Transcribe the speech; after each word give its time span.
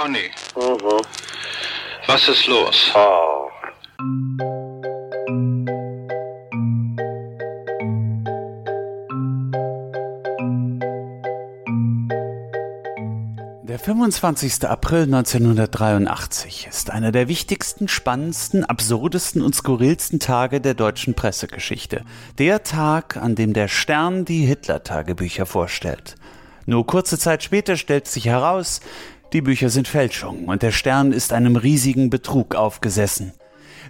Conny. 0.00 0.30
Mhm. 0.56 1.02
Was 2.06 2.26
ist 2.26 2.46
los? 2.46 2.90
Oh. 2.94 3.50
Der 13.62 13.78
25. 13.78 14.64
April 14.66 15.02
1983 15.02 16.68
ist 16.70 16.90
einer 16.90 17.12
der 17.12 17.28
wichtigsten, 17.28 17.86
spannendsten, 17.86 18.64
absurdesten 18.64 19.42
und 19.42 19.54
skurrilsten 19.54 20.18
Tage 20.18 20.62
der 20.62 20.72
deutschen 20.72 21.12
Pressegeschichte. 21.12 22.04
Der 22.38 22.62
Tag, 22.62 23.18
an 23.18 23.34
dem 23.34 23.52
der 23.52 23.68
Stern 23.68 24.24
die 24.24 24.46
Hitler-Tagebücher 24.46 25.44
vorstellt. 25.44 26.14
Nur 26.64 26.86
kurze 26.86 27.18
Zeit 27.18 27.42
später 27.42 27.76
stellt 27.76 28.06
sich 28.06 28.26
heraus, 28.26 28.80
die 29.32 29.42
Bücher 29.42 29.70
sind 29.70 29.88
Fälschung 29.88 30.46
und 30.46 30.62
der 30.62 30.72
Stern 30.72 31.12
ist 31.12 31.32
einem 31.32 31.56
riesigen 31.56 32.10
Betrug 32.10 32.54
aufgesessen. 32.54 33.32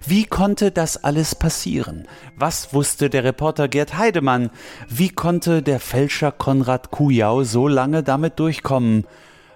Wie 0.07 0.25
konnte 0.25 0.71
das 0.71 1.05
alles 1.05 1.35
passieren? 1.35 2.07
Was 2.37 2.73
wusste 2.73 3.11
der 3.11 3.25
Reporter 3.25 3.69
Gerd 3.69 3.99
Heidemann? 3.99 4.51
Wie 4.89 5.11
konnte 5.11 5.63
der 5.63 5.81
Fälscher 5.81 6.33
Konrad 6.33 6.91
Kujau 6.91 7.45
so 7.45 7.69
lange 7.69 8.03
damit 8.03 8.39
durchkommen? 8.39 9.07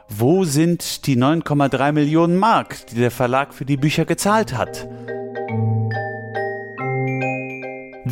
Wo 0.08 0.44
sind 0.44 1.06
die 1.06 1.16
9,3 1.16 1.92
Millionen 1.92 2.36
Mark, 2.36 2.86
die 2.88 2.96
der 2.96 3.10
Verlag 3.10 3.54
für 3.54 3.64
die 3.64 3.78
Bücher 3.78 4.04
gezahlt 4.04 4.54
hat? 4.54 4.86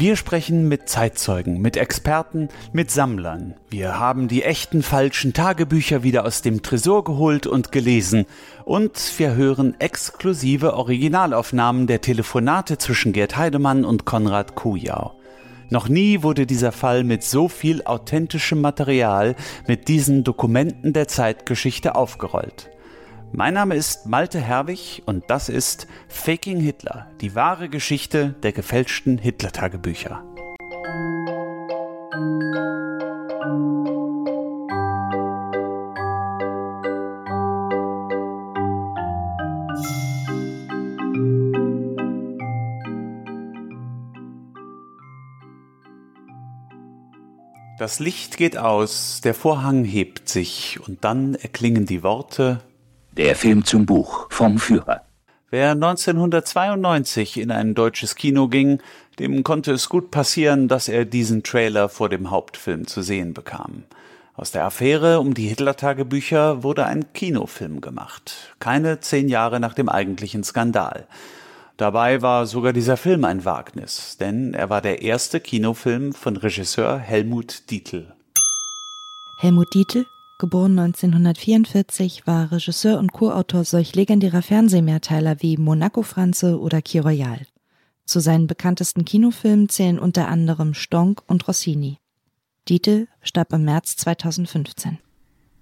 Wir 0.03 0.17
sprechen 0.17 0.67
mit 0.67 0.89
Zeitzeugen, 0.89 1.61
mit 1.61 1.77
Experten, 1.77 2.49
mit 2.73 2.91
Sammlern. 2.91 3.55
Wir 3.71 4.01
haben 4.01 4.27
die 4.27 4.43
echten 4.43 4.83
falschen 4.83 5.33
Tagebücher 5.33 6.03
wieder 6.03 6.25
aus 6.27 6.43
dem 6.43 6.61
Tresor 6.61 7.05
geholt 7.05 7.47
und 7.47 7.71
gelesen. 7.71 8.27
Und 8.65 9.01
wir 9.19 9.37
hören 9.37 9.77
exklusive 9.79 10.75
Originalaufnahmen 10.75 11.87
der 11.87 12.01
Telefonate 12.01 12.79
zwischen 12.79 13.13
Gerd 13.13 13.37
Heidemann 13.37 13.85
und 13.85 14.05
Konrad 14.05 14.57
Kujau. 14.57 15.13
Noch 15.71 15.89
nie 15.89 16.25
wurde 16.25 16.47
dieser 16.47 16.73
Fall 16.73 17.05
mit 17.05 17.23
so 17.23 17.47
viel 17.47 17.85
authentischem 17.85 18.61
Material, 18.61 19.37
mit 19.69 19.87
diesen 19.87 20.25
Dokumenten 20.25 20.93
der 20.93 21.07
Zeitgeschichte 21.07 21.95
aufgerollt. 21.95 22.72
Mein 23.35 23.55
Name 23.55 23.77
ist 23.77 24.05
Malte 24.05 24.39
Herwig 24.39 25.03
und 25.07 25.25
das 25.29 25.49
ist 25.49 25.87
Faking 26.07 26.61
Hitler, 26.61 27.11
die 27.23 27.35
wahre 27.35 27.71
Geschichte 27.71 28.35
der 28.43 28.53
gefälschten 28.53 29.17
Hitler-Tagebücher. 29.17 30.23
Das 47.79 47.99
Licht 47.99 48.37
geht 48.37 48.59
aus, 48.59 49.23
der 49.23 49.33
Vorhang 49.33 49.85
hebt 49.85 50.29
sich 50.29 50.79
und 50.87 51.03
dann 51.03 51.35
erklingen 51.35 51.87
die 51.87 52.03
Worte 52.03 52.61
Der 53.19 53.37
Film 53.37 53.67
zum 53.67 53.85
Buch 53.85 54.27
vom 54.31 54.59
Führer. 54.59 55.03
Wer 55.51 55.73
1992 55.73 57.39
in 57.39 57.51
ein 57.51 57.75
deutsches 57.75 58.15
Kino 58.15 58.49
ging, 58.49 58.81
dem 59.19 59.45
konnte 59.45 59.73
es 59.73 59.91
gut 59.91 60.11
passieren, 60.11 60.67
dass 60.67 60.89
er 60.89 61.05
diesen 61.05 61.43
Trailer 61.43 61.91
vor 61.91 62.09
dem 62.09 62.31
Hauptfilm 62.31 62.87
zu 62.87 63.03
sehen 63.03 63.35
bekam. 63.35 63.83
Aus 64.35 64.51
der 64.51 64.65
Affäre 64.65 65.21
um 65.21 65.35
die 65.35 65.47
Hitler-Tagebücher 65.47 66.63
wurde 66.63 66.87
ein 66.87 67.13
Kinofilm 67.13 67.83
gemacht, 67.83 68.55
keine 68.61 69.01
zehn 69.01 69.29
Jahre 69.29 69.61
nach 69.61 69.75
dem 69.75 69.91
eigentlichen 69.91 70.43
Skandal. 70.43 71.07
Dabei 71.77 72.23
war 72.23 72.47
sogar 72.47 72.73
dieser 72.73 72.97
Film 72.97 73.27
ein 73.27 73.45
Wagnis, 73.45 74.17
denn 74.17 74.55
er 74.55 74.71
war 74.71 74.81
der 74.81 75.03
erste 75.03 75.39
Kinofilm 75.39 76.15
von 76.15 76.39
Regisseur 76.39 76.97
Helmut 76.97 77.71
Dietl. 77.71 78.11
Helmut 79.39 79.75
Dietl, 79.75 80.07
geboren 80.43 80.77
1944, 80.77 82.27
war 82.27 82.51
Regisseur 82.51 82.99
und 82.99 83.13
Co-Autor 83.13 83.63
solch 83.63 83.95
legendärer 83.95 84.43
Fernsehmehrteiler 84.43 85.37
wie 85.39 85.57
Monaco 85.57 86.03
Franze 86.03 86.59
oder 86.59 86.83
Key 86.83 86.99
Royal. 86.99 87.47
Zu 88.07 88.19
seinen 88.19 88.49
bekanntesten 88.49 89.05
Kinofilmen 89.05 89.69
zählen 89.69 90.01
unter 90.01 90.27
anderem 90.27 90.75
Stonk 90.75 91.23
und 91.29 91.47
Rossini. 91.47 91.99
Dietl 92.69 93.07
starb 93.23 93.53
im 93.53 93.65
März 93.65 93.95
2015. 93.99 94.99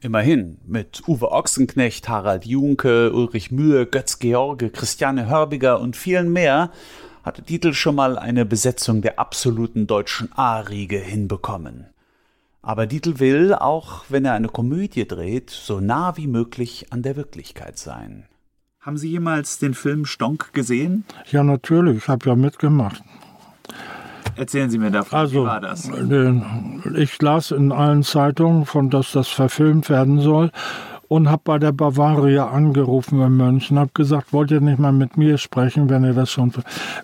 Immerhin, 0.00 0.56
mit 0.66 1.06
Uwe 1.06 1.30
Ochsenknecht, 1.30 2.08
Harald 2.08 2.47
Junke, 2.47 3.12
Ulrich 3.12 3.50
Mühe, 3.50 3.84
Götz 3.84 4.18
George, 4.18 4.70
Christiane 4.70 5.26
Hörbiger 5.28 5.78
und 5.78 5.94
vielen 5.94 6.32
mehr 6.32 6.70
hatte 7.22 7.42
Dietl 7.42 7.74
schon 7.74 7.97
mal 7.97 8.18
eine 8.18 8.47
Besetzung 8.47 9.02
der 9.02 9.18
absoluten 9.18 9.86
deutschen 9.86 10.32
A-Riege 10.32 10.98
hinbekommen. 10.98 11.84
Aber 12.62 12.87
Dietl 12.87 13.19
will, 13.21 13.54
auch 13.54 14.04
wenn 14.09 14.25
er 14.25 14.34
eine 14.34 14.48
Komödie 14.48 15.06
dreht, 15.09 15.50
so 15.50 15.81
nah 15.81 16.16
wie 16.16 16.26
möglich 16.26 16.87
an 16.91 17.03
der 17.03 17.16
Wirklichkeit 17.16 17.78
sein. 17.78 18.26
Haben 18.81 18.97
Sie 18.98 19.09
jemals 19.10 19.59
den 19.59 19.75
Film 19.75 20.04
Stonk 20.04 20.53
gesehen? 20.53 21.04
Ja, 21.31 21.43
natürlich, 21.43 21.98
ich 21.98 22.09
habe 22.09 22.28
ja 22.28 22.34
mitgemacht. 22.37 23.03
Erzählen 24.37 24.71
Sie 24.71 24.78
mir 24.78 24.91
davon, 24.91 25.19
Also, 25.19 25.43
wie 25.43 25.47
war 25.47 25.60
das? 25.60 25.88
äh, 25.88 26.41
ich 27.00 27.21
las 27.21 27.50
in 27.50 27.72
allen 27.72 28.03
Zeitungen, 28.03 28.65
von 28.65 28.88
dass 28.91 29.12
das 29.12 29.28
verfilmt 29.28 29.88
werden 29.91 30.21
soll 30.21 30.50
und 31.10 31.28
habe 31.28 31.43
bei 31.44 31.59
der 31.59 31.72
Bavaria 31.72 32.50
angerufen 32.50 33.21
in 33.21 33.37
München, 33.37 33.81
habe 33.81 33.91
gesagt, 33.94 34.32
wollt 34.32 34.53
ihr 34.53 34.60
nicht 34.60 34.78
mal 34.78 34.93
mit 34.93 35.16
mir 35.16 35.38
sprechen, 35.38 35.91
wenn 35.91 36.04
ihr 36.04 36.15
das 36.15 36.31
schon... 36.31 36.53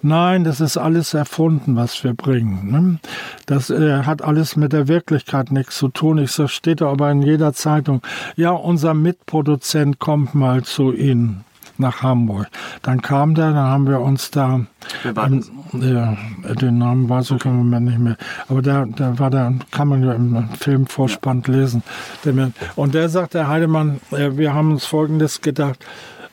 Nein, 0.00 0.44
das 0.44 0.61
ist 0.61 0.77
alles 0.77 1.12
erfunden, 1.12 1.75
was 1.75 2.05
wir 2.05 2.15
bringen. 2.15 2.71
Ne? 2.71 2.99
Das 3.47 3.69
äh, 3.69 4.05
hat 4.05 4.22
alles 4.22 4.55
mit 4.55 4.72
der 4.72 4.87
Wirklichkeit 4.87 5.50
nichts 5.50 5.77
zu 5.77 5.89
tun. 5.89 6.19
Ich 6.19 6.31
so 6.31 6.47
steht 6.47 6.83
aber 6.83 7.11
in 7.11 7.21
jeder 7.21 7.53
Zeitung, 7.53 8.00
ja, 8.37 8.50
unser 8.50 8.94
Mitproduzent 8.94 9.99
kommt 9.99 10.37
mal 10.37 10.62
zu 10.62 10.93
Ihnen 10.93 11.44
nach 11.78 12.03
Hamburg. 12.03 12.47
Dann 12.82 13.03
kam 13.03 13.34
der, 13.34 13.47
dann 13.53 13.56
haben 13.66 13.87
wir 13.87 14.00
uns 14.00 14.31
da, 14.31 14.60
war 15.04 15.26
ähm, 15.26 15.44
ja, 15.72 16.16
den 16.54 16.78
Namen 16.78 17.09
weiß 17.09 17.32
ich 17.32 17.44
im 17.44 17.56
Moment 17.56 17.87
nicht 17.87 17.98
mehr, 17.98 18.16
aber 18.48 18.62
der, 18.62 18.87
der 18.87 19.19
war 19.19 19.31
da, 19.31 19.53
kann 19.70 19.88
man 19.88 20.03
ja 20.04 20.12
im 20.12 20.48
Filmvorspann 20.59 21.42
lesen. 21.47 21.82
Der- 22.25 22.50
Und 22.76 22.94
der 22.94 23.09
sagt, 23.09 23.34
der 23.34 23.48
Heidemann, 23.48 24.00
äh, 24.10 24.37
wir 24.37 24.54
haben 24.54 24.72
uns 24.72 24.84
Folgendes 24.87 25.41
gedacht, 25.41 25.84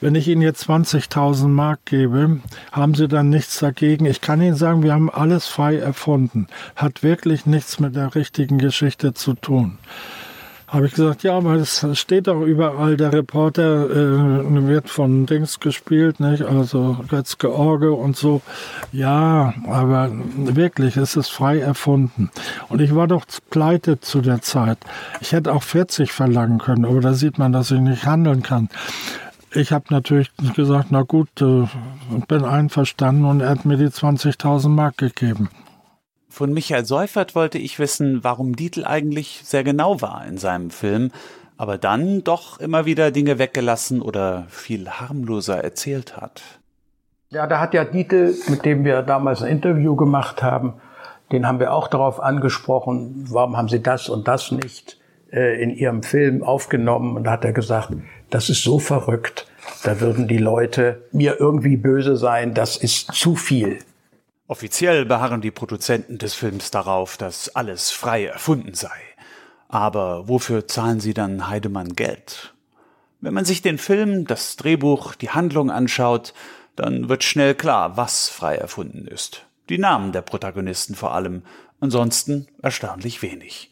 wenn 0.01 0.15
ich 0.15 0.27
Ihnen 0.27 0.41
jetzt 0.41 0.67
20.000 0.69 1.47
Mark 1.47 1.85
gebe, 1.85 2.41
haben 2.73 2.93
Sie 2.93 3.07
dann 3.07 3.29
nichts 3.29 3.59
dagegen? 3.59 4.05
Ich 4.05 4.19
kann 4.19 4.41
Ihnen 4.41 4.55
sagen, 4.57 4.83
wir 4.83 4.91
haben 4.93 5.09
alles 5.09 5.47
frei 5.47 5.77
erfunden. 5.77 6.47
Hat 6.75 7.03
wirklich 7.03 7.45
nichts 7.45 7.79
mit 7.79 7.95
der 7.95 8.13
richtigen 8.13 8.57
Geschichte 8.57 9.13
zu 9.13 9.33
tun. 9.33 9.77
Habe 10.73 10.87
ich 10.87 10.95
gesagt, 10.95 11.21
ja, 11.21 11.37
aber 11.37 11.53
es 11.53 11.85
steht 11.93 12.25
doch 12.25 12.41
überall, 12.41 12.97
der 12.97 13.13
Reporter 13.13 13.91
äh, 13.91 14.67
wird 14.67 14.89
von 14.89 15.27
Dings 15.27 15.59
gespielt, 15.59 16.19
nicht? 16.19 16.41
Also 16.41 16.97
Götz 17.09 17.37
George 17.37 17.93
und 17.93 18.17
so. 18.17 18.41
Ja, 18.91 19.53
aber 19.67 20.09
wirklich, 20.35 20.97
es 20.97 21.15
ist 21.15 21.29
frei 21.29 21.59
erfunden. 21.59 22.31
Und 22.69 22.81
ich 22.81 22.95
war 22.95 23.05
doch 23.05 23.23
pleite 23.51 23.99
zu 23.99 24.21
der 24.21 24.41
Zeit. 24.41 24.79
Ich 25.21 25.31
hätte 25.31 25.53
auch 25.53 25.61
40 25.61 26.11
verlangen 26.11 26.57
können, 26.57 26.85
aber 26.85 27.01
da 27.01 27.13
sieht 27.13 27.37
man, 27.37 27.53
dass 27.53 27.69
ich 27.69 27.79
nicht 27.79 28.07
handeln 28.07 28.41
kann. 28.41 28.69
Ich 29.51 29.71
habe 29.71 29.85
natürlich 29.91 30.31
gesagt, 30.55 30.87
na 30.89 31.03
gut, 31.03 31.29
äh, 31.39 31.67
bin 32.27 32.45
einverstanden 32.45 33.25
und 33.25 33.41
er 33.41 33.49
hat 33.49 33.65
mir 33.65 33.77
die 33.77 33.89
20.000 33.89 34.69
Mark 34.69 34.97
gegeben. 34.97 35.49
Von 36.33 36.51
Michael 36.51 36.83
Seufert 36.83 37.35
wollte 37.35 37.59
ich 37.59 37.77
wissen, 37.77 38.23
warum 38.23 38.55
Dietl 38.55 38.85
eigentlich 38.85 39.41
sehr 39.43 39.63
genau 39.63 40.01
war 40.01 40.25
in 40.25 40.39
seinem 40.39 40.71
Film, 40.71 41.11
aber 41.57 41.77
dann 41.77 42.23
doch 42.23 42.59
immer 42.59 42.87
wieder 42.87 43.11
Dinge 43.11 43.37
weggelassen 43.37 44.01
oder 44.01 44.45
viel 44.49 44.89
harmloser 44.89 45.63
erzählt 45.63 46.17
hat. 46.17 46.41
Ja, 47.29 47.45
da 47.45 47.59
hat 47.59 47.75
ja 47.75 47.85
Dietl, 47.85 48.33
mit 48.47 48.65
dem 48.65 48.83
wir 48.83 49.03
damals 49.03 49.43
ein 49.43 49.51
Interview 49.51 49.95
gemacht 49.95 50.41
haben, 50.41 50.73
den 51.31 51.45
haben 51.45 51.59
wir 51.59 51.71
auch 51.71 51.87
darauf 51.87 52.19
angesprochen, 52.19 53.25
warum 53.29 53.55
haben 53.55 53.69
Sie 53.69 53.83
das 53.83 54.09
und 54.09 54.27
das 54.27 54.51
nicht 54.51 54.97
äh, 55.31 55.61
in 55.61 55.69
Ihrem 55.69 56.01
Film 56.01 56.41
aufgenommen? 56.41 57.15
Und 57.15 57.25
da 57.25 57.31
hat 57.33 57.45
er 57.45 57.53
gesagt, 57.53 57.93
das 58.31 58.49
ist 58.49 58.63
so 58.63 58.79
verrückt, 58.79 59.45
da 59.83 60.01
würden 60.01 60.27
die 60.27 60.39
Leute 60.39 61.03
mir 61.11 61.39
irgendwie 61.39 61.77
böse 61.77 62.17
sein, 62.17 62.55
das 62.55 62.75
ist 62.75 63.13
zu 63.13 63.35
viel. 63.35 63.77
Offiziell 64.47 65.05
beharren 65.05 65.41
die 65.41 65.51
Produzenten 65.51 66.17
des 66.17 66.33
Films 66.33 66.69
darauf, 66.69 67.15
dass 67.17 67.55
alles 67.55 67.91
frei 67.91 68.25
erfunden 68.25 68.73
sei. 68.73 68.91
Aber 69.69 70.27
wofür 70.27 70.67
zahlen 70.67 70.99
sie 70.99 71.13
dann 71.13 71.47
Heidemann 71.47 71.95
Geld? 71.95 72.53
Wenn 73.21 73.33
man 73.33 73.45
sich 73.45 73.61
den 73.61 73.77
Film, 73.77 74.27
das 74.27 74.57
Drehbuch, 74.57 75.15
die 75.15 75.29
Handlung 75.29 75.71
anschaut, 75.71 76.33
dann 76.75 77.07
wird 77.07 77.23
schnell 77.23 77.55
klar, 77.55 77.95
was 77.95 78.27
frei 78.27 78.55
erfunden 78.55 79.07
ist. 79.07 79.45
Die 79.69 79.77
Namen 79.77 80.11
der 80.11 80.21
Protagonisten 80.21 80.93
vor 80.93 81.13
allem, 81.13 81.43
ansonsten 81.79 82.47
erstaunlich 82.61 83.21
wenig. 83.21 83.71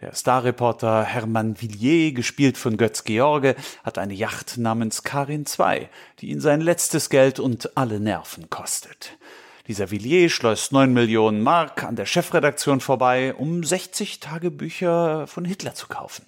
Der 0.00 0.14
Starreporter 0.14 1.02
Hermann 1.02 1.60
Villiers, 1.60 2.14
gespielt 2.14 2.58
von 2.58 2.76
Götz 2.76 3.04
George, 3.04 3.56
hat 3.84 3.96
eine 3.96 4.14
Yacht 4.14 4.58
namens 4.58 5.02
Karin 5.02 5.44
II, 5.46 5.88
die 6.18 6.28
ihn 6.28 6.40
sein 6.40 6.60
letztes 6.60 7.08
Geld 7.08 7.38
und 7.38 7.76
alle 7.76 8.00
Nerven 8.00 8.50
kostet. 8.50 9.18
Dieser 9.70 9.92
Villiers 9.92 10.32
schleust 10.32 10.72
neun 10.72 10.92
Millionen 10.92 11.42
Mark 11.42 11.84
an 11.84 11.94
der 11.94 12.04
Chefredaktion 12.04 12.80
vorbei, 12.80 13.34
um 13.34 13.62
60 13.62 14.18
Tagebücher 14.18 15.28
von 15.28 15.44
Hitler 15.44 15.76
zu 15.76 15.86
kaufen. 15.86 16.26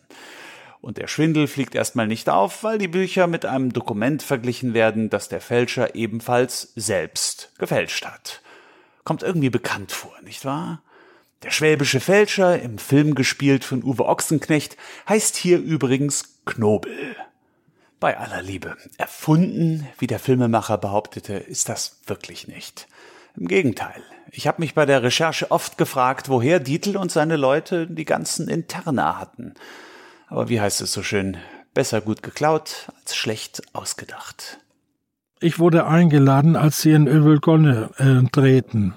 Und 0.80 0.96
der 0.96 1.08
Schwindel 1.08 1.48
fliegt 1.48 1.74
erstmal 1.74 2.06
nicht 2.06 2.28
auf, 2.28 2.62
weil 2.62 2.78
die 2.78 2.86
Bücher 2.86 3.26
mit 3.26 3.44
einem 3.44 3.72
Dokument 3.72 4.22
verglichen 4.22 4.74
werden, 4.74 5.10
das 5.10 5.28
der 5.28 5.40
Fälscher 5.40 5.96
ebenfalls 5.96 6.72
selbst 6.76 7.50
gefälscht 7.58 8.06
hat. 8.06 8.42
Kommt 9.02 9.24
irgendwie 9.24 9.50
bekannt 9.50 9.90
vor, 9.90 10.14
nicht 10.22 10.44
wahr? 10.44 10.80
Der 11.42 11.50
schwäbische 11.50 11.98
Fälscher, 11.98 12.62
im 12.62 12.78
Film 12.78 13.16
gespielt 13.16 13.64
von 13.64 13.82
Uwe 13.82 14.06
Ochsenknecht, 14.06 14.76
heißt 15.08 15.34
hier 15.34 15.58
übrigens 15.58 16.38
Knobel. 16.44 17.16
Bei 17.98 18.16
aller 18.18 18.42
Liebe, 18.42 18.76
erfunden, 18.98 19.88
wie 19.98 20.06
der 20.06 20.20
Filmemacher 20.20 20.78
behauptete, 20.78 21.32
ist 21.34 21.68
das 21.68 22.02
wirklich 22.06 22.46
nicht. 22.46 22.86
Im 23.36 23.48
Gegenteil, 23.48 24.02
ich 24.30 24.46
habe 24.46 24.60
mich 24.60 24.74
bei 24.74 24.86
der 24.86 25.02
Recherche 25.02 25.50
oft 25.50 25.78
gefragt, 25.78 26.28
woher 26.28 26.60
Dietl 26.60 26.96
und 26.96 27.10
seine 27.10 27.36
Leute 27.36 27.86
die 27.86 28.04
ganzen 28.04 28.48
Interna 28.48 29.18
hatten. 29.18 29.54
Aber 30.28 30.48
wie 30.48 30.60
heißt 30.60 30.80
es 30.80 30.92
so 30.92 31.02
schön, 31.02 31.36
besser 31.74 32.00
gut 32.00 32.22
geklaut 32.22 32.88
als 33.00 33.16
schlecht 33.16 33.62
ausgedacht. 33.72 34.58
Ich 35.40 35.58
wurde 35.58 35.86
eingeladen, 35.86 36.56
als 36.56 36.82
sie 36.82 36.92
in 36.92 37.08
Övelgonne 37.08 37.90
äh, 37.98 38.28
drehten. 38.30 38.94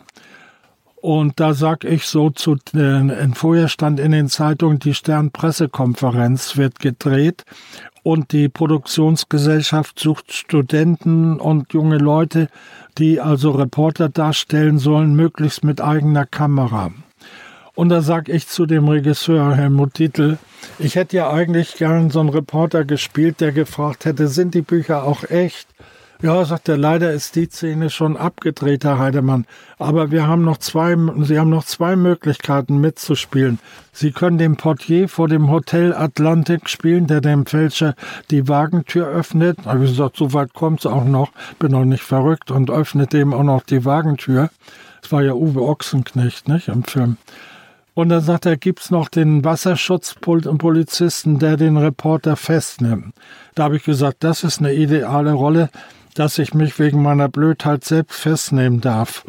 Und 0.96 1.40
da 1.40 1.54
sag 1.54 1.84
ich 1.84 2.06
so 2.06 2.30
zu, 2.30 2.58
äh, 2.74 3.28
vorher 3.34 3.68
stand 3.68 4.00
in 4.00 4.12
den 4.12 4.28
Zeitungen, 4.28 4.80
die 4.80 4.94
Stern-Pressekonferenz 4.94 6.58
wird 6.58 6.80
gedreht 6.80 7.44
und 8.06 8.34
die 8.34 8.50
Produktionsgesellschaft 8.50 9.98
sucht 10.00 10.32
Studenten 10.32 11.40
und 11.40 11.74
junge 11.74 11.98
Leute, 11.98 12.50
die 13.00 13.20
also 13.20 13.50
Reporter 13.50 14.10
darstellen 14.10 14.78
sollen, 14.78 15.16
möglichst 15.16 15.64
mit 15.64 15.82
eigener 15.82 16.28
Kamera. 16.28 16.92
Und 17.74 17.90
da 17.90 18.04
sag 18.04 18.30
ich 18.30 18.48
zu 18.48 18.68
dem 18.68 18.88
Regisseur 18.88 19.56
Helmut 19.56 19.96
Titel, 19.96 20.38
ich 20.78 20.96
hätte 20.96 21.18
ja 21.18 21.32
eigentlich 21.32 21.78
gern 21.78 22.12
so 22.12 22.20
einen 22.20 22.30
Reporter 22.30 22.86
gespielt, 22.86 23.42
der 23.42 23.52
gefragt 23.52 24.06
hätte, 24.06 24.28
sind 24.28 24.54
die 24.54 24.62
Bücher 24.62 25.04
auch 25.04 25.24
echt? 25.24 25.68
Ja, 26.22 26.46
sagt 26.46 26.70
er, 26.70 26.78
leider 26.78 27.12
ist 27.12 27.36
die 27.36 27.46
Szene 27.46 27.90
schon 27.90 28.16
abgedreht, 28.16 28.86
Herr 28.86 29.00
Heidemann. 29.00 29.46
Aber 29.78 30.12
wir 30.12 30.28
haben 30.28 30.44
noch 30.46 30.58
zwei, 30.58 30.96
Sie 31.24 31.38
haben 31.38 31.50
noch 31.50 31.66
zwei 31.66 31.98
Möglichkeiten 31.98 32.78
mitzuspielen. 32.78 33.60
Sie 33.92 34.12
können 34.12 34.38
den 34.38 34.56
Portier 34.56 35.10
vor 35.10 35.28
dem 35.28 35.52
Hotel 35.52 35.94
Atlantic 35.94 36.70
spielen, 36.70 37.08
der 37.08 37.20
dem 37.20 37.46
Fälscher 37.46 37.96
die 38.32 38.48
Wagentür 38.48 39.08
öffnet. 39.08 39.58
Da 39.64 39.72
habe 39.72 39.84
ich 39.84 39.92
gesagt, 39.92 40.16
so 40.16 40.32
weit 40.34 40.54
kommt's 40.54 40.86
auch 40.86 41.04
noch. 41.04 41.32
Bin 41.60 41.72
noch 41.72 41.86
nicht 41.86 42.04
verrückt 42.04 42.50
und 42.50 42.72
öffnet 42.72 43.12
dem 43.12 43.34
auch 43.34 43.44
noch 43.44 43.64
die 43.64 43.84
Wagentür. 43.84 44.50
Das 45.02 45.12
war 45.12 45.22
ja 45.22 45.34
Uwe 45.34 45.62
Ochsenknecht, 45.62 46.48
nicht, 46.48 46.70
im 46.70 46.86
Film. 46.86 47.18
Und 47.94 48.10
dann 48.10 48.22
sagt 48.22 48.46
er, 48.46 48.58
gibt's 48.58 48.90
noch 48.90 49.10
den 49.10 49.44
Wasserschutzpolizisten, 49.44 51.40
der 51.40 51.58
den 51.58 51.78
Reporter 51.78 52.36
festnimmt. 52.36 53.14
Da 53.54 53.64
habe 53.64 53.78
ich 53.78 53.84
gesagt, 53.84 54.24
das 54.24 54.44
ist 54.44 54.60
eine 54.60 54.74
ideale 54.74 55.34
Rolle 55.34 55.70
dass 56.16 56.40
ich 56.40 56.54
mich 56.54 56.80
wegen 56.80 57.04
meiner 57.04 57.30
Blödheit 57.30 57.84
selbst 57.84 58.20
festnehmen 58.20 58.82
darf. 58.82 59.24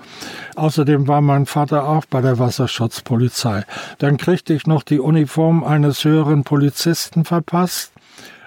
Außerdem 0.55 1.07
war 1.07 1.21
mein 1.21 1.45
Vater 1.45 1.87
auch 1.87 2.07
bei 2.07 2.23
der 2.23 2.39
Wasserschutzpolizei. 2.39 3.65
Dann 3.99 4.17
kriegte 4.17 4.55
ich 4.55 4.67
noch 4.67 4.83
die 4.83 5.01
Uniform 5.01 5.63
eines 5.63 6.05
höheren 6.05 6.45
Polizisten 6.45 7.25
verpasst 7.25 7.93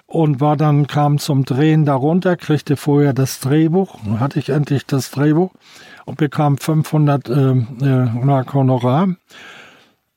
und 0.07 0.41
war 0.41 0.57
dann, 0.57 0.87
kam 0.87 1.19
zum 1.19 1.45
Drehen 1.45 1.85
darunter, 1.85 2.35
kriegte 2.35 2.77
vorher 2.77 3.13
das 3.13 3.39
Drehbuch, 3.41 3.99
hatte 4.19 4.39
ich 4.39 4.49
endlich 4.49 4.85
das 4.87 5.11
Drehbuch 5.11 5.51
und 6.05 6.17
bekam 6.17 6.57
500 6.57 7.29
äh, 7.29 7.33
äh, 7.33 8.45
Honorar. 8.53 9.09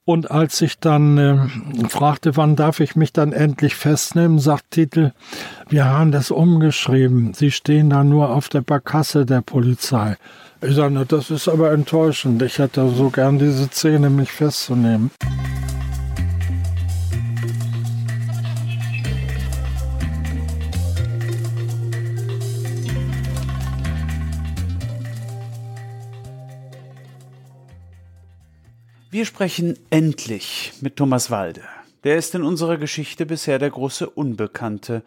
Und 0.05 0.33
als 0.33 0.61
ich 0.61 0.81
dann 0.81 1.17
äh, 1.17 1.89
fragte, 1.89 2.37
wann 2.37 2.57
darf 2.57 2.81
ich 2.81 2.97
mich 2.97 3.13
dann 3.13 3.33
endlich 3.33 3.77
festnehmen, 3.77 4.41
sagt 4.41 4.73
Titel, 4.73 5.13
wir 5.69 5.85
haben 5.85 6.11
das 6.11 6.33
umgeschrieben. 6.33 7.35
Sie 7.35 7.53
stehen 7.53 7.91
da 7.91 8.03
nur 8.03 8.31
auf 8.31 8.49
der 8.49 8.63
Barkasse 8.63 9.25
der 9.25 9.43
Polizei. 9.43 10.17
Ich 10.61 10.75
sage, 10.75 11.05
das 11.07 11.31
ist 11.31 11.47
aber 11.47 11.71
enttäuschend. 11.71 12.43
Ich 12.43 12.59
hätte 12.59 12.89
so 12.89 13.11
gern 13.11 13.39
diese 13.39 13.69
Szene, 13.69 14.11
mich 14.11 14.33
festzunehmen. 14.33 15.13
Wir 29.13 29.27
sprechen 29.27 29.79
endlich 29.91 30.73
mit 30.81 30.97
Thomas 30.97 31.31
Walde. 31.31 31.61
Der 32.03 32.17
ist 32.17 32.35
in 32.35 32.43
unserer 32.43 32.79
Geschichte 32.79 33.27
bisher 33.27 33.59
der 33.59 33.69
große 33.69 34.09
Unbekannte. 34.09 35.03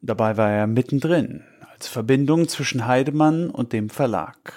Dabei 0.00 0.38
war 0.38 0.50
er 0.50 0.66
mittendrin, 0.66 1.44
als 1.70 1.86
Verbindung 1.86 2.48
zwischen 2.48 2.86
Heidemann 2.86 3.50
und 3.50 3.74
dem 3.74 3.90
Verlag. 3.90 4.54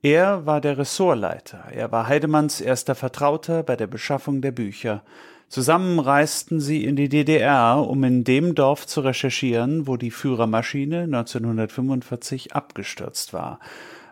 Er 0.00 0.46
war 0.46 0.62
der 0.62 0.78
Ressortleiter. 0.78 1.64
Er 1.70 1.92
war 1.92 2.08
Heidemanns 2.08 2.62
erster 2.62 2.94
Vertrauter 2.94 3.62
bei 3.62 3.76
der 3.76 3.88
Beschaffung 3.88 4.40
der 4.40 4.52
Bücher. 4.52 5.02
Zusammen 5.50 5.98
reisten 5.98 6.60
sie 6.60 6.84
in 6.84 6.96
die 6.96 7.10
DDR, 7.10 7.86
um 7.86 8.02
in 8.04 8.24
dem 8.24 8.54
Dorf 8.54 8.86
zu 8.86 9.02
recherchieren, 9.02 9.86
wo 9.86 9.98
die 9.98 10.10
Führermaschine 10.10 11.02
1945 11.02 12.54
abgestürzt 12.54 13.34
war. 13.34 13.60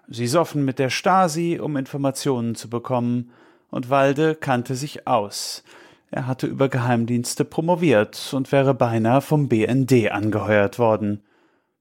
Sie 0.07 0.27
soffen 0.27 0.67
mit 0.67 0.79
der 0.79 0.91
Stasi, 0.91 1.59
um 1.59 1.79
Informationen 1.79 2.57
zu 2.57 2.69
bekommen 2.69 3.31
und 3.71 3.91
Walde 3.91 4.35
kannte 4.35 4.75
sich 4.75 5.07
aus. 5.07 5.63
Er 6.11 6.27
hatte 6.27 6.47
über 6.47 6.69
Geheimdienste 6.69 7.45
promoviert 7.45 8.33
und 8.33 8.51
wäre 8.51 8.75
beinahe 8.75 9.21
vom 9.21 9.49
BND 9.49 10.11
angeheuert 10.11 10.79
worden. 10.79 11.23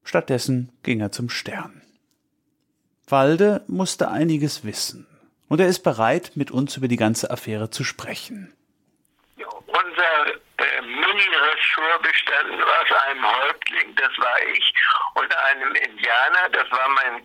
Stattdessen 0.04 0.70
ging 0.82 1.00
er 1.00 1.12
zum 1.12 1.30
Stern. 1.30 1.82
Walde 3.06 3.62
musste 3.68 4.10
einiges 4.10 4.64
wissen, 4.64 5.06
und 5.48 5.60
er 5.60 5.68
ist 5.68 5.82
bereit, 5.82 6.32
mit 6.34 6.50
uns 6.50 6.76
über 6.76 6.88
die 6.88 6.96
ganze 6.96 7.30
Affäre 7.30 7.70
zu 7.70 7.84
sprechen. 7.84 8.52
Unser 9.38 10.40
äh, 11.18 11.28
Mini-Ressort 11.28 12.02
bestand 12.02 12.62
aus 12.62 13.02
einem 13.02 13.26
Häuptling, 13.26 13.94
das 13.96 14.10
war 14.18 14.42
ich, 14.54 14.74
und 15.14 15.36
einem 15.36 15.74
Indianer, 15.74 16.48
das 16.52 16.70
war 16.70 16.88
mein 16.88 17.22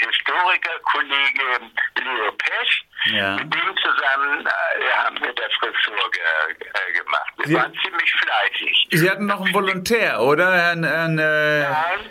Historikerkollege 0.00 1.70
Leo 1.98 2.32
Pesch. 2.32 2.84
Ja. 3.06 3.36
Mit 3.36 3.52
dem 3.54 3.76
zusammen 3.76 4.46
äh, 4.46 4.92
haben 4.94 5.20
wir 5.20 5.32
das 5.32 5.52
Ressort 5.62 6.12
ge 6.12 6.22
äh, 6.22 6.92
gemacht. 6.92 7.32
Wir 7.38 7.46
Sie, 7.46 7.54
waren 7.54 7.74
ziemlich 7.82 8.12
fleißig. 8.12 8.88
Sie 8.90 9.10
hatten 9.10 9.26
noch 9.26 9.40
einen 9.44 9.54
Volontär, 9.54 10.20
oder? 10.20 10.70
Ein, 10.70 10.84
ein, 10.84 11.18
äh 11.18 11.62
nein, 11.62 12.10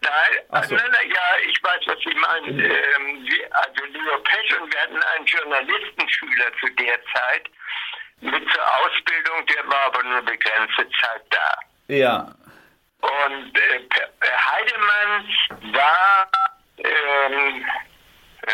nein, 0.00 0.12
also, 0.48 0.74
nein, 0.74 0.90
nein, 0.90 1.10
ja, 1.10 1.48
ich 1.48 1.62
weiß, 1.62 1.80
was 1.86 1.98
Sie 2.00 2.14
meinen. 2.14 2.58
Ähm, 2.58 3.28
also 3.52 3.84
Leo 3.92 4.18
Pesch 4.20 4.60
und 4.60 4.72
wir 4.72 4.80
hatten 4.80 5.02
einen 5.02 5.26
Journalistenschüler 5.26 6.52
zu 6.58 6.68
der 6.74 6.98
Zeit 7.12 7.50
mit 8.20 8.52
zur 8.52 8.62
Ausbildung, 8.84 9.46
der 9.46 9.66
war 9.68 9.86
aber 9.86 10.02
nur 10.02 10.22
begrenzte 10.22 10.88
Zeit 11.00 11.22
da. 11.30 11.58
Ja. 11.88 12.34
Und 13.00 13.58
äh, 13.58 13.88
Heidemann 14.22 15.72
war 15.72 16.28
ähm, 16.78 17.64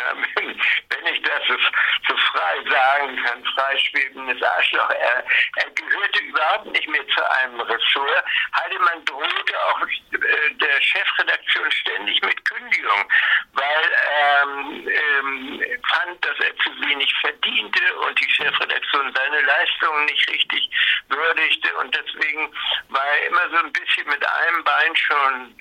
wenn 0.36 1.14
ich 1.14 1.22
das 1.22 1.42
so 1.48 2.16
frei 2.16 2.70
sagen 2.70 3.16
kann, 3.22 3.44
freischwebendes 3.44 4.42
Arschloch, 4.42 4.90
er, 4.90 5.24
er 5.56 5.70
gehörte 5.70 6.20
überhaupt 6.20 6.66
nicht 6.66 6.88
mehr 6.88 7.06
zu 7.08 7.30
einem 7.30 7.60
Ressort. 7.60 8.24
Heidemann 8.56 9.04
drohte 9.04 9.60
auch 9.66 9.82
äh, 9.82 10.54
der 10.54 10.80
Chefredaktion 10.80 11.70
ständig 11.70 12.20
mit 12.22 12.44
Kündigung, 12.44 13.12
weil 13.52 13.96
ähm, 14.10 14.88
ähm, 14.88 15.62
fand, 15.88 16.24
dass 16.24 16.38
er 16.40 16.56
zu 16.58 16.70
wenig 16.80 17.12
verdiente 17.20 17.96
und 18.06 18.18
die 18.20 18.30
Chefredaktion 18.30 19.14
seine 19.14 19.40
Leistungen 19.42 20.04
nicht 20.06 20.30
richtig 20.30 20.70
würdigte 21.08 21.74
und 21.76 21.94
deswegen 21.94 22.52
war 22.88 23.04
er 23.04 23.26
immer 23.26 23.50
so 23.50 23.56
ein 23.58 23.72
bisschen 23.72 24.06
mit 24.08 24.24
einem 24.26 24.64
Bein 24.64 24.96
schon 24.96 25.56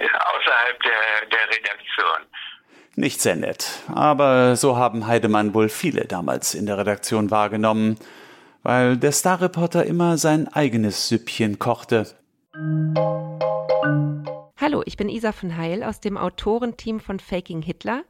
außerhalb 0.00 0.82
der, 0.82 1.26
der 1.26 1.48
Redaktion. 1.48 2.26
Nicht 2.96 3.20
sehr 3.20 3.36
nett, 3.36 3.82
aber 3.86 4.56
so 4.56 4.76
haben 4.76 5.06
Heidemann 5.06 5.54
wohl 5.54 5.68
viele 5.68 6.06
damals 6.06 6.54
in 6.54 6.66
der 6.66 6.76
Redaktion 6.76 7.30
wahrgenommen, 7.30 7.96
weil 8.64 8.96
der 8.96 9.12
Starreporter 9.12 9.86
immer 9.86 10.18
sein 10.18 10.48
eigenes 10.48 11.08
Süppchen 11.08 11.60
kochte. 11.60 12.06
Hallo, 14.56 14.82
ich 14.84 14.96
bin 14.96 15.08
Isa 15.08 15.30
von 15.30 15.56
Heil 15.56 15.84
aus 15.84 16.00
dem 16.00 16.18
Autorenteam 16.18 16.98
von 16.98 17.20
Faking 17.20 17.62
Hitler. 17.62 18.02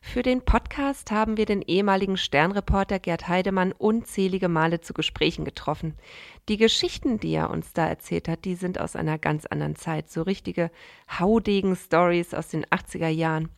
Für 0.00 0.22
den 0.22 0.42
Podcast 0.42 1.10
haben 1.10 1.36
wir 1.36 1.44
den 1.44 1.60
ehemaligen 1.60 2.16
Sternreporter 2.16 3.00
Gerd 3.00 3.28
Heidemann 3.28 3.72
unzählige 3.72 4.48
Male 4.48 4.80
zu 4.80 4.94
Gesprächen 4.94 5.44
getroffen. 5.44 5.96
Die 6.48 6.56
Geschichten, 6.56 7.18
die 7.18 7.32
er 7.32 7.50
uns 7.50 7.72
da 7.72 7.86
erzählt 7.86 8.28
hat, 8.28 8.44
die 8.44 8.54
sind 8.54 8.80
aus 8.80 8.96
einer 8.96 9.18
ganz 9.18 9.44
anderen 9.44 9.76
Zeit, 9.76 10.08
so 10.08 10.22
richtige 10.22 10.70
Haudegen-Stories 11.18 12.32
aus 12.32 12.48
den 12.48 12.64
80er 12.66 13.08
Jahren. 13.08 13.50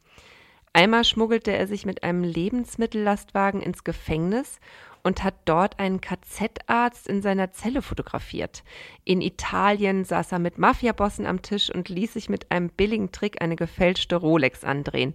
Einmal 0.74 1.04
schmuggelte 1.04 1.52
er 1.52 1.66
sich 1.66 1.84
mit 1.84 2.02
einem 2.02 2.24
Lebensmittellastwagen 2.24 3.60
ins 3.60 3.84
Gefängnis 3.84 4.58
und 5.02 5.22
hat 5.22 5.34
dort 5.44 5.78
einen 5.78 6.00
KZ-Arzt 6.00 7.08
in 7.08 7.20
seiner 7.20 7.52
Zelle 7.52 7.82
fotografiert. 7.82 8.62
In 9.04 9.20
Italien 9.20 10.04
saß 10.04 10.32
er 10.32 10.38
mit 10.38 10.58
Mafiabossen 10.58 11.26
am 11.26 11.42
Tisch 11.42 11.70
und 11.70 11.88
ließ 11.88 12.14
sich 12.14 12.28
mit 12.28 12.50
einem 12.50 12.70
billigen 12.70 13.12
Trick 13.12 13.42
eine 13.42 13.56
gefälschte 13.56 14.16
Rolex 14.16 14.64
andrehen. 14.64 15.14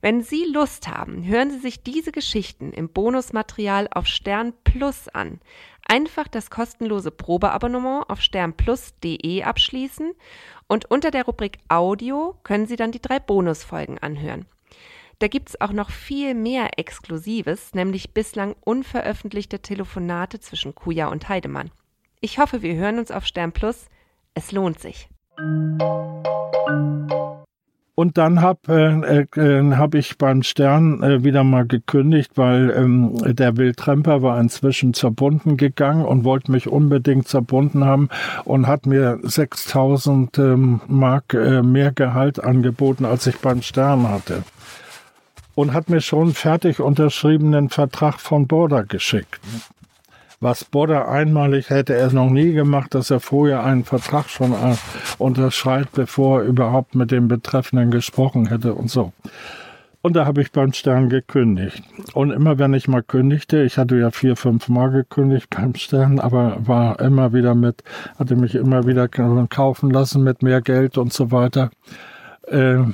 Wenn 0.00 0.22
Sie 0.22 0.44
Lust 0.44 0.86
haben, 0.86 1.24
hören 1.26 1.50
Sie 1.50 1.58
sich 1.58 1.82
diese 1.82 2.12
Geschichten 2.12 2.72
im 2.72 2.88
Bonusmaterial 2.88 3.88
auf 3.90 4.06
Stern 4.06 4.54
Plus 4.62 5.08
an. 5.08 5.40
Einfach 5.86 6.28
das 6.28 6.50
kostenlose 6.50 7.10
Probeabonnement 7.10 8.08
auf 8.08 8.20
sternplus.de 8.20 9.42
abschließen 9.42 10.12
und 10.68 10.90
unter 10.90 11.10
der 11.10 11.24
Rubrik 11.24 11.58
Audio 11.68 12.36
können 12.44 12.66
Sie 12.66 12.76
dann 12.76 12.92
die 12.92 13.02
drei 13.02 13.18
Bonusfolgen 13.18 13.98
anhören. 13.98 14.46
Da 15.20 15.26
gibt 15.26 15.48
es 15.48 15.60
auch 15.60 15.72
noch 15.72 15.90
viel 15.90 16.34
mehr 16.34 16.78
Exklusives, 16.78 17.74
nämlich 17.74 18.14
bislang 18.14 18.54
unveröffentlichte 18.60 19.58
Telefonate 19.58 20.38
zwischen 20.38 20.76
Kuja 20.76 21.08
und 21.08 21.28
Heidemann. 21.28 21.72
Ich 22.20 22.38
hoffe, 22.38 22.62
wir 22.62 22.76
hören 22.76 23.00
uns 23.00 23.10
auf 23.10 23.26
Stern 23.26 23.50
Plus. 23.50 23.86
Es 24.34 24.52
lohnt 24.52 24.78
sich. 24.78 25.08
Und 27.96 28.16
dann 28.16 28.42
habe 28.42 29.26
äh, 29.34 29.40
äh, 29.40 29.74
hab 29.74 29.96
ich 29.96 30.18
beim 30.18 30.44
Stern 30.44 31.02
äh, 31.02 31.24
wieder 31.24 31.42
mal 31.42 31.66
gekündigt, 31.66 32.30
weil 32.36 32.70
ähm, 32.70 33.34
der 33.34 33.56
Wildtremper 33.56 34.22
war 34.22 34.40
inzwischen 34.40 34.94
zerbunden 34.94 35.56
gegangen 35.56 36.04
und 36.04 36.22
wollte 36.22 36.52
mich 36.52 36.68
unbedingt 36.68 37.26
zerbunden 37.26 37.84
haben 37.84 38.08
und 38.44 38.68
hat 38.68 38.86
mir 38.86 39.18
6000 39.24 40.38
ähm, 40.38 40.80
Mark 40.86 41.34
äh, 41.34 41.62
mehr 41.62 41.90
Gehalt 41.90 42.38
angeboten, 42.38 43.04
als 43.04 43.26
ich 43.26 43.38
beim 43.38 43.62
Stern 43.62 44.08
hatte 44.08 44.44
und 45.58 45.72
hat 45.72 45.90
mir 45.90 46.00
schon 46.00 46.34
fertig 46.34 46.78
unterschriebenen 46.78 47.68
Vertrag 47.68 48.20
von 48.20 48.46
Border 48.46 48.84
geschickt. 48.84 49.40
Was 50.38 50.64
Border 50.64 51.08
einmalig 51.08 51.68
hätte 51.68 51.96
er 51.96 52.12
noch 52.12 52.30
nie 52.30 52.52
gemacht, 52.52 52.94
dass 52.94 53.10
er 53.10 53.18
vorher 53.18 53.64
einen 53.64 53.82
Vertrag 53.82 54.28
schon 54.28 54.52
äh, 54.52 54.76
unterschreibt, 55.18 55.94
bevor 55.94 56.42
er 56.42 56.46
überhaupt 56.46 56.94
mit 56.94 57.10
dem 57.10 57.26
Betreffenden 57.26 57.90
gesprochen 57.90 58.46
hätte 58.46 58.72
und 58.74 58.88
so. 58.88 59.12
Und 60.00 60.14
da 60.14 60.26
habe 60.26 60.42
ich 60.42 60.52
beim 60.52 60.72
Stern 60.74 61.08
gekündigt. 61.08 61.82
Und 62.14 62.30
immer 62.30 62.60
wenn 62.60 62.72
ich 62.72 62.86
mal 62.86 63.02
kündigte, 63.02 63.64
ich 63.64 63.78
hatte 63.78 63.96
ja 63.98 64.12
vier, 64.12 64.36
fünf 64.36 64.68
Mal 64.68 64.92
gekündigt 64.92 65.48
beim 65.50 65.74
Stern, 65.74 66.20
aber 66.20 66.58
war 66.60 67.00
immer 67.00 67.32
wieder 67.32 67.56
mit, 67.56 67.82
hatte 68.16 68.36
mich 68.36 68.54
immer 68.54 68.86
wieder 68.86 69.08
kaufen 69.08 69.90
lassen 69.90 70.22
mit 70.22 70.40
mehr 70.40 70.60
Geld 70.60 70.98
und 70.98 71.12
so 71.12 71.32
weiter. 71.32 71.70
Äh, 72.46 72.84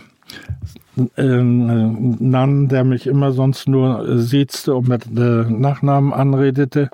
ähm, 1.17 2.17
der 2.69 2.85
mich 2.85 3.07
immer 3.07 3.33
sonst 3.33 3.69
nur 3.69 4.09
äh, 4.09 4.19
siezte 4.19 4.75
und 4.75 4.89
mit 4.89 5.07
äh, 5.07 5.51
Nachnamen 5.51 6.13
anredete, 6.13 6.91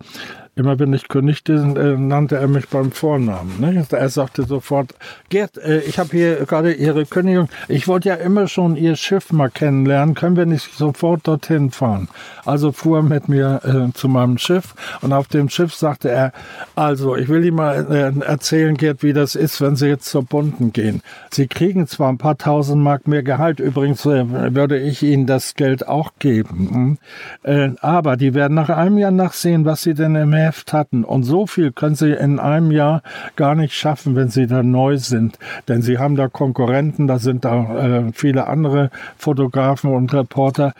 Immer 0.57 0.79
wenn 0.79 0.93
ich 0.93 1.07
kündigte, 1.09 1.53
äh, 1.53 1.97
nannte 1.97 2.37
er 2.37 2.49
mich 2.49 2.69
beim 2.69 2.91
Vornamen. 2.91 3.61
Ne? 3.61 3.87
Er 3.91 4.09
sagte 4.09 4.43
sofort, 4.43 4.95
Gerd, 5.29 5.57
äh, 5.59 5.79
ich 5.81 5.99
habe 5.99 6.11
hier 6.11 6.45
gerade 6.45 6.73
Ihre 6.73 7.07
Kündigung. 7.07 7.49
Ich 7.69 7.87
wollte 7.87 8.09
ja 8.09 8.17
immer 8.17 8.49
schon 8.49 8.77
Ihr 8.77 8.97
Schiff 8.97 9.33
mal 9.33 9.49
kennenlernen. 9.49 10.17
Können 10.17 10.37
wir 10.37 10.47
nicht 10.47 10.75
sofort 10.75 11.29
dorthin 11.29 11.71
fahren? 11.71 12.09
Also 12.45 12.73
fuhr 12.73 12.99
er 12.99 13.03
mit 13.05 13.29
mir 13.29 13.61
äh, 13.65 13.93
zu 13.97 14.09
meinem 14.09 14.39
Schiff 14.39 14.75
und 15.03 15.13
auf 15.13 15.29
dem 15.29 15.49
Schiff 15.49 15.73
sagte 15.73 16.11
er, 16.11 16.33
also 16.75 17.15
ich 17.15 17.29
will 17.29 17.45
Ihnen 17.45 17.57
mal 17.57 17.87
äh, 17.89 18.25
erzählen, 18.25 18.77
Gerd, 18.77 19.05
wie 19.05 19.13
das 19.13 19.37
ist, 19.37 19.61
wenn 19.61 19.77
Sie 19.77 19.87
jetzt 19.87 20.07
zur 20.07 20.25
Bunden 20.25 20.73
gehen. 20.73 21.01
Sie 21.31 21.47
kriegen 21.47 21.87
zwar 21.87 22.09
ein 22.09 22.19
paar 22.19 22.39
tausend 22.39 22.83
Mark 22.83 23.07
mehr 23.07 23.23
Gehalt, 23.23 23.61
übrigens 23.61 24.05
würde 24.05 24.79
ich 24.79 25.03
Ihnen 25.03 25.27
das 25.27 25.55
Geld 25.55 25.87
auch 25.87 26.13
geben, 26.19 26.99
hm? 27.45 27.77
aber 27.81 28.17
die 28.17 28.35
werden 28.35 28.55
nach 28.55 28.69
einem 28.69 28.99
Jahr 28.99 29.11
nachsehen, 29.11 29.65
was 29.65 29.83
Sie 29.83 29.95
denn 29.95 30.15
im 30.17 30.33
Heft 30.41 30.73
hatten. 30.73 31.05
Und 31.05 31.23
so 31.23 31.47
viel 31.47 31.73
können 31.73 31.95
sie 31.95 32.13
in 32.13 32.39
einem 32.39 32.71
Jahr 32.71 33.03
gar 33.37 33.55
nicht 33.55 33.75
schaffen, 33.75 34.17
wenn 34.17 34.29
sie 34.29 34.47
da 34.47 34.63
neu 34.63 34.99
sind. 34.99 35.39
Denn 35.69 35.83
sie 35.83 35.99
haben 35.99 36.17
da 36.17 36.29
Konkurrenten, 36.29 37.07
da 37.07 37.19
sind 37.19 37.45
da 37.45 37.77
äh, 37.77 38.13
viele 38.13 38.47
andere 38.47 38.91
Fotografen 39.17 39.93
und 39.93 40.13
Reporter. 40.13 40.75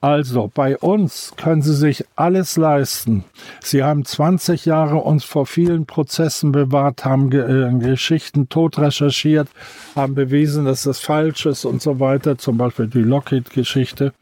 Also 0.00 0.48
bei 0.54 0.78
uns 0.78 1.32
können 1.36 1.60
Sie 1.60 1.74
sich 1.74 2.04
alles 2.14 2.56
leisten. 2.56 3.24
Sie 3.60 3.82
haben 3.82 4.04
20 4.04 4.64
Jahre 4.64 4.98
uns 4.98 5.24
vor 5.24 5.44
vielen 5.44 5.86
Prozessen 5.86 6.52
bewahrt, 6.52 7.04
haben 7.04 7.32
äh, 7.32 7.84
Geschichten 7.84 8.48
tot 8.48 8.78
recherchiert, 8.78 9.48
haben 9.96 10.14
bewiesen, 10.14 10.66
dass 10.66 10.84
das 10.84 11.00
falsch 11.00 11.46
ist 11.46 11.64
und 11.64 11.82
so 11.82 11.98
weiter. 11.98 12.38
Zum 12.38 12.58
Beispiel 12.58 12.86
die 12.86 13.02
Lockheed-Geschichte. 13.02 14.12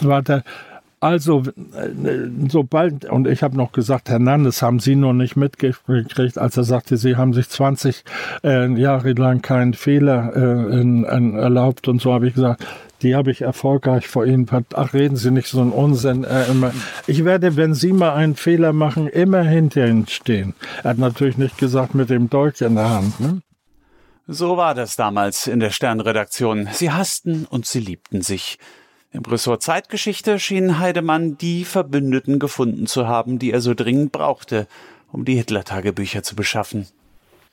Weiter. 0.00 0.44
Also, 1.02 1.42
äh, 1.42 2.28
sobald, 2.48 3.06
und 3.06 3.26
ich 3.26 3.42
habe 3.42 3.56
noch 3.56 3.72
gesagt, 3.72 4.08
Herr 4.08 4.20
Nandes, 4.20 4.62
haben 4.62 4.78
Sie 4.78 4.94
noch 4.94 5.12
nicht 5.12 5.34
mitgekriegt, 5.34 6.38
als 6.38 6.56
er 6.56 6.62
sagte, 6.62 6.96
Sie 6.96 7.16
haben 7.16 7.32
sich 7.32 7.48
20 7.48 8.04
äh, 8.44 8.72
Jahre 8.78 9.12
lang 9.14 9.42
keinen 9.42 9.74
Fehler 9.74 10.32
äh, 10.36 10.80
in, 10.80 11.02
in 11.02 11.34
erlaubt 11.34 11.88
und 11.88 12.00
so 12.00 12.12
habe 12.12 12.28
ich 12.28 12.34
gesagt, 12.34 12.64
die 13.02 13.16
habe 13.16 13.32
ich 13.32 13.42
erfolgreich 13.42 14.06
vor 14.06 14.26
Ihnen. 14.26 14.46
Ach, 14.74 14.94
reden 14.94 15.16
Sie 15.16 15.32
nicht 15.32 15.48
so 15.48 15.60
einen 15.60 15.72
Unsinn. 15.72 16.22
Äh. 16.22 16.44
Ich 17.08 17.24
werde, 17.24 17.56
wenn 17.56 17.74
Sie 17.74 17.92
mal 17.92 18.14
einen 18.14 18.36
Fehler 18.36 18.72
machen, 18.72 19.08
immer 19.08 19.42
hinter 19.42 19.84
Ihnen 19.88 20.06
stehen. 20.06 20.54
Er 20.84 20.90
hat 20.90 20.98
natürlich 20.98 21.36
nicht 21.36 21.58
gesagt 21.58 21.96
mit 21.96 22.10
dem 22.10 22.30
Dolch 22.30 22.60
in 22.60 22.76
der 22.76 22.90
Hand. 22.90 23.18
Ne? 23.18 23.42
So 24.28 24.56
war 24.56 24.76
das 24.76 24.94
damals 24.94 25.48
in 25.48 25.58
der 25.58 25.70
Sternredaktion. 25.70 26.68
Sie 26.70 26.92
hassten 26.92 27.44
und 27.50 27.66
sie 27.66 27.80
liebten 27.80 28.22
sich. 28.22 28.60
Im 29.12 29.24
Ressort 29.26 29.62
Zeitgeschichte 29.62 30.40
schien 30.40 30.78
Heidemann 30.78 31.36
die 31.36 31.66
Verbündeten 31.66 32.38
gefunden 32.38 32.86
zu 32.86 33.06
haben, 33.06 33.38
die 33.38 33.52
er 33.52 33.60
so 33.60 33.74
dringend 33.74 34.10
brauchte, 34.10 34.66
um 35.12 35.26
die 35.26 35.34
Hitler-Tagebücher 35.34 36.22
zu 36.22 36.34
beschaffen. 36.34 36.88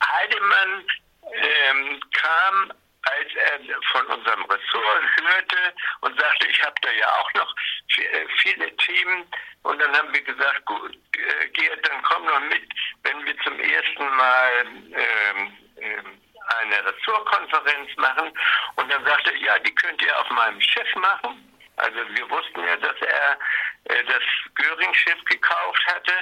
Heidemann 0.02 0.86
ähm, 1.28 2.00
kam, 2.14 2.72
als 3.02 3.28
er 3.34 3.60
von 3.92 4.06
unserem 4.06 4.42
Ressort 4.44 5.04
hörte 5.20 5.56
und 6.00 6.18
sagte, 6.18 6.46
ich 6.48 6.62
habe 6.62 6.76
da 6.80 6.88
ja 6.92 7.06
auch 7.20 7.34
noch 7.34 7.54
äh, 7.98 8.26
viele 8.40 8.74
Themen. 8.78 9.24
Und 9.62 9.78
dann 9.82 9.94
haben 9.94 10.14
wir 10.14 10.22
gesagt, 10.22 10.64
gut, 10.64 10.94
äh, 10.94 11.48
Gerd, 11.48 11.86
dann 11.86 12.02
komm 12.04 12.24
noch 12.24 12.40
mit, 12.40 12.72
wenn 13.02 13.26
wir 13.26 13.36
zum 13.44 13.60
ersten 13.60 14.16
Mal 14.16 14.50
ähm, 14.64 15.52
ähm, 15.76 16.20
eine 16.62 16.76
Ressortkonferenz 16.86 17.90
machen. 17.98 18.32
Und 18.76 18.90
dann 18.90 19.04
sagte 19.04 19.30
er, 19.32 19.40
ja, 19.40 19.58
die 19.58 19.74
könnt 19.74 20.00
ihr 20.00 20.18
auf 20.18 20.30
meinem 20.30 20.60
Schiff 20.62 20.94
machen. 20.96 21.49
Also 21.80 21.98
wir 22.14 22.30
wussten 22.30 22.64
ja, 22.64 22.76
dass 22.76 22.96
er 23.00 23.38
äh, 23.84 24.04
das 24.04 24.22
Göring-Schiff 24.54 25.24
gekauft 25.24 25.86
hatte 25.86 26.12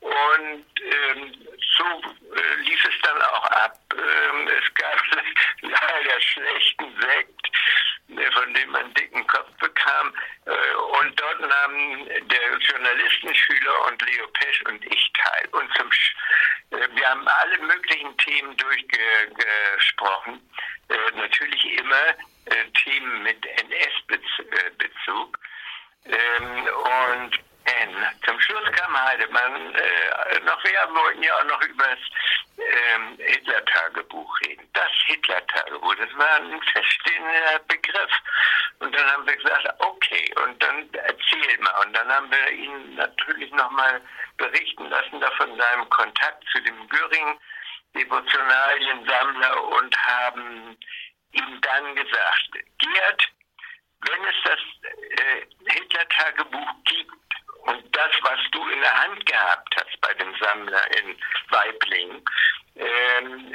und 0.00 0.64
ähm, 0.82 1.32
so 1.76 1.84
äh, 2.34 2.54
lief 2.62 2.84
es 2.84 3.00
dann 3.02 3.22
auch 3.22 3.44
ab. 3.44 3.78
Ähm, 3.92 4.48
es 4.48 4.74
gab 4.74 5.00
leider 5.60 6.20
schlechten 6.20 7.00
Sekt, 7.00 7.50
äh, 8.08 8.32
von 8.32 8.52
dem 8.54 8.70
man 8.70 8.84
einen 8.84 8.94
dicken 8.94 9.26
Kopf 9.28 9.50
bekam. 9.60 10.12
Äh, 10.46 10.74
und 11.00 11.20
dort 11.20 11.40
nahmen 11.40 12.06
der 12.06 12.58
Journalistenschüler 12.58 13.86
und 13.86 14.02
Leo 14.02 14.26
Pesch 14.28 14.62
und 14.62 14.84
ich 14.84 15.12
teil. 15.12 15.48
Und 15.52 15.72
zum 15.76 15.92
Sch 15.92 16.14
äh, 16.72 16.88
wir 16.94 17.08
haben 17.08 17.28
alle 17.28 17.58
möglichen 17.58 18.16
Themen 18.18 18.56
durchgesprochen. 18.56 20.40
Natürlich 21.14 21.78
immer 21.78 22.14
Themen 22.84 23.22
mit 23.22 23.46
NS-Bezug. 23.46 25.38
Ähm, 26.06 26.68
und. 27.24 27.38
Zum 28.24 28.40
Schluss 28.40 28.72
kam 28.72 29.04
Heidemann 29.04 29.74
äh, 29.74 30.40
noch, 30.40 30.64
wir 30.64 30.94
wollten 30.94 31.22
ja 31.22 31.34
auch 31.34 31.44
noch 31.44 31.60
über 31.62 31.84
das 31.84 31.98
ähm, 32.58 33.18
Hitler-Tagebuch 33.18 34.40
reden. 34.40 34.66
Das 34.72 34.90
Hitler-Tagebuch, 35.06 35.94
das 35.96 36.16
war 36.16 36.36
ein 36.36 36.62
feststehender 36.62 37.58
Begriff. 37.68 38.10
Und 38.80 38.94
dann 38.94 39.10
haben 39.10 39.26
wir 39.26 39.36
gesagt, 39.36 39.68
okay, 39.78 40.32
und 40.44 40.62
dann 40.62 40.88
erzähl 40.92 41.58
mal. 41.60 41.86
Und 41.86 41.94
dann 41.94 42.08
haben 42.08 42.30
wir 42.30 42.50
ihn 42.50 42.94
natürlich 42.96 43.50
nochmal 43.52 44.00
berichten 44.36 44.88
lassen 44.88 45.20
da 45.20 45.30
von 45.32 45.56
seinem 45.56 45.88
Kontakt 45.90 46.44
zu 46.52 46.60
dem 46.62 46.88
Göring-Devotionaliensammler 46.88 49.68
und 49.68 50.06
haben 50.06 50.76
ihm 51.32 51.60
dann 51.60 51.94
gesagt, 51.94 52.50
Gerd, 52.78 53.28
wenn 54.00 54.24
es 54.24 54.36
das 54.44 54.60
äh, 54.82 55.46
Hitler-Tagebuch 55.72 56.70
gibt 56.84 57.12
und 57.66 57.96
das, 57.96 58.10
was 58.22 58.38
du 58.52 58.68
in 58.68 58.80
der 58.80 59.02
Hand 59.02 59.26
gehabt 59.26 59.74
hast 59.76 60.00
bei 60.00 60.14
dem 60.14 60.34
Sammler 60.38 60.98
in 60.98 61.16
Weibling, 61.50 62.24
ähm, 62.76 63.54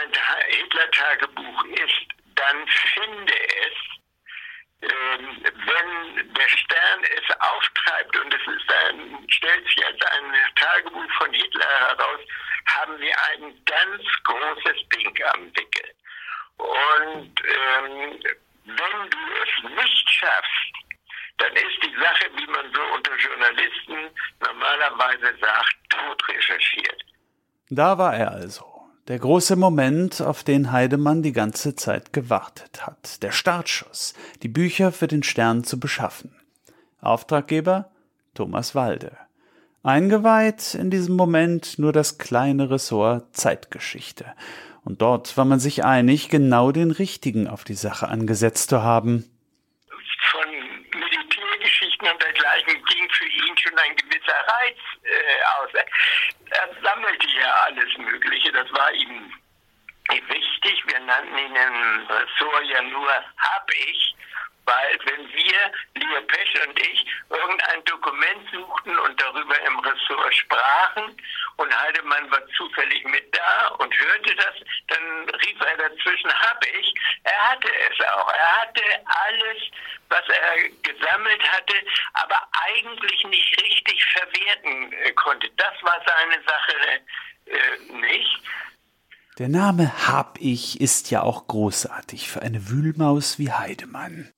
ein 0.00 0.12
Hitler-Tagebuch 0.48 1.64
ist, 1.64 2.06
dann 2.34 2.66
finde 2.68 3.32
es 3.32 3.94
ähm, 4.84 5.42
wenn 5.42 6.34
der 6.34 6.48
Stern 6.48 7.04
es 7.04 7.40
auftreibt 7.40 8.16
und 8.18 8.34
es 8.34 8.46
ist 8.46 8.72
ein, 8.72 9.26
stellt 9.30 9.66
sich 9.66 9.86
als 9.86 10.02
ein 10.02 10.34
Tagebuch 10.56 11.10
von 11.16 11.32
Hitler 11.32 11.80
heraus, 11.88 12.20
haben 12.66 12.98
wir 13.00 13.14
ein 13.30 13.64
ganz 13.64 14.02
großes 14.24 14.88
Ding 14.90 15.24
am 15.32 15.46
Wickel. 15.56 15.94
Und 16.58 17.32
ähm, 17.40 18.20
wenn 18.64 19.10
du 19.10 19.18
es 19.42 19.70
nicht 19.70 20.10
schaffst, 20.10 20.74
dann 21.38 21.52
ist 21.54 21.82
die 21.82 21.94
Sache, 22.00 22.30
wie 22.36 22.46
man 22.46 22.72
so 22.72 22.80
unter 22.94 23.16
Journalisten 23.16 24.10
normalerweise 24.40 25.38
sagt, 25.40 25.76
tot 25.88 26.28
recherchiert. 26.28 27.04
Da 27.70 27.98
war 27.98 28.14
er 28.14 28.30
also. 28.30 28.64
Der 29.08 29.18
große 29.18 29.56
Moment, 29.56 30.22
auf 30.22 30.44
den 30.44 30.72
Heidemann 30.72 31.22
die 31.22 31.32
ganze 31.32 31.74
Zeit 31.74 32.14
gewartet 32.14 32.86
hat. 32.86 33.22
Der 33.22 33.32
Startschuss, 33.32 34.14
die 34.42 34.48
Bücher 34.48 34.92
für 34.92 35.08
den 35.08 35.22
Stern 35.22 35.64
zu 35.64 35.78
beschaffen. 35.78 36.40
Auftraggeber 37.02 37.90
Thomas 38.34 38.74
Walde. 38.74 39.18
Eingeweiht 39.82 40.74
in 40.74 40.90
diesem 40.90 41.16
Moment 41.16 41.78
nur 41.78 41.92
das 41.92 42.16
kleine 42.16 42.70
Ressort 42.70 43.36
Zeitgeschichte. 43.36 44.24
Und 44.84 45.00
dort 45.00 45.36
war 45.36 45.44
man 45.44 45.60
sich 45.60 45.84
einig, 45.84 46.28
genau 46.28 46.70
den 46.70 46.90
richtigen 46.90 47.48
auf 47.48 47.64
die 47.64 47.74
Sache 47.74 48.08
angesetzt 48.08 48.68
zu 48.68 48.82
haben. 48.82 49.24
Von 50.30 50.50
Militärgeschichten 51.00 52.08
und 52.08 52.22
dergleichen 52.22 52.84
ging 52.84 53.08
für 53.10 53.24
ihn 53.24 53.56
schon 53.56 53.78
ein 53.78 53.96
gewisser 53.96 54.36
Reiz 54.46 54.78
äh, 55.02 55.62
aus. 55.62 55.70
Er 55.74 56.68
sammelte 56.82 57.26
ja 57.40 57.52
alles 57.66 57.96
Mögliche, 57.98 58.52
das 58.52 58.70
war 58.72 58.92
ihm 58.92 59.32
wichtig. 60.28 60.82
Wir 60.86 61.00
nannten 61.00 61.38
ihn 61.38 61.56
im 61.56 62.06
Ressort 62.06 62.64
ja 62.66 62.82
nur 62.82 63.08
Hab 63.08 63.70
ich 63.88 64.14
weil 64.66 64.98
wenn 65.04 65.32
wir, 65.32 65.72
Lia 65.94 66.20
Pesch 66.22 66.66
und 66.66 66.78
ich, 66.78 67.06
irgendein 67.30 67.84
Dokument 67.84 68.50
suchten 68.52 68.98
und 68.98 69.20
darüber 69.20 69.58
im 69.60 69.78
Ressort 69.80 70.34
sprachen 70.34 71.16
und 71.56 71.82
Heidemann 71.82 72.30
war 72.30 72.46
zufällig 72.56 73.04
mit 73.04 73.34
da 73.36 73.68
und 73.78 73.94
hörte 73.96 74.34
das, 74.36 74.54
dann 74.88 75.28
rief 75.40 75.60
er 75.60 75.76
dazwischen, 75.76 76.32
hab 76.32 76.64
ich. 76.66 76.94
Er 77.24 77.50
hatte 77.50 77.68
es 77.68 78.06
auch. 78.06 78.32
Er 78.32 78.62
hatte 78.62 78.82
alles, 79.04 79.62
was 80.08 80.22
er 80.28 80.68
gesammelt 80.82 81.42
hatte, 81.52 81.74
aber 82.14 82.40
eigentlich 82.52 83.24
nicht 83.24 83.62
richtig 83.62 84.04
verwerten 84.04 84.92
äh, 84.92 85.12
konnte. 85.12 85.50
Das 85.56 85.74
war 85.82 86.00
seine 86.06 86.42
Sache 86.44 87.00
äh, 87.46 87.92
nicht. 88.00 88.40
Der 89.38 89.48
Name 89.48 90.06
Hab 90.06 90.38
ich 90.38 90.80
ist 90.80 91.10
ja 91.10 91.22
auch 91.22 91.48
großartig 91.48 92.30
für 92.30 92.42
eine 92.42 92.70
Wühlmaus 92.70 93.38
wie 93.38 93.50
Heidemann. 93.50 94.32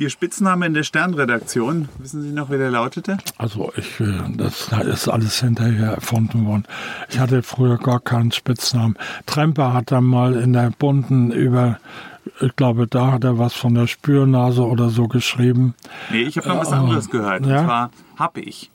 Ihr 0.00 0.10
Spitzname 0.10 0.64
in 0.66 0.74
der 0.74 0.84
Sternredaktion, 0.84 1.88
wissen 1.98 2.22
Sie 2.22 2.30
noch, 2.30 2.50
wie 2.50 2.56
der 2.56 2.70
lautete? 2.70 3.18
Also 3.36 3.72
ich, 3.76 3.98
äh, 3.98 4.06
das 4.36 4.70
ist 4.86 5.08
alles 5.08 5.40
hinterher 5.40 5.94
erfunden 5.94 6.46
worden. 6.46 6.62
Ich 7.08 7.18
hatte 7.18 7.42
früher 7.42 7.78
gar 7.78 7.98
keinen 7.98 8.30
Spitznamen. 8.30 8.96
Tremper 9.26 9.72
hat 9.72 9.90
dann 9.90 10.04
mal 10.04 10.36
in 10.36 10.52
der 10.52 10.70
Bunten 10.70 11.32
über, 11.32 11.80
ich 12.40 12.54
glaube, 12.54 12.86
da 12.86 13.10
hat 13.10 13.24
er 13.24 13.38
was 13.38 13.54
von 13.54 13.74
der 13.74 13.88
Spürnase 13.88 14.64
oder 14.64 14.88
so 14.88 15.08
geschrieben. 15.08 15.74
Nee, 16.12 16.22
ich 16.22 16.36
habe 16.36 16.48
noch 16.48 16.60
was 16.60 16.72
anderes 16.72 17.10
gehört. 17.10 17.44
Ja? 17.44 17.58
Und 17.58 17.66
zwar 17.66 17.90
hab 18.16 18.38
ich. 18.38 18.70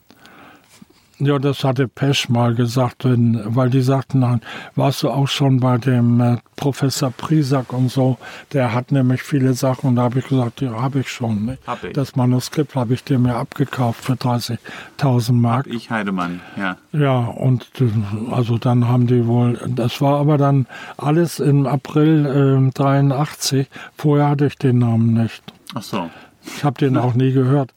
Ja, 1.18 1.38
das 1.38 1.62
hatte 1.62 1.86
Pesch 1.86 2.28
mal 2.28 2.54
gesagt, 2.54 3.04
wenn, 3.04 3.40
weil 3.44 3.70
die 3.70 3.82
sagten, 3.82 4.22
dann 4.22 4.40
warst 4.74 5.02
du 5.04 5.10
auch 5.10 5.28
schon 5.28 5.60
bei 5.60 5.78
dem 5.78 6.20
äh, 6.20 6.38
Professor 6.56 7.10
Prisak 7.10 7.72
und 7.72 7.88
so, 7.88 8.18
der 8.52 8.74
hat 8.74 8.90
nämlich 8.90 9.22
viele 9.22 9.54
Sachen 9.54 9.90
und 9.90 9.96
da 9.96 10.02
habe 10.02 10.18
ich 10.18 10.26
gesagt, 10.26 10.60
ja, 10.60 10.72
habe 10.72 11.00
ich 11.00 11.08
schon. 11.08 11.44
Ne? 11.44 11.58
Hab 11.66 11.84
ich. 11.84 11.92
Das 11.92 12.16
Manuskript 12.16 12.74
habe 12.74 12.94
ich 12.94 13.04
dir 13.04 13.20
mir 13.20 13.36
abgekauft 13.36 14.04
für 14.04 14.14
30.000 14.14 15.32
Mark. 15.32 15.66
Hab 15.66 15.72
ich 15.72 15.90
Heidemann, 15.90 16.40
ja. 16.56 16.78
Ja, 16.92 17.18
und 17.18 17.68
äh, 17.80 18.32
also 18.32 18.58
dann 18.58 18.88
haben 18.88 19.06
die 19.06 19.26
wohl, 19.26 19.60
das 19.68 20.00
war 20.00 20.18
aber 20.18 20.36
dann 20.36 20.66
alles 20.96 21.38
im 21.38 21.66
April 21.66 22.26
äh, 22.66 22.70
83, 22.72 23.68
vorher 23.96 24.30
hatte 24.30 24.46
ich 24.46 24.58
den 24.58 24.78
Namen 24.78 25.14
nicht. 25.14 25.44
Ach 25.74 25.82
so. 25.82 26.10
Ich 26.44 26.64
habe 26.64 26.76
den 26.78 26.96
auch 26.96 27.14
nie 27.14 27.32
gehört 27.32 27.72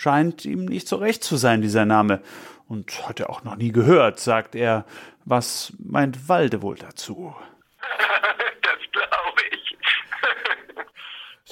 scheint 0.00 0.46
ihm 0.46 0.64
nicht 0.64 0.88
so 0.88 0.96
recht 0.96 1.22
zu 1.22 1.36
sein, 1.36 1.60
dieser 1.60 1.84
Name. 1.84 2.22
Und 2.68 3.06
hat 3.06 3.20
er 3.20 3.28
auch 3.28 3.44
noch 3.44 3.56
nie 3.56 3.70
gehört, 3.70 4.18
sagt 4.18 4.54
er. 4.54 4.86
Was 5.26 5.74
meint 5.78 6.28
Walde 6.28 6.62
wohl 6.62 6.76
dazu? 6.76 7.36
das 8.62 8.78
glaube 8.92 9.42
ich. 9.50 9.76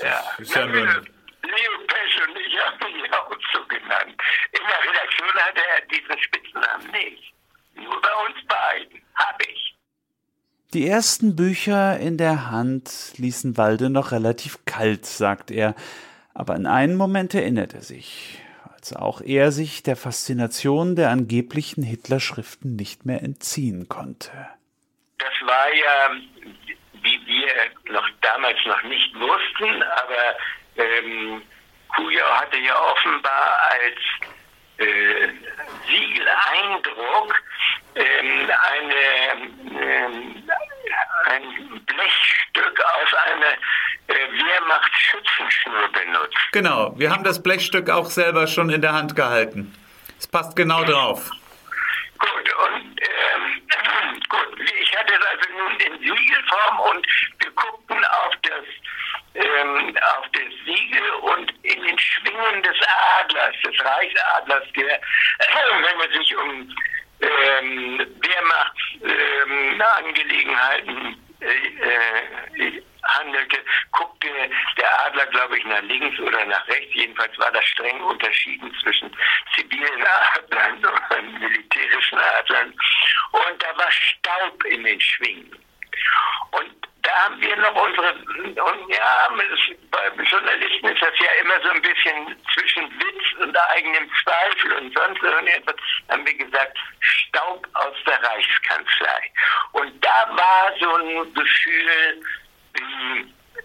ja, 0.02 0.24
ist 0.38 0.54
ja 0.54 0.66
nun... 0.66 0.86
Leo 1.42 1.74
Pesch 1.86 2.26
und 2.26 2.36
ich 2.38 2.58
haben 2.58 2.94
ihn 2.94 3.12
auch 3.12 3.30
so 3.52 3.66
genannt. 3.68 4.16
In 4.52 4.60
der 4.66 4.90
Redaktion 4.90 5.34
hatte 5.34 5.60
er 5.60 5.86
diesen 5.86 6.22
Spitznamen 6.22 6.90
nicht. 6.92 7.34
Nur 7.74 8.00
bei 8.00 8.14
uns 8.26 8.46
beiden. 8.48 9.02
Hab 9.14 9.42
ich. 9.42 9.76
Die 10.72 10.86
ersten 10.86 11.36
Bücher 11.36 11.98
in 11.98 12.16
der 12.16 12.50
Hand 12.50 13.12
ließen 13.16 13.58
Walde 13.58 13.90
noch 13.90 14.12
relativ 14.12 14.64
kalt, 14.64 15.04
sagt 15.04 15.50
er. 15.50 15.74
Aber 16.38 16.54
an 16.54 16.66
einen 16.66 16.94
Moment 16.94 17.34
erinnert 17.34 17.74
er 17.74 17.80
sich, 17.80 18.38
als 18.72 18.94
auch 18.94 19.20
er 19.20 19.50
sich 19.50 19.82
der 19.82 19.96
Faszination 19.96 20.94
der 20.94 21.10
angeblichen 21.10 21.82
Hitler-Schriften 21.82 22.76
nicht 22.76 23.04
mehr 23.04 23.24
entziehen 23.24 23.88
konnte. 23.88 24.30
Das 25.18 25.32
war 25.42 25.74
ja, 25.74 26.10
wie 27.02 27.26
wir 27.26 27.92
noch 27.92 28.08
damals 28.20 28.56
noch 28.66 28.80
nicht 28.84 29.12
wussten, 29.16 29.82
aber 29.82 30.36
ähm, 30.76 31.42
Kujau 31.88 32.26
hatte 32.36 32.58
ja 32.58 32.80
offenbar 32.92 33.58
als 33.72 33.98
äh, 34.78 35.28
Siegeleindruck 35.86 37.34
ähm, 37.94 38.50
eine, 38.72 39.80
ähm, 39.80 40.42
ein 41.26 41.84
Blechstück 41.86 42.80
aus 42.80 43.14
einer 43.26 43.52
äh, 44.06 44.14
Wehrmachtsschützenschnur 44.14 45.88
benutzt. 45.92 46.38
Genau, 46.52 46.94
wir 46.96 47.10
haben 47.10 47.24
das 47.24 47.42
Blechstück 47.42 47.90
auch 47.90 48.06
selber 48.06 48.46
schon 48.46 48.70
in 48.70 48.80
der 48.80 48.92
Hand 48.92 49.16
gehalten. 49.16 49.74
Es 50.18 50.26
passt 50.26 50.56
genau 50.56 50.84
drauf. 50.84 51.30
Gut, 52.18 52.54
und 52.66 53.00
ähm, 53.00 53.62
gut, 54.28 54.60
ich 54.60 54.96
hatte 54.96 55.14
es 55.14 55.26
also 55.26 55.58
nun 55.58 55.80
in 55.80 55.98
Siegelform 55.98 56.80
und 56.90 57.06
wir 57.38 57.50
guckten 57.50 58.04
auf 58.04 58.34
das 58.42 58.64
ähm, 59.34 59.98
auf 60.18 60.26
das 60.32 60.42
Siegel 60.64 61.10
und 61.22 61.52
in 61.62 61.82
den 61.82 61.98
Schwingen 61.98 62.62
des 62.62 62.76
Adlers, 63.20 63.56
des 63.64 63.84
Reichsadlers, 63.84 64.64
der, 64.76 64.94
äh, 64.94 65.00
wenn 65.82 65.98
man 65.98 66.12
sich 66.12 66.36
um 66.36 66.72
ähm, 67.20 68.06
Wehrmachtsangelegenheiten 69.00 71.16
ähm, 71.40 72.54
äh, 72.54 72.82
handelte, 73.08 73.58
guckte 73.92 74.28
der 74.76 75.06
Adler, 75.06 75.26
glaube 75.26 75.58
ich, 75.58 75.64
nach 75.64 75.82
links 75.82 76.18
oder 76.20 76.44
nach 76.44 76.66
rechts. 76.68 76.94
Jedenfalls 76.94 77.36
war 77.38 77.50
das 77.52 77.64
streng 77.64 78.00
unterschieden 78.02 78.74
zwischen 78.82 79.10
zivilen 79.54 80.04
Adlern 80.34 80.84
und 81.18 81.40
militärischen 81.40 82.18
Adlern. 82.18 82.74
Und 83.32 83.62
da 83.62 83.76
war 83.76 83.90
Staub 83.90 84.64
in 84.64 84.84
den 84.84 85.00
Schwingen. 85.00 85.50
Und 86.52 86.88
da 87.02 87.10
haben 87.24 87.40
wir 87.40 87.56
noch 87.56 87.74
unsere, 87.74 88.12
und 88.12 88.90
ja, 88.90 89.28
bei 89.90 90.24
Journalisten 90.24 90.88
ist 90.88 91.02
das 91.02 91.18
ja 91.18 91.30
immer 91.42 91.54
so 91.62 91.70
ein 91.70 91.82
bisschen 91.82 92.36
zwischen 92.54 92.84
Witz 93.00 93.40
und 93.40 93.56
eigenem 93.56 94.10
Zweifel 94.22 94.72
und 94.72 94.94
sonst 94.94 95.22
irgendetwas, 95.22 95.76
haben 96.08 96.26
wir 96.26 96.34
gesagt, 96.34 96.76
Staub 97.00 97.66
aus 97.74 97.96
der 98.06 98.22
Reichskanzlei. 98.22 99.32
Und 99.72 100.04
da 100.04 100.28
war 100.30 100.72
so 100.80 100.94
ein 100.94 101.34
Gefühl 101.34 102.22
wie, 102.74 103.20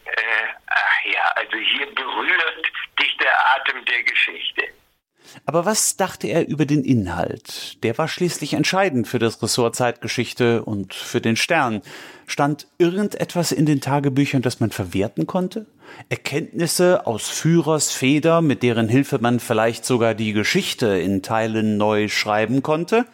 äh, 0.06 0.48
ach 0.68 1.06
ja, 1.06 1.32
also 1.36 1.58
hier 1.58 1.94
berührt 1.94 2.72
dich 3.00 3.18
der 3.18 3.56
Atem 3.56 3.84
der 3.86 4.04
Geschichte. 4.04 4.64
Aber 5.46 5.66
was 5.66 5.98
dachte 5.98 6.28
er 6.28 6.48
über 6.48 6.66
den 6.66 6.84
Inhalt? 6.84 7.84
Der 7.84 7.98
war 7.98 8.08
schließlich 8.08 8.54
entscheidend 8.54 9.08
für 9.08 9.20
das 9.20 9.42
Ressort 9.42 9.76
Zeitgeschichte 9.76 10.64
und 10.64 10.94
für 10.94 11.22
den 11.22 11.36
Stern. 11.36 11.82
Stand 12.34 12.66
irgendetwas 12.80 13.52
in 13.52 13.68
den 13.68 13.80
Tagebüchern, 13.80 14.42
das 14.42 14.60
man 14.60 14.72
verwerten 14.72 15.28
konnte? 15.28 15.68
Erkenntnisse 16.10 17.06
aus 17.06 17.30
Führers 17.30 17.94
Feder, 17.94 18.42
mit 18.42 18.64
deren 18.64 18.90
Hilfe 18.90 19.20
man 19.20 19.40
vielleicht 19.40 19.86
sogar 19.86 20.16
die 20.16 20.34
Geschichte 20.34 20.88
in 20.98 21.22
Teilen 21.22 21.78
neu 21.78 22.08
schreiben 22.08 22.64
konnte? 22.64 23.06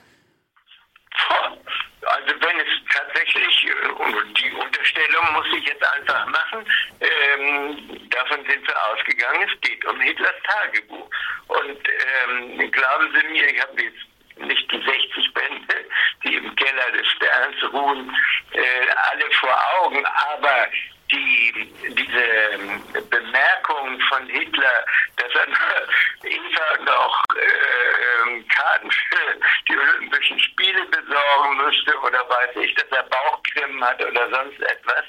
Also 2.01 2.33
wenn 2.39 2.59
es 2.61 2.71
tatsächlich, 2.93 3.67
äh, 3.67 4.41
die 4.41 4.55
Unterstellung 4.55 5.25
muss 5.33 5.47
ich 5.57 5.67
jetzt 5.67 5.83
einfach 5.95 6.25
machen, 6.27 6.65
ähm, 7.01 8.09
davon 8.11 8.39
sind 8.49 8.65
wir 8.65 8.75
ausgegangen, 8.93 9.49
es 9.53 9.61
geht 9.69 9.83
um 9.83 9.99
Hitlers 9.99 10.31
Tagebuch. 10.47 11.09
Und 11.47 11.77
ähm, 12.07 12.71
glauben 12.71 13.09
Sie 13.13 13.27
mir, 13.33 13.53
ich 13.53 13.61
habe 13.61 13.83
jetzt 13.83 14.09
nicht 14.47 14.71
die 14.71 14.77
60 14.77 15.33
Bände, 15.33 15.85
die 16.23 16.35
im 16.35 16.55
Keller 16.55 16.91
des 16.91 17.07
Sterns 17.07 17.73
ruhen, 17.73 18.15
äh, 18.53 18.89
alle 19.11 19.31
vor 19.39 19.55
Augen, 19.81 20.05
aber 20.05 20.67
die, 21.11 21.48
diese 21.83 23.01
Bemerkung 23.09 23.99
von 24.09 24.27
Hitler, 24.27 24.85
dass 25.17 25.27
er 25.33 25.47
Eva 26.29 26.83
noch 26.85 27.23
äh, 27.35 28.29
ähm, 28.29 28.45
Karten 28.47 28.91
für 28.91 29.39
die 29.67 29.77
Olympischen 29.77 30.39
Spiele 30.39 30.85
besorgen 30.85 31.57
müsste 31.57 31.97
oder 31.99 32.19
weiß 32.29 32.55
ich, 32.63 32.73
dass 32.75 32.89
er 32.91 33.03
Bauchkrimmen 33.03 33.83
hat 33.83 34.03
oder 34.03 34.29
sonst 34.29 34.61
etwas, 34.61 35.05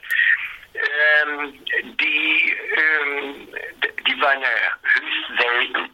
ähm, 0.75 1.53
die, 1.99 2.57
ähm, 2.77 3.49
die 4.07 4.21
waren 4.21 4.41
ja 4.41 4.49
höchst 4.83 5.43
selten. 5.43 5.91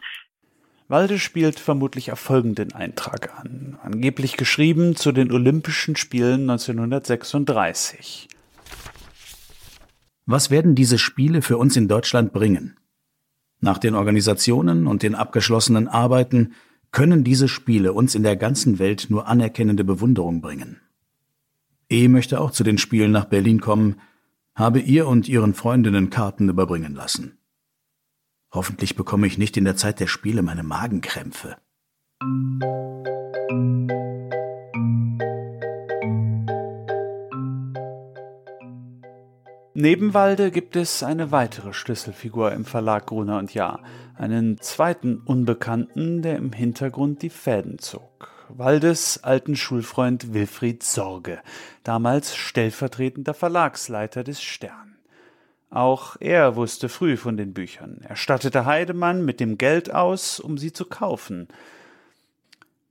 Walde 0.89 1.19
spielt 1.19 1.59
vermutlich 1.59 2.13
auf 2.13 2.21
folgenden 2.21 2.73
Eintrag 2.73 3.33
an, 3.41 3.79
angeblich 3.83 4.37
geschrieben 4.37 4.95
zu 4.95 5.11
den 5.11 5.33
Olympischen 5.33 5.97
Spielen 5.97 6.49
1936. 6.49 8.29
Was 10.27 10.51
werden 10.51 10.75
diese 10.75 10.99
Spiele 10.99 11.41
für 11.41 11.57
uns 11.57 11.77
in 11.77 11.87
Deutschland 11.87 12.33
bringen? 12.33 12.77
Nach 13.61 13.79
den 13.79 13.95
Organisationen 13.95 14.89
und 14.89 15.05
den 15.05 15.15
abgeschlossenen 15.15 15.87
Arbeiten 15.87 16.53
können 16.91 17.23
diese 17.23 17.47
Spiele 17.47 17.93
uns 17.93 18.17
in 18.17 18.25
der 18.25 18.37
ganzen 18.37 18.81
Welt 18.81 19.07
nur 19.09 19.29
anerkennende 19.29 19.85
Bewunderung 19.85 20.41
bringen. 20.41 20.81
E 21.89 22.09
möchte 22.09 22.41
auch 22.41 22.51
zu 22.51 22.65
den 22.65 22.79
Spielen 22.79 23.13
nach 23.13 23.27
Berlin 23.27 23.61
kommen, 23.61 24.01
habe 24.57 24.81
ihr 24.81 25.07
und 25.07 25.29
ihren 25.29 25.55
Freundinnen 25.55 26.11
Karten 26.11 26.49
überbringen 26.49 26.95
lassen. 26.95 27.39
Hoffentlich 28.51 28.97
bekomme 28.97 29.29
ich 29.29 29.39
nicht 29.39 29.57
in 29.57 29.65
der 29.65 29.77
Zeit 29.77 30.01
der 30.01 30.07
Spiele 30.09 30.43
meine 30.43 30.65
Magenkrämpfe. 30.65 31.57
Neben 39.79 40.15
Walde 40.15 40.51
gibt 40.51 40.75
es 40.75 41.03
eine 41.03 41.33
weitere 41.33 41.75
Schlüsselfigur 41.75 42.51
im 42.53 42.65
Verlag 42.65 43.05
Gruner 43.05 43.37
und 43.37 43.53
Jahr, 43.53 43.83
einen 44.15 44.59
zweiten 44.59 45.19
Unbekannten, 45.19 46.23
der 46.23 46.37
im 46.37 46.55
Hintergrund 46.55 47.21
die 47.21 47.29
Fäden 47.29 47.79
zog. 47.79 48.31
Waldes 48.49 49.23
alten 49.23 49.55
Schulfreund 49.55 50.33
Wilfried 50.33 50.83
Sorge, 50.83 51.41
damals 51.85 52.35
stellvertretender 52.35 53.35
Verlagsleiter 53.35 54.25
des 54.25 54.43
Stern. 54.43 54.97
Auch 55.69 56.17
er 56.21 56.57
wusste 56.57 56.89
früh 56.89 57.19
von 57.19 57.37
den 57.37 57.53
Büchern. 57.53 58.01
Er 58.09 58.17
stattete 58.17 58.65
Heidemann 58.65 59.27
mit 59.27 59.41
dem 59.41 59.59
Geld 59.59 59.93
aus, 59.93 60.41
um 60.41 60.57
sie 60.57 60.73
zu 60.73 60.87
kaufen. 60.87 61.49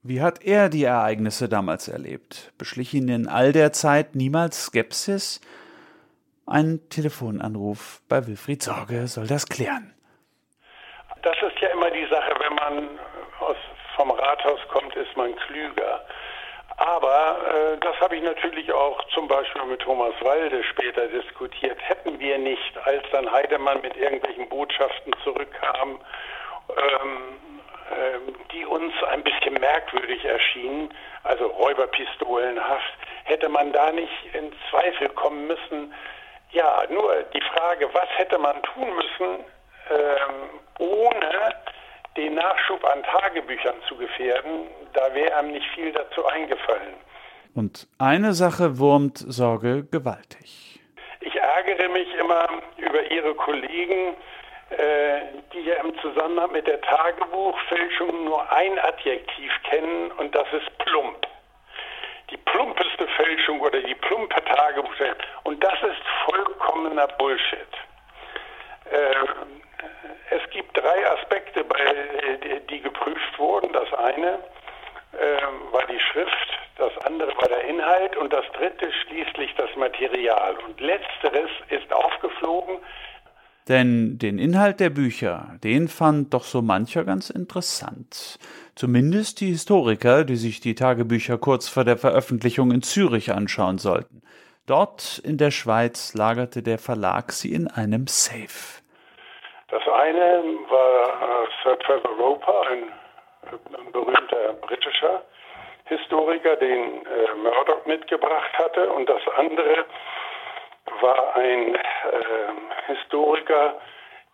Wie 0.04 0.22
hat 0.22 0.44
er 0.44 0.70
die 0.70 0.84
Ereignisse 0.84 1.50
damals 1.50 1.88
erlebt? 1.88 2.54
Beschlich 2.60 2.94
ihn 2.94 3.08
in 3.08 3.28
all 3.28 3.54
der 3.54 3.74
Zeit 3.74 4.14
niemals 4.14 4.66
Skepsis? 4.66 5.42
Ein 6.48 6.80
Telefonanruf 6.90 8.02
bei 8.08 8.28
Wilfried 8.28 8.62
Sorge 8.62 9.08
soll 9.08 9.26
das 9.26 9.48
klären. 9.48 9.96
Das 11.24 11.36
ist 11.42 11.60
ja 11.60 11.70
immer 11.70 11.90
die 11.90 12.06
Sache, 12.06 12.34
wenn 12.40 12.56
man 12.56 13.00
aus, 13.40 13.58
vom 13.96 14.12
Rathaus 14.12 14.60
kommt, 14.68 14.96
ist 14.96 15.18
man 15.18 15.36
klüger. 15.36 16.06
Aber 16.78 17.38
äh, 17.48 17.78
das 17.80 18.00
habe 18.00 18.18
ich 18.18 18.22
natürlich 18.22 18.72
auch 18.72 19.04
zum 19.14 19.28
Beispiel 19.28 19.64
mit 19.64 19.82
Thomas 19.82 20.14
Walde 20.22 20.64
später 20.66 21.08
diskutiert. 21.08 21.80
Hätten 21.82 22.20
wir 22.20 22.38
nicht, 22.38 22.78
als 22.84 23.04
dann 23.12 23.32
Heidemann 23.32 23.82
mit 23.82 23.96
irgendwelchen 23.98 24.48
Botschaften 24.50 25.16
zurückkam, 25.24 26.00
ähm, 26.70 27.40
ähm, 27.98 28.36
die 28.52 28.66
uns 28.66 28.94
ein 29.10 29.24
bisschen 29.24 29.54
merkwürdig 29.56 30.26
erschienen, 30.26 30.94
also 31.24 31.48
räuberpistolenhaft, 31.48 32.94
hätte 33.24 33.50
man 33.50 33.72
da 33.72 33.92
nicht 33.92 34.34
in 34.34 34.52
Zweifel 34.70 35.10
kommen 35.10 35.48
müssen, 35.48 35.94
ja, 36.52 36.84
nur 36.90 37.24
die 37.34 37.42
Frage, 37.42 37.90
was 37.94 38.08
hätte 38.18 38.38
man 38.38 38.62
tun 38.64 38.96
müssen, 38.96 39.46
ähm, 39.90 40.60
ohne 40.80 41.54
den 42.18 42.36
Nachschub 42.36 42.84
an 42.86 43.04
Tagebüchern 43.04 43.76
zu 43.88 43.96
gefährden, 43.98 44.68
da 44.94 45.14
wäre 45.14 45.36
einem 45.36 45.52
nicht 45.52 45.68
viel 45.74 45.92
dazu 45.92 46.26
eingefallen. 46.26 46.94
Und 47.56 47.88
eine 48.00 48.34
Sache 48.34 48.80
wurmt 48.80 49.18
Sorge 49.18 49.86
gewaltig. 49.90 50.80
Ich 51.22 51.36
ärgere 51.36 51.90
mich 51.90 52.14
immer 52.16 52.48
über 52.78 53.04
Ihre 53.12 53.34
Kollegen, 53.36 54.16
äh, 54.70 55.22
die 55.54 55.62
ja 55.62 55.76
im 55.76 55.98
Zusammenhang 56.00 56.52
mit 56.52 56.68
der 56.68 56.82
Tagebuchfälschung 56.82 58.26
nur 58.26 58.52
ein 58.52 58.80
Adjektiv 58.80 59.52
kennen 59.70 60.12
und 60.12 60.34
das 60.34 60.48
ist 60.54 60.78
plump 60.80 61.28
die 62.30 62.38
plumpeste 62.38 63.08
Fälschung 63.08 63.60
oder 63.62 63.82
die 63.82 63.96
plumpe 63.96 64.44
Tagebuchfälschung. 64.44 65.18
Und 65.44 65.64
das 65.64 65.76
ist 65.84 66.02
vollkommener 66.26 67.08
Bullshit. 67.20 67.68
Äh, 68.92 69.16
es 70.32 70.50
gibt 70.52 70.76
drei 70.78 71.12
Aspekte, 71.12 71.64
bei, 71.64 72.60
die 72.70 72.82
geprüft 72.82 73.38
wurden. 73.40 73.72
Das 73.74 73.94
eine 73.94 74.40
äh, 75.14 75.72
war 75.72 75.86
die 75.88 76.00
Schrift, 76.00 76.60
das 76.78 76.98
andere 77.06 77.30
war 77.38 77.48
der 77.48 77.64
Inhalt 77.66 78.18
und 78.18 78.34
das 78.34 78.46
dritte 78.54 78.92
schließlich 78.92 79.54
das 79.56 79.70
Material. 79.76 80.56
Und 80.68 80.80
letzteres 80.82 81.50
ist 81.70 81.92
aufgeflogen. 81.94 82.80
Denn 83.68 84.20
den 84.20 84.38
Inhalt 84.38 84.80
der 84.80 84.92
Bücher, 84.92 85.56
den 85.64 85.88
fand 85.88 86.34
doch 86.34 86.44
so 86.44 86.62
mancher 86.62 87.04
ganz 87.04 87.30
interessant. 87.32 88.38
Zumindest 88.76 89.40
die 89.40 89.48
Historiker, 89.48 90.26
die 90.26 90.36
sich 90.36 90.60
die 90.60 90.76
Tagebücher 90.76 91.38
kurz 91.38 91.70
vor 91.70 91.86
der 91.86 91.96
Veröffentlichung 91.96 92.72
in 92.72 92.82
Zürich 92.82 93.32
anschauen 93.32 93.78
sollten. 93.78 94.22
Dort 94.68 95.22
in 95.24 95.38
der 95.38 95.52
Schweiz 95.52 96.14
lagerte 96.14 96.62
der 96.62 96.78
Verlag 96.78 97.32
sie 97.32 97.54
in 97.54 97.70
einem 97.70 98.08
Safe. 98.08 98.84
Das 99.70 99.82
eine 99.88 100.44
war 100.68 101.44
äh, 101.44 101.48
Sir 101.64 101.80
Trevor 101.80 102.18
Roper, 102.18 102.68
ein, 102.70 102.84
ein, 103.80 103.92
berühmter 103.94 104.54
britischer 104.62 105.24
Historiker, 105.86 106.58
den 106.58 107.06
äh, 107.06 107.34
Murdoch 107.44 107.86
mitgebracht 107.86 108.52
hatte. 108.58 108.92
Und 108.92 109.08
das 109.08 109.22
andere 109.38 109.86
war 111.00 111.36
ein 111.38 111.76
äh, 111.76 111.80
Historiker, 112.88 113.76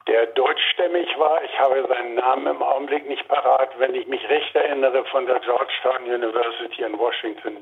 der 0.08 0.28
deutschstämmig 0.28 1.08
war. 1.18 1.44
Ich 1.44 1.60
habe 1.60 1.86
seinen 1.88 2.16
Namen 2.16 2.48
im 2.48 2.62
Augenblick 2.62 3.08
nicht 3.08 3.28
parat. 3.28 3.78
Wenn 3.78 3.96
ich 3.96 4.08
mich 4.08 4.28
recht 4.30 4.56
erinnere, 4.56 5.06
von 5.06 5.26
der 5.26 5.40
Georgetown 5.40 6.04
University 6.04 6.84
in 6.84 6.98
Washington. 6.98 7.58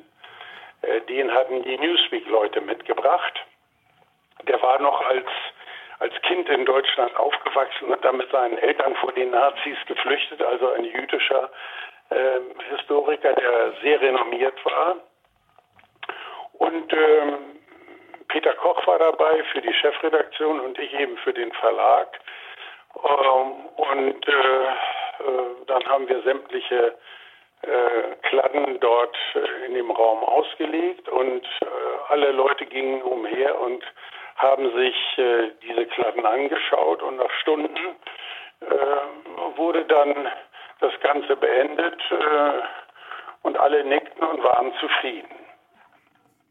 Äh, 0.82 1.02
den 1.02 1.34
hatten 1.34 1.64
die 1.64 1.78
Newsweek-Leute 1.78 2.62
mitgebracht. 2.62 3.34
Der 4.44 4.62
war 4.62 4.80
noch 4.80 5.06
als, 5.06 5.28
als 6.00 6.14
Kind 6.22 6.48
in 6.50 6.66
Deutschland 6.66 7.16
aufgewachsen 7.18 7.90
und 7.90 8.04
dann 8.06 8.18
mit 8.18 8.32
seinen 8.32 8.58
Eltern 8.58 8.96
vor 8.96 9.12
den 9.12 9.32
Nazis 9.32 9.78
geflüchtet, 9.86 10.42
also 10.42 10.72
ein 10.72 10.86
jüdischer 10.86 11.50
äh, 12.10 12.40
Historiker, 12.76 13.34
der 13.34 13.74
sehr 13.82 14.00
renommiert 14.00 14.64
war. 14.66 14.96
Und 16.54 16.94
ähm, 16.94 17.59
Peter 18.30 18.54
Koch 18.54 18.86
war 18.88 19.00
dabei 19.00 19.44
für 19.52 19.62
die 19.62 19.74
Chefredaktion 19.74 20.60
und 20.60 20.78
ich 20.80 20.94
eben 20.94 21.18
für 21.18 21.34
den 21.34 21.52
Verlag. 21.52 22.20
Ähm, 22.96 23.66
und 23.76 24.28
äh, 24.28 24.32
äh, 24.32 25.66
dann 25.68 25.86
haben 25.86 26.08
wir 26.08 26.22
sämtliche 26.22 26.96
äh, 27.62 28.16
Kladden 28.30 28.80
dort 28.80 29.18
in 29.66 29.74
dem 29.74 29.92
Raum 29.92 30.24
ausgelegt 30.24 31.10
und 31.10 31.46
alle 32.08 32.32
Leute 32.32 32.66
gingen 32.66 33.02
umher 33.02 33.60
und 33.60 33.84
haben 34.38 34.72
sich 34.78 34.96
diese 35.62 35.86
Kladden 35.88 36.26
angeschaut 36.26 37.04
und 37.04 37.18
nach 37.18 37.30
Stunden 37.42 37.78
wurde 39.58 39.84
dann 39.86 40.32
das 40.80 40.98
Ganze 41.02 41.36
beendet 41.36 42.02
und 43.44 43.60
alle 43.60 43.84
nickten 43.84 44.24
und 44.26 44.42
waren 44.42 44.74
zufrieden. 44.80 45.39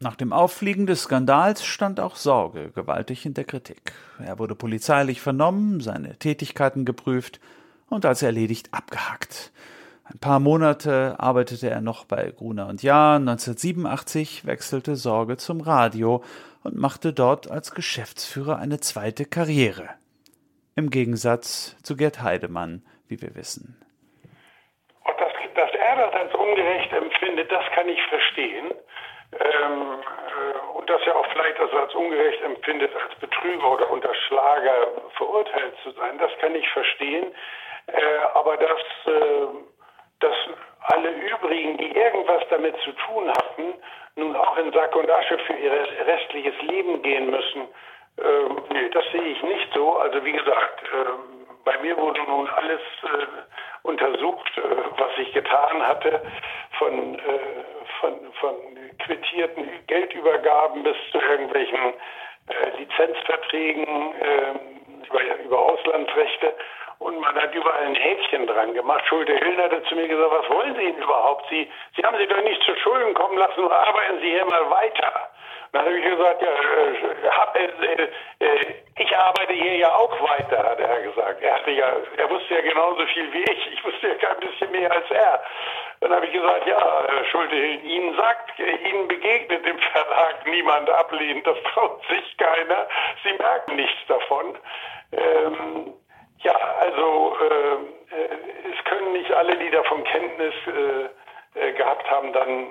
Nach 0.01 0.15
dem 0.15 0.31
Auffliegen 0.31 0.85
des 0.85 1.03
Skandals 1.03 1.65
stand 1.65 1.99
auch 1.99 2.15
Sorge 2.15 2.71
gewaltig 2.71 3.25
in 3.25 3.33
der 3.33 3.43
Kritik. 3.43 3.91
Er 4.25 4.39
wurde 4.39 4.55
polizeilich 4.55 5.19
vernommen, 5.19 5.81
seine 5.81 6.17
Tätigkeiten 6.17 6.85
geprüft 6.85 7.41
und 7.89 8.05
als 8.05 8.21
erledigt 8.21 8.69
abgehakt. 8.71 9.51
Ein 10.05 10.17
paar 10.19 10.39
Monate 10.39 11.17
arbeitete 11.19 11.69
er 11.69 11.81
noch 11.81 12.05
bei 12.05 12.31
Gruner 12.31 12.67
und 12.67 12.81
Jahr. 12.81 13.17
1987 13.17 14.45
wechselte 14.45 14.95
Sorge 14.95 15.35
zum 15.35 15.59
Radio 15.59 16.23
und 16.63 16.77
machte 16.77 17.11
dort 17.11 17.51
als 17.51 17.75
Geschäftsführer 17.75 18.57
eine 18.57 18.79
zweite 18.79 19.25
Karriere. 19.25 19.89
Im 20.77 20.91
Gegensatz 20.91 21.75
zu 21.83 21.97
Gerd 21.97 22.23
Heidemann, 22.23 22.83
wie 23.09 23.21
wir 23.21 23.35
wissen. 23.35 23.75
Und 25.03 25.19
dass, 25.19 25.33
dass 25.55 25.71
er 25.77 25.95
das 25.97 26.13
als 26.13 26.33
ungerecht 26.35 26.93
empfindet, 26.93 27.51
das 27.51 27.65
kann 27.75 27.89
ich 27.89 27.99
verstehen 28.07 28.71
ähm, 29.31 30.01
äh, 30.01 30.77
und 30.77 30.89
das 30.89 31.05
ja 31.05 31.15
auch 31.15 31.25
vielleicht 31.31 31.59
also 31.59 31.77
als 31.77 31.93
ungerecht 31.93 32.41
empfindet, 32.41 32.91
als 32.95 33.15
Betrüger 33.19 33.71
oder 33.71 33.89
Unterschlager 33.91 34.87
verurteilt 35.17 35.75
zu 35.83 35.91
sein, 35.91 36.17
das 36.17 36.31
kann 36.39 36.55
ich 36.55 36.67
verstehen. 36.69 37.33
Äh, 37.87 38.17
aber 38.33 38.57
dass, 38.57 39.13
äh, 39.13 39.47
dass 40.19 40.35
alle 40.81 41.11
übrigen, 41.11 41.77
die 41.77 41.95
irgendwas 41.95 42.43
damit 42.49 42.75
zu 42.81 42.91
tun 42.91 43.29
hatten, 43.29 43.73
nun 44.15 44.35
auch 44.35 44.57
in 44.57 44.71
Sack 44.73 44.95
und 44.95 45.09
Asche 45.09 45.37
für 45.39 45.53
ihr 45.53 45.71
restliches 46.05 46.59
Leben 46.63 47.01
gehen 47.01 47.29
müssen, 47.29 47.67
ähm, 48.17 48.63
sehe 49.11 49.23
ich 49.23 49.43
nicht 49.43 49.73
so. 49.73 49.97
Also 49.97 50.23
wie 50.23 50.31
gesagt, 50.31 50.83
äh, 50.83 51.39
bei 51.63 51.77
mir 51.79 51.97
wurde 51.97 52.21
nun 52.23 52.49
alles 52.49 52.81
äh, 53.03 53.25
untersucht, 53.83 54.57
äh, 54.57 54.61
was 54.97 55.11
ich 55.17 55.33
getan 55.33 55.85
hatte, 55.85 56.21
von, 56.77 57.15
äh, 57.15 57.19
von, 57.99 58.13
von 58.39 58.55
quittierten 58.99 59.67
Geldübergaben 59.87 60.83
bis 60.83 60.95
zu 61.11 61.19
irgendwelchen 61.19 61.93
äh, 62.47 62.77
Lizenzverträgen 62.77 63.85
ähm, 64.21 64.59
über, 65.45 65.59
Auslandsrechte. 65.59 66.53
Und 66.99 67.19
man 67.19 67.35
hat 67.35 67.55
überall 67.55 67.85
ein 67.85 67.95
Häkchen 67.95 68.45
dran 68.45 68.73
gemacht. 68.73 69.05
Schulte-Hillen 69.07 69.61
hatte 69.61 69.81
zu 69.83 69.95
mir 69.95 70.07
gesagt, 70.07 70.31
was 70.31 70.49
wollen 70.49 70.75
Sie 70.75 70.85
denn 70.85 70.97
überhaupt? 70.97 71.45
Sie, 71.49 71.69
Sie 71.95 72.03
haben 72.03 72.17
sich 72.17 72.27
doch 72.27 72.43
nicht 72.43 72.61
zu 72.63 72.75
Schulden 72.75 73.13
kommen 73.13 73.37
lassen, 73.37 73.63
arbeiten 73.71 74.19
Sie 74.19 74.29
hier 74.29 74.45
mal 74.45 74.69
weiter. 74.69 75.29
Dann 75.71 75.85
habe 75.85 75.97
ich 75.97 76.03
gesagt, 76.03 76.41
ja, 76.41 76.49
äh, 76.49 77.29
hab, 77.29 77.55
äh, 77.55 78.09
äh, 78.39 78.75
ich 78.97 79.15
arbeite 79.15 79.53
hier 79.53 79.77
ja 79.77 79.93
auch 79.93 80.19
weiter, 80.21 80.63
hat 80.63 80.79
er 80.79 81.01
gesagt. 81.01 81.43
Er 81.43 81.55
hatte 81.55 81.71
ja, 81.71 81.93
er 82.17 82.29
wusste 82.29 82.55
ja 82.55 82.61
genauso 82.61 83.05
viel 83.07 83.31
wie 83.33 83.43
ich. 83.43 83.73
Ich 83.73 83.85
wusste 83.85 84.07
ja 84.07 84.15
kein 84.15 84.39
bisschen 84.39 84.71
mehr 84.71 84.91
als 84.91 85.09
er. 85.11 85.43
Dann 86.01 86.13
habe 86.13 86.25
ich 86.25 86.31
gesagt, 86.31 86.65
ja, 86.65 87.23
Schulte, 87.31 87.55
Ihnen 87.55 88.15
sagt, 88.15 88.57
Ihnen 88.59 89.07
begegnet 89.07 89.65
im 89.65 89.77
Verlag 89.77 90.45
niemand 90.45 90.89
ablehnt, 90.89 91.45
das 91.45 91.57
traut 91.73 92.01
sich 92.09 92.37
keiner. 92.37 92.87
Sie 93.23 93.33
merken 93.33 93.75
nichts 93.75 94.07
davon. 94.07 94.57
Ähm, 95.11 95.93
ja, 96.39 96.55
also 96.79 97.37
äh, 97.41 98.15
äh 98.15 98.29
es 98.71 98.85
können 98.85 99.13
nicht 99.13 99.31
alle, 99.31 99.55
die 99.57 99.69
davon 99.69 100.03
Kenntnis 100.03 100.53
äh, 100.67 101.59
äh 101.59 101.73
gehabt 101.73 102.09
haben, 102.09 102.33
dann 102.33 102.67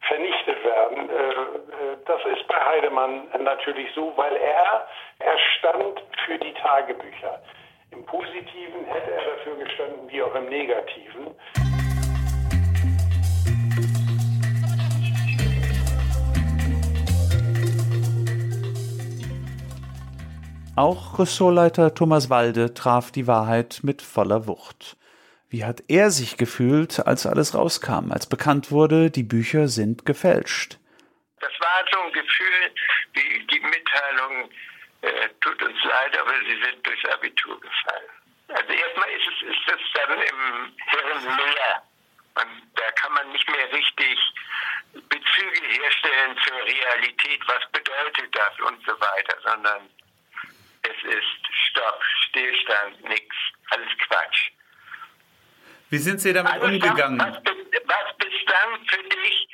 vernichtet 0.00 0.64
werden. 0.64 1.10
Äh, 1.10 1.12
äh, 1.12 1.96
das 2.06 2.20
ist 2.36 2.46
bei 2.48 2.56
Heidemann 2.56 3.28
natürlich 3.40 3.88
so, 3.94 4.12
weil 4.16 4.34
er, 4.36 4.86
er 5.18 5.38
stand 5.58 6.02
für 6.24 6.38
die 6.38 6.54
Tagebücher. 6.54 7.40
Im 7.90 8.04
Positiven 8.04 8.84
hätte 8.84 9.10
er 9.12 9.24
dafür 9.36 9.56
gestanden, 9.56 10.10
wie 10.10 10.22
auch 10.22 10.34
im 10.34 10.48
Negativen. 10.48 11.34
Auch 20.76 21.18
Ressortleiter 21.18 21.92
Thomas 21.92 22.30
Walde 22.30 22.72
traf 22.72 23.10
die 23.10 23.26
Wahrheit 23.26 23.80
mit 23.82 24.00
voller 24.00 24.46
Wucht. 24.46 24.96
Wie 25.50 25.64
hat 25.64 25.82
er 25.88 26.10
sich 26.10 26.36
gefühlt, 26.36 27.00
als 27.06 27.26
alles 27.26 27.54
rauskam, 27.54 28.12
als 28.12 28.28
bekannt 28.28 28.70
wurde, 28.70 29.10
die 29.10 29.22
Bücher 29.22 29.68
sind 29.68 30.04
gefälscht? 30.04 30.76
Das 31.40 31.52
war 31.60 31.84
so 31.90 32.00
ein 32.02 32.12
Gefühl, 32.12 32.74
wie 33.14 33.46
die 33.46 33.60
Mitteilung, 33.60 34.50
äh, 35.00 35.28
tut 35.40 35.62
uns 35.62 35.82
leid, 35.84 36.18
aber 36.18 36.32
sie 36.40 36.60
sind 36.62 36.86
durchs 36.86 37.04
Abitur 37.06 37.58
gefallen. 37.60 38.10
Also 38.48 38.72
erstmal 38.72 39.08
ist 39.10 39.26
es, 39.26 39.48
ist 39.48 39.68
es 39.68 39.80
dann 39.94 40.20
im 40.20 40.72
Hirn 40.90 41.38
leer. 41.38 41.82
Und 42.34 42.62
da 42.74 42.90
kann 42.92 43.12
man 43.14 43.30
nicht 43.32 43.48
mehr 43.48 43.72
richtig 43.72 44.18
Bezüge 44.92 45.66
herstellen 45.66 46.36
zur 46.44 46.56
Realität, 46.56 47.40
was 47.46 47.72
bedeutet 47.72 48.36
das 48.36 48.60
und 48.66 48.84
so 48.84 48.92
weiter, 49.00 49.36
sondern 49.42 49.88
es 50.82 51.14
ist 51.14 51.40
Stopp, 51.70 52.02
Stillstand, 52.28 53.02
nichts, 53.04 53.36
alles 53.70 53.88
Quatsch. 54.06 54.50
Wie 55.90 55.98
sind 55.98 56.20
Sie 56.20 56.32
damit 56.32 56.52
also 56.52 56.66
umgegangen? 56.66 57.18
Was, 57.18 57.36
was 57.36 58.16
bislang 58.18 58.86
für 58.86 59.02
dich 59.08 59.48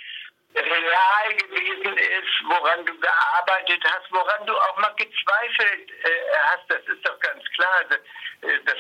real 0.55 1.35
gewesen 1.37 1.97
ist, 1.99 2.35
woran 2.45 2.85
du 2.87 2.99
gearbeitet 2.99 3.83
hast, 3.85 4.11
woran 4.11 4.47
du 4.47 4.57
auch 4.57 4.77
mal 4.79 4.95
gezweifelt 4.97 5.91
äh, 5.91 6.09
hast, 6.51 6.71
das 6.71 6.83
ist 6.87 7.07
doch 7.07 7.19
ganz 7.21 7.43
klar, 7.57 7.75
also, 7.83 7.95
äh, 7.95 8.61
dass, 8.65 8.77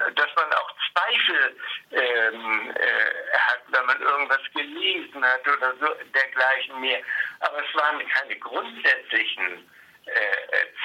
äh, 0.00 0.12
dass 0.14 0.28
man 0.36 0.52
auch 0.52 0.74
Zweifel 0.92 1.56
ähm, 1.92 2.70
äh, 2.74 3.38
hat, 3.38 3.62
wenn 3.68 3.86
man 3.86 4.00
irgendwas 4.00 4.42
gelesen 4.54 5.24
hat 5.24 5.46
oder 5.48 5.74
so 5.80 5.94
dergleichen 6.14 6.80
mehr. 6.80 7.00
Aber 7.40 7.58
es 7.58 7.74
waren 7.74 8.06
keine 8.08 8.36
grundsätzlichen 8.36 9.70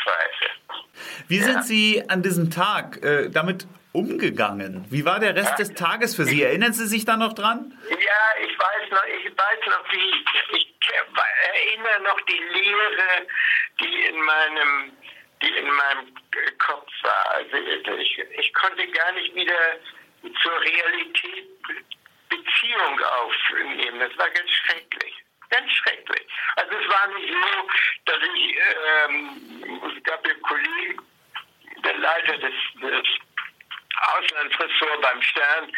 Zweifel. 0.03 0.49
Wie 1.27 1.37
ja. 1.37 1.43
sind 1.43 1.65
Sie 1.65 2.03
an 2.07 2.21
diesem 2.21 2.51
Tag 2.51 2.99
damit 3.31 3.67
umgegangen? 3.93 4.85
Wie 4.89 5.05
war 5.05 5.19
der 5.19 5.35
Rest 5.35 5.51
ja. 5.51 5.55
des 5.57 5.73
Tages 5.73 6.15
für 6.15 6.25
Sie? 6.25 6.43
Erinnern 6.43 6.73
Sie 6.73 6.85
sich 6.85 7.05
da 7.05 7.17
noch 7.17 7.33
dran? 7.33 7.77
Ja, 7.89 8.43
ich 8.43 8.57
weiß 8.59 8.91
noch, 8.91 9.05
ich 9.05 9.25
weiß 9.25 9.59
noch, 9.67 9.91
wie 9.91 10.57
ich 10.57 10.75
erinnere 11.75 12.01
noch 12.03 12.19
die 12.21 12.39
Lehre, 12.39 13.27
die 13.79 14.05
in 14.07 14.21
meinem, 14.21 14.91
die 15.41 15.57
in 15.57 15.67
meinem 15.67 16.15
Kopf 16.57 16.91
war. 17.03 17.31
Also 17.31 17.57
ich, 17.97 18.17
ich 18.37 18.53
konnte 18.53 18.87
gar 18.87 19.11
nicht 19.13 19.33
wieder 19.35 19.79
zur 20.41 20.59
Realität 20.61 21.47
Beziehung 22.29 22.99
aufnehmen. 22.99 23.99
Das 23.99 24.17
war 24.17 24.29
ganz 24.29 24.49
schrecklich. 24.49 25.13
Ganz 25.49 25.71
schrecklich. 25.71 26.27
Also 26.55 26.71
es 26.75 26.89
war 26.89 27.07
nicht 27.07 27.33
so, 27.33 27.67
dass 28.05 28.17
ich, 28.35 28.57
ähm, 29.07 29.91
es 29.95 30.03
gab 30.03 30.25
ja 30.27 30.33
Kollegen, 30.41 31.01
der 31.83 31.97
Leiter 31.97 32.37
des, 32.37 32.53
des 32.81 33.07
Auslandsressort 34.17 35.01
beim 35.01 35.21
Stern, 35.21 35.71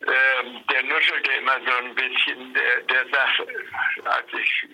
äh, 0.00 0.62
der 0.70 0.82
nuschelte 0.82 1.32
immer 1.32 1.58
so 1.66 1.76
ein 1.78 1.94
bisschen, 1.94 2.52
der, 2.52 2.80
der 2.82 3.08
sagt, 3.08 3.40
als 4.04 4.26
ich 4.32 4.68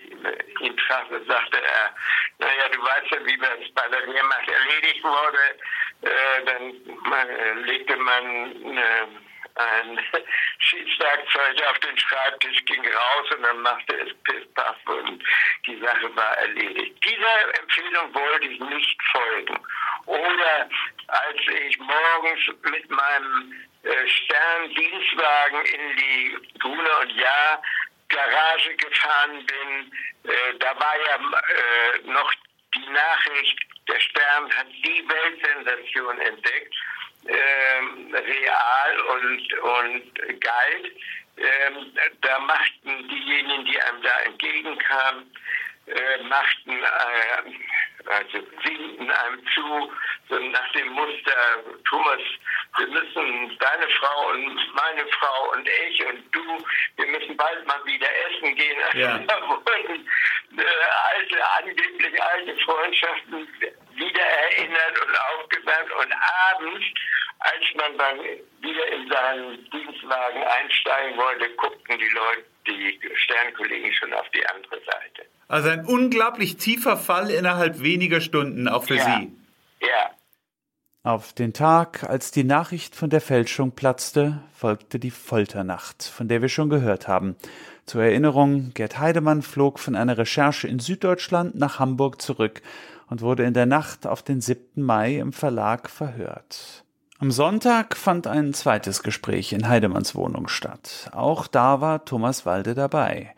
ihn 0.59 0.77
traf, 0.77 1.07
sagte 1.27 1.61
er, 1.61 1.95
naja, 2.39 2.69
du 2.69 2.81
weißt 2.83 3.11
ja, 3.11 3.25
wie 3.25 3.37
das 3.37 3.73
bei 3.73 3.87
der 3.87 4.05
Wehrmacht 4.05 4.49
erledigt 4.49 5.03
wurde, 5.03 5.59
äh, 6.01 6.45
dann 6.45 7.29
äh, 7.29 7.53
legte 7.61 7.95
man 7.95 8.77
äh, 8.77 9.07
ein 9.55 9.99
Schiedswerkzeug 10.59 11.63
auf 11.69 11.79
den 11.79 11.97
Schreibtisch, 11.97 12.65
ging 12.65 12.85
raus 12.85 13.31
und 13.35 13.43
dann 13.43 13.61
machte 13.61 13.95
es 13.95 14.13
Piss-Paff 14.23 14.77
und 14.85 15.23
die 15.65 15.79
Sache 15.79 16.15
war 16.15 16.37
erledigt. 16.37 16.97
Dieser 17.03 17.59
Empfehlung 17.59 18.13
wollte 18.13 18.47
ich 18.47 18.59
nicht 18.59 19.01
folgen. 19.11 19.59
Oder 20.05 20.69
als 21.07 21.39
ich 21.67 21.77
morgens 21.79 22.47
mit 22.63 22.89
meinem 22.89 23.53
äh, 23.83 24.07
Sterndienstwagen 24.07 25.65
in 25.65 25.97
die 25.97 26.37
Grune 26.59 26.97
und 27.01 27.11
Ja 27.11 27.61
Garage 28.09 28.75
gefahren 28.75 29.45
bin, 29.45 30.31
äh, 30.31 30.57
da 30.59 30.79
war 30.79 30.95
ja 30.97 31.15
äh, 31.15 32.11
noch 32.11 32.31
die 32.75 32.89
Nachricht, 32.89 33.59
der 33.87 33.99
Stern 33.99 34.51
hat 34.55 34.67
die 34.83 35.03
Weltsensation 35.07 36.19
entdeckt, 36.19 36.75
ähm, 37.27 38.13
real 38.13 38.99
und, 39.13 39.53
und 39.59 40.41
galt. 40.41 40.91
Ähm, 41.37 41.91
da 42.21 42.39
machten 42.39 43.07
diejenigen, 43.09 43.65
die 43.65 43.81
einem 43.81 44.01
da 44.03 44.19
entgegenkamen, 44.25 45.31
äh, 45.87 46.23
machten, 46.23 46.71
äh, 46.71 48.09
also 48.09 48.47
winkten 48.63 49.09
einem 49.09 49.45
zu, 49.53 49.91
so 50.29 50.39
nach 50.39 50.71
dem 50.73 50.89
Muster, 50.89 51.35
Thomas, 51.89 52.21
wir 52.77 52.87
müssen, 52.87 53.57
deine 53.59 53.87
Frau 53.89 54.29
und 54.29 54.55
meine 54.73 55.07
Frau 55.07 55.51
und 55.51 55.67
ich 55.87 56.05
und 56.05 56.23
du, 56.35 56.65
wir 56.97 57.07
müssen 57.07 57.37
bald 57.37 57.65
mal 57.67 57.85
wieder 57.85 58.07
essen 58.27 58.55
gehen. 58.55 58.77
Ja. 58.93 59.17
da 59.27 59.41
wurden 59.47 60.09
äh, 60.57 60.63
alte, 61.15 61.37
angeblich 61.59 62.23
alte 62.23 62.57
Freundschaften 62.65 63.47
wieder 63.95 64.21
erinnert 64.21 65.01
und 65.05 65.19
aufgewärmt 65.35 65.91
und 65.91 66.13
abends, 66.51 66.85
als 67.39 67.63
man 67.75 67.97
dann 67.97 68.19
wieder 68.61 68.87
in 68.93 69.09
seinen 69.09 69.69
Dienstwagen 69.71 70.43
einsteigen 70.43 71.17
wollte, 71.17 71.49
guckten 71.57 71.99
die 71.99 72.13
Leute, 72.13 72.43
die 72.67 72.99
Sternkollegen 73.15 73.93
schon 73.93 74.13
auf 74.13 74.29
die 74.29 74.45
andere 74.45 74.75
Seite. 74.85 75.27
Also 75.47 75.69
ein 75.69 75.85
unglaublich 75.85 76.57
tiefer 76.57 76.97
Fall 76.97 77.29
innerhalb 77.29 77.81
weniger 77.81 78.21
Stunden, 78.21 78.67
auch 78.67 78.85
für 78.85 78.95
ja. 78.95 79.19
Sie. 79.19 79.31
Ja. 79.81 80.11
Auf 81.03 81.33
den 81.33 81.51
Tag, 81.51 82.03
als 82.03 82.31
die 82.31 82.45
Nachricht 82.45 82.95
von 82.95 83.09
der 83.09 83.19
Fälschung 83.19 83.73
platzte, 83.75 84.41
folgte 84.55 84.99
die 84.99 85.11
Folternacht, 85.11 86.01
von 86.01 86.29
der 86.29 86.41
wir 86.41 86.47
schon 86.47 86.69
gehört 86.69 87.09
haben. 87.09 87.35
Zur 87.85 88.03
Erinnerung, 88.03 88.73
Gerd 88.73 88.97
Heidemann 88.99 89.41
flog 89.41 89.79
von 89.79 89.97
einer 89.97 90.17
Recherche 90.17 90.69
in 90.69 90.79
Süddeutschland 90.79 91.55
nach 91.55 91.79
Hamburg 91.79 92.21
zurück 92.21 92.61
und 93.09 93.19
wurde 93.21 93.43
in 93.43 93.53
der 93.53 93.65
Nacht 93.65 94.07
auf 94.07 94.23
den 94.23 94.39
7. 94.39 94.81
Mai 94.81 95.17
im 95.17 95.33
Verlag 95.33 95.89
verhört. 95.89 96.82
Am 97.19 97.31
Sonntag 97.31 97.95
fand 97.95 98.27
ein 98.27 98.53
zweites 98.53 99.03
Gespräch 99.03 99.53
in 99.53 99.67
Heidemanns 99.67 100.15
Wohnung 100.15 100.47
statt. 100.47 101.09
Auch 101.13 101.47
da 101.47 101.79
war 101.79 102.05
Thomas 102.05 102.45
Walde 102.45 102.73
dabei. 102.73 103.33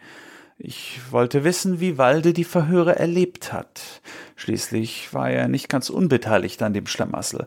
Ich 0.57 1.11
wollte 1.11 1.43
wissen, 1.43 1.81
wie 1.81 1.97
Walde 1.97 2.31
die 2.31 2.45
Verhöre 2.45 2.97
erlebt 2.97 3.51
hat. 3.51 4.01
Schließlich 4.37 5.13
war 5.13 5.29
er 5.29 5.49
nicht 5.49 5.67
ganz 5.67 5.89
unbeteiligt 5.89 6.61
an 6.63 6.73
dem 6.73 6.87
Schlamassel. 6.87 7.45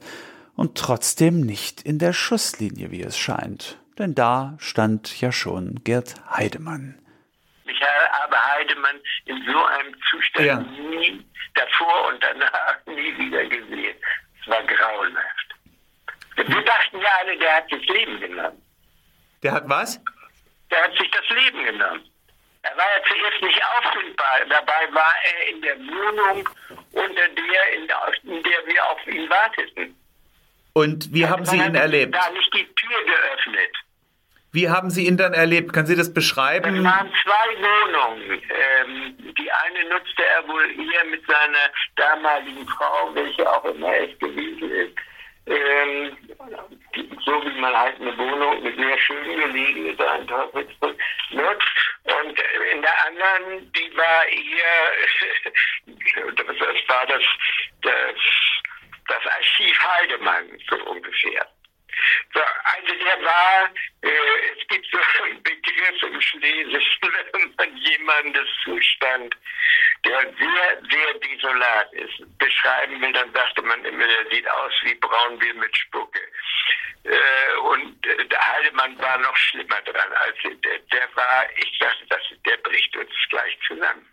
Und 0.55 0.77
trotzdem 0.77 1.41
nicht 1.41 1.83
in 1.83 1.99
der 1.99 2.13
Schusslinie, 2.13 2.91
wie 2.91 3.03
es 3.03 3.17
scheint. 3.17 3.79
Denn 3.99 4.15
da 4.15 4.57
stand 4.59 5.21
ja 5.21 5.33
schon 5.33 5.81
Gerd 5.85 6.15
Heidemann. 6.31 6.99
Mich 7.65 7.81
habe 7.81 8.37
Heidemann 8.53 8.97
in 9.25 9.43
so 9.51 9.65
einem 9.65 9.95
Zustand 10.11 10.47
ja. 10.47 10.61
nie 10.61 11.25
davor 11.55 12.13
und 12.13 12.23
danach 12.23 12.77
nie 12.87 13.17
wieder 13.19 13.45
gesehen. 13.47 13.97
Es 14.41 14.49
war 14.49 14.63
grauenhaft. 14.65 15.48
Wir 16.47 16.63
dachten 16.63 17.01
ja 17.01 17.09
alle, 17.21 17.37
der 17.37 17.57
hat 17.57 17.73
das 17.73 17.85
Leben 17.87 18.21
genommen. 18.21 18.63
Der 19.43 19.53
hat 19.53 19.69
was? 19.69 20.01
Der 20.71 20.83
hat 20.85 20.93
sich 20.97 21.11
das 21.11 21.29
Leben 21.31 21.65
genommen. 21.65 22.03
Er 22.63 22.77
war 22.77 22.85
ja 22.97 23.03
zuerst 23.09 23.43
nicht 23.43 23.61
auffindbar. 23.79 24.41
Dabei 24.49 24.95
war 24.95 25.15
er 25.25 25.55
in 25.55 25.63
der 25.63 25.79
Wohnung, 25.79 26.49
unter 26.93 27.29
der, 27.29 27.73
in 27.77 27.87
der, 27.87 28.13
in 28.25 28.43
der 28.43 28.67
wir 28.67 28.91
auf 28.91 29.07
ihn 29.07 29.31
warteten. 29.31 29.97
Und 30.73 31.13
wie 31.13 31.27
haben 31.27 31.45
Sie 31.45 31.57
ihn 31.57 31.75
erlebt? 31.75 32.15
Da 32.15 32.31
nicht 32.31 32.55
die 32.55 32.67
Tür 32.75 33.05
geöffnet. 33.05 33.75
Wie 34.53 34.69
haben 34.69 34.91
Sie 34.91 35.07
ihn 35.07 35.17
dann 35.17 35.35
erlebt? 35.35 35.73
Können 35.73 35.87
Sie 35.87 35.97
das 35.97 36.13
beschreiben? 36.13 36.77
Es 36.77 36.85
waren 36.85 37.13
zwei 37.23 37.49
Wohnungen. 37.63 38.31
Ähm, 38.33 39.35
die 39.37 39.51
eine 39.53 39.89
nutzte 39.91 40.25
er 40.25 40.49
wohl 40.49 40.65
eher 40.65 41.05
mit 41.05 41.23
seiner 41.27 41.71
damaligen 41.97 42.67
Frau, 42.69 43.15
welche 43.15 43.51
auch 43.51 43.65
immer 43.65 43.95
es 43.95 44.19
gewesen 44.19 44.71
ist. 44.71 44.95
Ähm, 45.49 46.17
so 47.25 47.45
wie 47.45 47.61
man 47.61 47.75
halt 47.75 48.01
eine 48.01 48.17
Wohnung 48.19 48.63
mit 48.63 48.77
sehr 48.77 48.99
schön 48.99 49.25
gelegen 49.25 49.87
ist, 49.87 50.01
ein 50.01 50.27
Teufelsbrück 50.27 50.99
nutzt. 51.31 51.69
Und 52.05 52.39
in 52.73 52.83
der 52.83 53.07
anderen, 53.07 53.73
die 53.73 53.97
war 53.97 54.27
eher, 54.27 54.93
das 56.37 56.89
war 56.89 57.07
das, 57.07 57.23
das, 57.83 58.15
das 59.07 59.27
Archiv 59.27 59.83
Heidemann, 59.83 60.61
so 60.69 60.77
ungefähr. 60.85 61.47
So, 62.35 62.41
also 62.41 63.05
der 63.05 63.25
war, 63.25 63.71
äh, 64.03 64.09
es 64.57 64.67
gibt 64.69 64.87
so 64.91 64.99
einen 65.25 65.43
Begriff 65.43 66.03
im 66.03 66.21
Schlesischen, 66.21 67.03
wenn 67.33 67.55
man 67.57 67.77
jemandes 67.77 68.49
Zustand, 68.65 69.35
sehr, 70.21 70.83
sehr 70.91 71.15
desolat 71.15 71.93
ist, 71.93 72.39
beschreiben 72.39 73.01
will, 73.01 73.13
dann 73.13 73.33
sagte 73.33 73.63
man 73.63 73.85
immer, 73.85 74.07
der 74.07 74.31
sieht 74.31 74.49
aus 74.49 74.73
wie 74.85 74.95
Braunbier 74.95 75.55
mit 75.55 75.77
Spucke. 75.77 76.21
Äh, 77.05 77.59
und 77.73 78.07
äh, 78.07 78.27
der 78.29 78.41
Heidemann 78.53 78.99
war 78.99 79.19
noch 79.19 79.37
schlimmer 79.37 79.81
dran 79.83 80.13
als 80.13 80.37
der, 80.43 80.79
der 80.93 81.09
war, 81.15 81.47
ich 81.57 81.79
dachte, 81.79 82.05
das, 82.09 82.21
der 82.45 82.57
bricht 82.59 82.97
uns 82.97 83.11
gleich 83.31 83.59
zusammen. 83.67 84.07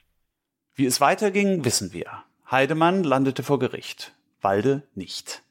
Wie 0.76 0.86
es 0.86 1.02
weiterging, 1.02 1.65
wissen 1.65 1.94
wir. 1.94 2.24
Heidemann 2.50 3.04
landete 3.04 3.44
vor 3.44 3.60
Gericht, 3.60 4.13
Walde 4.41 4.88
nicht. 4.94 5.41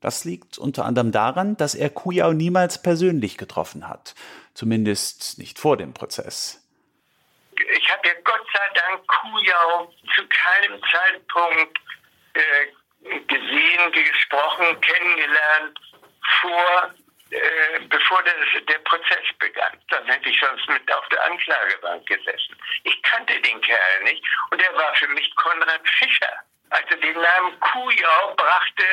Das 0.00 0.24
liegt 0.24 0.58
unter 0.58 0.84
anderem 0.84 1.12
daran, 1.12 1.56
dass 1.56 1.74
er 1.74 1.88
Kujau 1.90 2.32
niemals 2.32 2.82
persönlich 2.82 3.38
getroffen 3.38 3.88
hat, 3.88 4.14
zumindest 4.52 5.38
nicht 5.38 5.58
vor 5.58 5.76
dem 5.76 5.94
Prozess. 5.94 6.63
Ich 7.60 7.90
habe 7.90 8.08
ja 8.08 8.14
Gott 8.24 8.46
sei 8.52 8.68
Dank 8.74 9.06
Kujau 9.06 9.92
zu 10.14 10.26
keinem 10.28 10.80
Zeitpunkt 10.90 11.78
äh, 12.34 13.20
gesehen, 13.26 13.92
gesprochen, 13.92 14.80
kennengelernt, 14.80 15.78
vor, 16.40 16.94
äh, 17.30 17.80
bevor 17.88 18.22
der, 18.22 18.60
der 18.62 18.78
Prozess 18.80 19.26
begann. 19.38 19.78
Dann 19.90 20.06
hätte 20.06 20.28
ich 20.28 20.40
sonst 20.40 20.68
mit 20.68 20.92
auf 20.92 21.08
der 21.08 21.22
Anklagebank 21.24 22.06
gesessen. 22.06 22.56
Ich 22.84 23.02
kannte 23.02 23.40
den 23.40 23.60
Kerl 23.60 24.02
nicht 24.04 24.24
und 24.50 24.62
er 24.62 24.74
war 24.74 24.94
für 24.94 25.08
mich 25.08 25.34
Konrad 25.36 25.86
Fischer. 25.98 26.40
Also 26.70 26.96
den 26.96 27.20
Namen 27.20 27.60
Kujau 27.60 28.34
brachte 28.36 28.84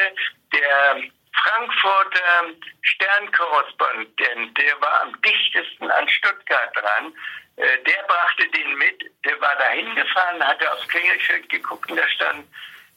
der 0.54 1.04
Frankfurter 1.34 2.54
Sternkorrespondent, 2.82 4.58
der 4.58 4.82
war 4.82 5.02
am 5.04 5.22
dichtesten 5.22 5.90
an 5.90 6.08
Stuttgart 6.10 6.76
dran, 6.76 7.14
äh, 7.56 7.64
der 7.84 8.04
brachte 8.08 8.48
den 8.50 8.78
mit, 8.78 9.12
der 9.26 9.40
war 9.40 9.56
da 9.58 9.70
hingefahren, 9.70 10.44
hatte 10.44 10.72
aufs 10.74 10.88
Klingelschild 10.88 11.50
geguckt 11.50 11.90
und 11.90 11.98
da 11.98 12.08
stand 12.10 12.48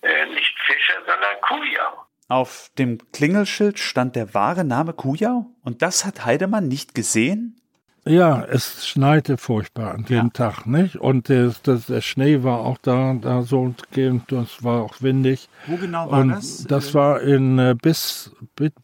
äh, 0.03 0.27
nicht 0.27 0.59
Fischer, 0.67 1.01
sondern 1.07 1.41
Kujau. 1.41 2.07
Auf 2.29 2.71
dem 2.79 2.99
Klingelschild 3.13 3.79
stand 3.79 4.17
der 4.17 4.33
wahre 4.33 4.65
Name 4.65 4.95
Kujau? 4.95 5.47
Und 5.63 5.83
das 5.83 6.05
hat 6.05 6.25
Heidemann 6.25 6.69
nicht 6.69 6.95
gesehen? 6.95 7.61
Ja, 8.07 8.45
es 8.45 8.87
schneite 8.87 9.39
furchtbar 9.39 9.95
an 9.95 10.05
dem 10.05 10.17
ja. 10.17 10.29
Tag, 10.33 10.67
nicht? 10.67 10.97
Und 10.97 11.31
das, 11.31 11.63
das, 11.63 11.87
der 11.87 12.03
Schnee 12.03 12.43
war 12.43 12.61
auch 12.61 12.77
da, 12.79 13.15
da 13.15 13.43
so 13.43 13.75
gehend, 13.93 14.31
das 14.31 14.63
war 14.63 14.83
auch 14.83 15.01
windig. 15.01 15.49
Wo 15.67 15.77
genau 15.77 16.11
war 16.11 16.21
und 16.21 16.31
das? 16.31 16.65
Das 16.65 16.93
war 16.93 17.23
in 17.23 17.59
äh, 17.59 17.75
Bis, 17.81 18.31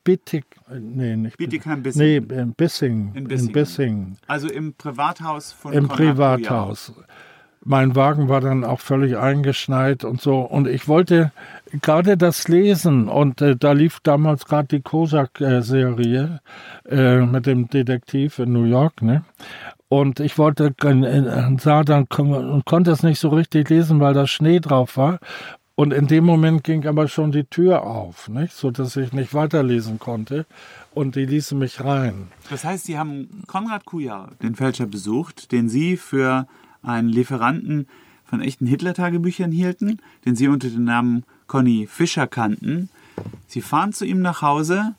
Bittig, 0.04 0.46
nee, 0.70 1.16
nicht 1.16 1.36
Bietigheim-Bissing. 1.36 2.02
Nee, 2.02 2.16
in 2.16 2.54
Bissing, 2.54 3.12
in 3.14 3.28
Bissing. 3.28 3.46
In 3.48 3.52
Bissing. 3.52 4.16
Also 4.26 4.48
im 4.48 4.72
Privathaus 4.72 5.52
von 5.52 5.74
Im 5.74 5.88
Konrad 5.88 5.98
Privathaus. 5.98 6.92
Kujau 6.94 7.04
mein 7.62 7.94
Wagen 7.94 8.28
war 8.28 8.40
dann 8.40 8.64
auch 8.64 8.80
völlig 8.80 9.16
eingeschneit 9.16 10.04
und 10.04 10.20
so. 10.20 10.40
Und 10.40 10.66
ich 10.66 10.88
wollte 10.88 11.32
gerade 11.82 12.16
das 12.16 12.48
lesen. 12.48 13.08
Und 13.08 13.42
äh, 13.42 13.56
da 13.56 13.72
lief 13.72 14.00
damals 14.02 14.46
gerade 14.46 14.68
die 14.68 14.80
Kozak-Serie 14.80 16.40
äh, 16.88 17.20
mit 17.20 17.46
dem 17.46 17.68
Detektiv 17.68 18.38
in 18.38 18.52
New 18.52 18.64
York. 18.64 19.02
Ne? 19.02 19.24
Und 19.88 20.20
ich 20.20 20.38
wollte, 20.38 20.74
äh, 20.82 21.56
sah 21.58 21.82
dann 21.84 22.06
und 22.06 22.64
konnte 22.64 22.92
es 22.92 23.02
nicht 23.02 23.20
so 23.20 23.28
richtig 23.28 23.68
lesen, 23.68 24.00
weil 24.00 24.14
da 24.14 24.26
Schnee 24.26 24.60
drauf 24.60 24.96
war. 24.96 25.18
Und 25.74 25.92
in 25.92 26.06
dem 26.06 26.24
Moment 26.24 26.62
ging 26.62 26.86
aber 26.86 27.08
schon 27.08 27.32
die 27.32 27.44
Tür 27.44 27.84
auf, 27.84 28.28
nicht? 28.28 28.52
so 28.52 28.70
dass 28.70 28.96
ich 28.96 29.12
nicht 29.12 29.32
weiterlesen 29.32 29.98
konnte. 29.98 30.44
Und 30.92 31.16
die 31.16 31.24
ließen 31.24 31.58
mich 31.58 31.82
rein. 31.82 32.28
Das 32.50 32.64
heißt, 32.64 32.84
Sie 32.84 32.98
haben 32.98 33.42
Konrad 33.46 33.84
Kujau, 33.84 34.28
den 34.42 34.56
Fälscher, 34.56 34.86
besucht, 34.86 35.52
den 35.52 35.68
Sie 35.68 35.96
für 35.96 36.46
einen 36.82 37.08
Lieferanten 37.08 37.86
von 38.24 38.40
echten 38.40 38.66
Hitler-Tagebüchern 38.66 39.50
hielten, 39.50 39.98
den 40.24 40.36
sie 40.36 40.48
unter 40.48 40.68
dem 40.68 40.84
Namen 40.84 41.24
Conny 41.46 41.88
Fischer 41.90 42.26
kannten. 42.26 42.88
Sie 43.46 43.60
fahren 43.60 43.92
zu 43.92 44.04
ihm 44.04 44.22
nach 44.22 44.42
Hause. 44.42 44.94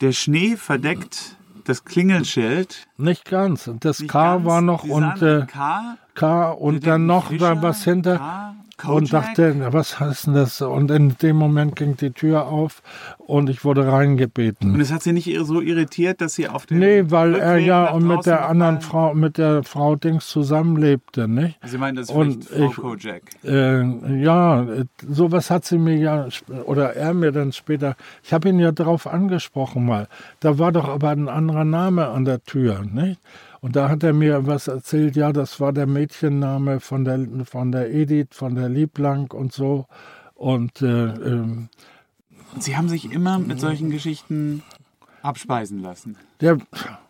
Der 0.00 0.12
Schnee 0.12 0.56
verdeckt 0.56 1.36
das 1.64 1.84
Klingelschild. 1.84 2.86
Nicht 2.96 3.24
ganz. 3.24 3.70
Das 3.80 4.00
Nicht 4.00 4.10
K 4.10 4.34
ganz. 4.34 4.46
war 4.46 4.60
noch 4.60 4.84
und 4.84 5.22
äh, 5.22 5.46
K, 5.46 5.96
K 6.14 6.50
und 6.52 6.86
dann 6.86 7.06
noch 7.06 7.28
Fischer, 7.28 7.56
da 7.56 7.62
was 7.62 7.84
hinter. 7.84 8.18
K, 8.18 8.54
Kojak? 8.76 8.96
und 8.96 9.12
dachte, 9.12 9.72
was 9.72 10.00
heißt 10.00 10.26
denn 10.26 10.34
das? 10.34 10.60
Und 10.60 10.90
in 10.90 11.16
dem 11.22 11.36
Moment 11.36 11.76
ging 11.76 11.96
die 11.96 12.10
Tür 12.10 12.46
auf 12.46 12.82
und 13.18 13.48
ich 13.48 13.64
wurde 13.64 13.86
reingebeten. 13.86 14.74
Und 14.74 14.80
es 14.80 14.92
hat 14.92 15.02
Sie 15.02 15.12
nicht 15.12 15.30
so 15.42 15.60
irritiert, 15.60 16.20
dass 16.20 16.34
Sie 16.34 16.48
auf 16.48 16.66
den 16.66 16.78
Nee, 16.78 17.04
weil 17.08 17.34
er 17.34 17.58
ja 17.58 17.90
und 17.90 18.06
mit 18.06 18.26
der 18.26 18.48
anderen 18.48 18.80
Frau, 18.80 19.14
mit 19.14 19.38
der 19.38 19.62
Frau 19.62 19.96
Dings 19.96 20.26
zusammenlebte, 20.26 21.28
nicht? 21.28 21.58
Sie 21.64 21.78
meinen, 21.78 21.96
das 21.96 22.08
ist 22.08 22.14
und 22.14 22.44
Frau 22.44 22.66
ich, 22.66 22.76
Kojak? 22.76 23.22
Äh, 23.44 24.22
ja, 24.22 24.66
sowas 25.08 25.50
hat 25.50 25.64
sie 25.64 25.78
mir 25.78 25.96
ja, 25.96 26.28
oder 26.64 26.94
er 26.94 27.14
mir 27.14 27.32
dann 27.32 27.52
später, 27.52 27.96
ich 28.22 28.32
habe 28.32 28.48
ihn 28.48 28.58
ja 28.58 28.72
darauf 28.72 29.06
angesprochen 29.06 29.86
mal. 29.86 30.08
Da 30.40 30.58
war 30.58 30.72
doch 30.72 30.88
aber 30.88 31.10
ein 31.10 31.28
anderer 31.28 31.64
Name 31.64 32.08
an 32.08 32.24
der 32.24 32.42
Tür, 32.44 32.82
nicht? 32.82 33.20
Und 33.64 33.76
da 33.76 33.88
hat 33.88 34.02
er 34.02 34.12
mir 34.12 34.46
was 34.46 34.68
erzählt, 34.68 35.16
ja, 35.16 35.32
das 35.32 35.58
war 35.58 35.72
der 35.72 35.86
Mädchenname 35.86 36.80
von 36.80 37.06
der, 37.06 37.26
von 37.46 37.72
der 37.72 37.94
Edith, 37.94 38.26
von 38.32 38.54
der 38.56 38.68
Lieblang 38.68 39.30
und 39.30 39.54
so. 39.54 39.86
Und 40.34 40.82
äh, 40.82 41.06
ähm, 41.06 41.70
Sie 42.58 42.76
haben 42.76 42.90
sich 42.90 43.10
immer 43.10 43.38
mit 43.38 43.60
solchen 43.60 43.88
Geschichten 43.88 44.62
abspeisen 45.24 45.80
lassen. 45.80 46.16
Ja, 46.40 46.56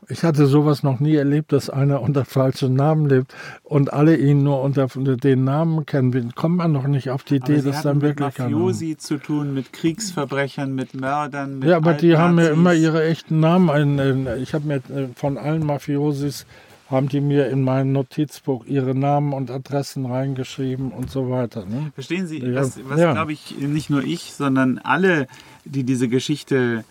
ich 0.09 0.23
hatte 0.23 0.47
sowas 0.47 0.83
noch 0.83 1.01
nie 1.01 1.17
erlebt, 1.17 1.53
dass 1.53 1.69
einer 1.69 2.01
unter 2.01 2.25
falschem 2.25 2.75
Namen 2.75 3.07
lebt 3.09 3.35
und 3.63 3.93
alle 3.93 4.17
ihn 4.17 4.43
nur 4.43 4.63
unter 4.63 4.87
den 4.87 5.45
Namen 5.45 5.85
kennen. 5.87 6.35
Kommt 6.35 6.57
man 6.57 6.73
noch 6.73 6.87
nicht 6.87 7.11
auf 7.11 7.25
die 7.25 7.37
Idee, 7.37 7.61
dass 7.61 7.83
dann 7.83 8.03
wirklich 8.03 8.39
mit 8.39 8.39
Mafiosi 8.39 8.97
zu 8.97 9.19
tun, 9.19 9.55
mit 9.55 9.73
Kriegsverbrechern, 9.73 10.75
mit 10.75 10.95
Mördern, 10.95 11.59
mit 11.59 11.69
Ja, 11.69 11.77
aber 11.77 11.95
die 11.95 12.17
haben 12.17 12.37
mir 12.37 12.51
immer 12.51 12.75
ihre 12.75 13.05
echten 13.05 13.41
Namen. 13.41 14.29
Ich 14.41 14.55
habe 14.55 14.67
mir 14.67 14.77
äh, 14.77 15.09
von 15.17 15.37
allen 15.37 15.67
Mafiosis 15.67 16.47
haben 16.91 17.09
die 17.09 17.21
mir 17.21 17.49
in 17.49 17.63
mein 17.63 17.93
Notizbuch 17.93 18.67
ihre 18.67 18.95
Namen 18.95 19.33
und 19.33 19.51
Adressen 19.51 20.07
reingeschrieben 20.07 20.93
und 20.93 21.11
so 21.11 21.31
weiter. 21.31 21.65
Ne? 21.65 21.91
Verstehen 21.95 22.27
Sie, 22.27 22.39
ja. 22.39 22.61
was, 22.61 22.79
was 22.85 23.01
ja. 23.01 23.13
glaube 23.13 23.33
ich, 23.33 23.57
nicht 23.59 23.91
nur 23.91 24.05
ich, 24.05 24.35
sondern 24.35 24.79
alle, 24.79 25.27
die 25.65 25.85
diese 25.85 26.09
Geschichte 26.09 26.85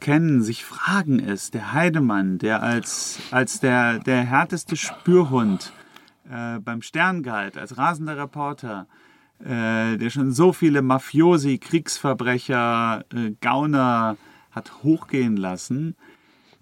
kennen, 0.00 0.42
sich 0.42 0.64
fragen 0.64 1.18
es, 1.18 1.50
der 1.50 1.72
Heidemann, 1.72 2.38
der 2.38 2.62
als, 2.62 3.18
als 3.30 3.60
der, 3.60 3.98
der 3.98 4.22
härteste 4.22 4.76
Spürhund 4.76 5.72
äh, 6.30 6.58
beim 6.58 6.82
Stern 6.82 7.22
galt, 7.22 7.56
als 7.56 7.78
rasender 7.78 8.16
Reporter, 8.18 8.86
äh, 9.40 9.96
der 9.96 10.10
schon 10.10 10.32
so 10.32 10.52
viele 10.52 10.82
Mafiosi, 10.82 11.58
Kriegsverbrecher, 11.58 13.04
äh, 13.12 13.32
Gauner 13.40 14.16
hat 14.50 14.82
hochgehen 14.82 15.36
lassen. 15.36 15.94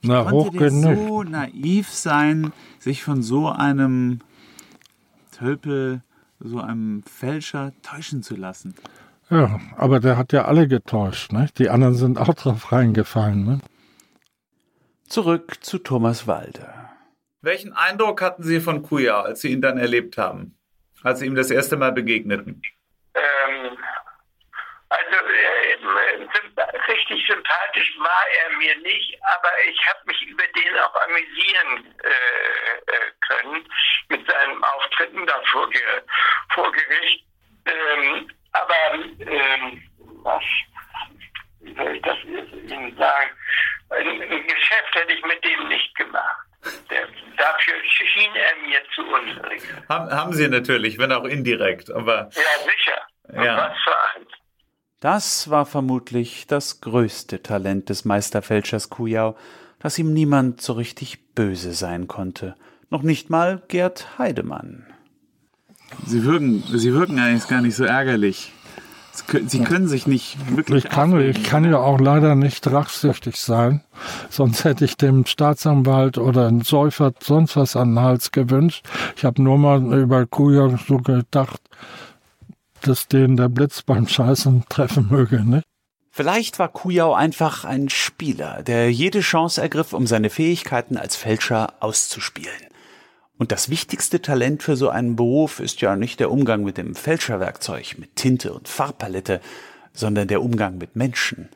Wie 0.01 0.09
Na, 0.09 0.25
konnte 0.25 0.59
der 0.59 0.71
so 0.71 1.23
naiv 1.23 1.89
sein, 1.91 2.53
sich 2.79 3.03
von 3.03 3.23
so 3.23 3.49
einem 3.49 4.21
Tölpel, 5.31 6.03
so 6.41 6.61
einem 6.61 7.03
Fälscher 7.05 7.73
täuschen 7.83 8.23
zu 8.23 8.37
lassen? 8.37 8.75
Ja, 9.31 9.59
aber 9.77 10.01
der 10.01 10.17
hat 10.19 10.33
ja 10.33 10.45
alle 10.45 10.69
getäuscht, 10.69 11.33
ne? 11.33 11.49
Die 11.59 11.71
anderen 11.71 11.95
sind 11.95 12.19
auch 12.19 12.35
drauf 12.35 12.73
reingefallen, 12.73 13.45
ne? 13.45 13.61
Zurück 15.09 15.65
zu 15.65 15.79
Thomas 15.79 16.27
Walde. 16.27 16.73
Welchen 17.41 17.73
Eindruck 17.73 18.23
hatten 18.23 18.43
Sie 18.43 18.61
von 18.61 18.83
Kuya, 18.83 19.23
als 19.23 19.41
Sie 19.41 19.53
ihn 19.53 19.63
dann 19.63 19.79
erlebt 19.79 20.19
haben? 20.19 20.59
Als 21.03 21.21
Sie 21.21 21.27
ihm 21.27 21.35
das 21.35 21.51
erste 21.51 21.77
Mal 21.77 21.93
begegneten? 21.93 22.63
Ähm, 23.15 23.79
also 24.89 25.17
äh, 25.17 25.75
richtig 26.89 27.27
sympathisch 27.27 27.97
war 27.99 28.25
er 28.43 28.57
mir 28.59 28.77
nicht, 28.83 29.19
aber 29.37 29.51
ich 29.71 29.79
habe 29.89 30.01
mich 30.07 30.23
über 30.23 30.45
den 30.45 30.79
auch 30.79 30.95
amüsieren 31.07 31.95
äh, 32.03 32.93
äh 32.93 33.11
können 33.21 33.69
mit 34.09 34.27
seinen 34.27 34.63
Auftritten 34.63 35.27
da 35.27 35.41
vor, 35.51 35.69
vor 36.55 36.73
Gericht. 36.73 37.27
Ähm, 37.67 38.31
aber 38.55 39.05
ähm, 39.21 39.83
was 40.23 40.43
wie 41.61 41.75
soll 41.75 41.97
ich 41.97 42.03
das 42.03 42.17
Ihnen 42.25 42.97
sagen? 42.97 43.31
Ein, 43.91 44.07
ein 44.07 44.47
Geschäft 44.47 44.95
hätte 44.95 45.13
ich 45.13 45.25
mit 45.25 45.45
dem 45.45 45.69
nicht 45.69 45.95
gemacht. 45.97 46.47
Der, 46.91 47.07
dafür 47.37 47.75
schien 47.85 48.31
er 48.35 48.67
mir 48.67 48.79
zu 48.95 49.03
unruhig. 49.03 49.63
Haben, 49.89 50.11
haben 50.11 50.33
Sie 50.33 50.49
natürlich, 50.49 50.99
wenn 50.99 51.13
auch 51.13 51.25
indirekt, 51.25 51.91
aber. 51.91 52.31
Ja, 52.35 52.65
sicher. 52.65 53.45
Ja. 53.45 53.57
Was 53.57 53.79
für 53.83 54.21
eins. 54.21 54.31
Das 55.01 55.51
war 55.51 55.67
vermutlich 55.67 56.47
das 56.47 56.81
größte 56.81 57.43
Talent 57.43 57.91
des 57.91 58.05
Meisterfälschers 58.07 58.89
Kujau, 58.89 59.37
dass 59.79 59.99
ihm 59.99 60.15
niemand 60.15 60.63
so 60.63 60.73
richtig 60.73 61.35
böse 61.35 61.73
sein 61.73 62.09
konnte. 62.09 62.55
Noch 62.89 63.03
nicht 63.03 63.29
mal 63.29 63.63
Gerd 63.69 64.19
Heidemann. 64.19 64.94
Sie 66.07 66.25
wirken, 66.25 66.63
Sie 66.73 66.93
wirken 66.93 67.19
eigentlich 67.19 67.49
gar 67.49 67.61
nicht 67.61 67.77
so 67.77 67.85
ärgerlich. 67.85 68.53
Sie 69.47 69.63
können 69.63 69.87
sich 69.87 70.09
nicht 70.09 70.37
wirklich. 70.57 70.85
Ich 70.85 70.91
kann, 70.91 71.19
ich 71.21 71.45
kann 71.45 71.65
ja 71.65 71.79
auch 71.79 72.01
leider 72.01 72.35
nicht 72.35 72.67
rachsüchtig 72.67 73.37
sein. 73.37 73.83
Sonst 74.29 74.65
hätte 74.65 74.85
ich 74.85 74.97
dem 74.97 75.25
Staatsanwalt 75.25 76.19
oder 76.19 76.49
einem 76.49 76.63
Säufer 76.63 77.13
sonst 77.23 77.57
was 77.57 77.77
an 77.77 77.95
den 77.95 78.01
Hals 78.01 78.33
gewünscht. 78.33 78.85
Ich 79.17 79.25
habe 79.25 79.41
nur 79.41 79.57
mal 79.57 79.81
über 80.01 80.27
Kuja 80.27 80.77
so 80.89 80.97
gedacht, 80.99 81.61
dass 82.81 83.07
den 83.07 83.37
der 83.37 83.49
Blitz 83.49 83.83
beim 83.83 84.09
Scheißen 84.09 84.65
treffen 84.69 85.07
möge. 85.11 85.45
Ne? 85.45 85.63
Vielleicht 86.11 86.61
war 86.61 86.69
Kujau 86.69 87.13
einfach 87.13 87.65
ein 87.65 87.89
Spieler, 87.89 88.63
der 88.63 88.93
jede 88.93 89.21
Chance 89.21 89.61
ergriff, 89.61 89.93
um 89.93 90.07
seine 90.07 90.31
Fähigkeiten 90.31 90.97
als 90.97 91.17
Fälscher 91.17 91.73
auszuspielen. 91.81 92.53
Und 93.37 93.51
das 93.51 93.69
wichtigste 93.69 94.23
Talent 94.23 94.63
für 94.63 94.77
so 94.77 94.89
einen 94.89 95.17
Beruf 95.17 95.59
ist 95.61 95.81
ja 95.81 95.97
nicht 95.97 96.21
der 96.21 96.31
Umgang 96.31 96.63
mit 96.63 96.79
dem 96.79 96.95
Fälscherwerkzeug, 96.95 97.99
mit 97.99 98.15
Tinte 98.17 98.53
und 98.53 98.69
Farbpalette, 98.69 99.41
sondern 99.93 100.29
der 100.29 100.43
Umgang 100.43 100.79
mit 100.79 100.95
Menschen. 100.95 101.49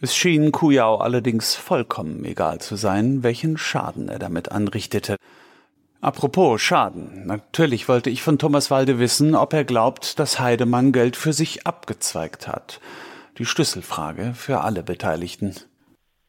Es 0.00 0.14
schien 0.14 0.52
Kujau 0.52 0.96
allerdings 0.96 1.54
vollkommen 1.54 2.24
egal 2.24 2.60
zu 2.60 2.76
sein, 2.76 3.22
welchen 3.22 3.56
Schaden 3.56 4.08
er 4.08 4.18
damit 4.18 4.50
anrichtete. 4.50 5.16
Apropos 6.02 6.60
Schaden. 6.60 7.26
Natürlich 7.26 7.88
wollte 7.88 8.10
ich 8.10 8.22
von 8.22 8.38
Thomas 8.38 8.70
Walde 8.70 8.98
wissen, 8.98 9.34
ob 9.34 9.54
er 9.54 9.64
glaubt, 9.64 10.18
dass 10.18 10.38
Heidemann 10.38 10.92
Geld 10.92 11.16
für 11.16 11.32
sich 11.32 11.66
abgezweigt 11.66 12.46
hat. 12.46 12.80
Die 13.38 13.46
Schlüsselfrage 13.46 14.34
für 14.34 14.60
alle 14.60 14.82
Beteiligten. 14.82 15.54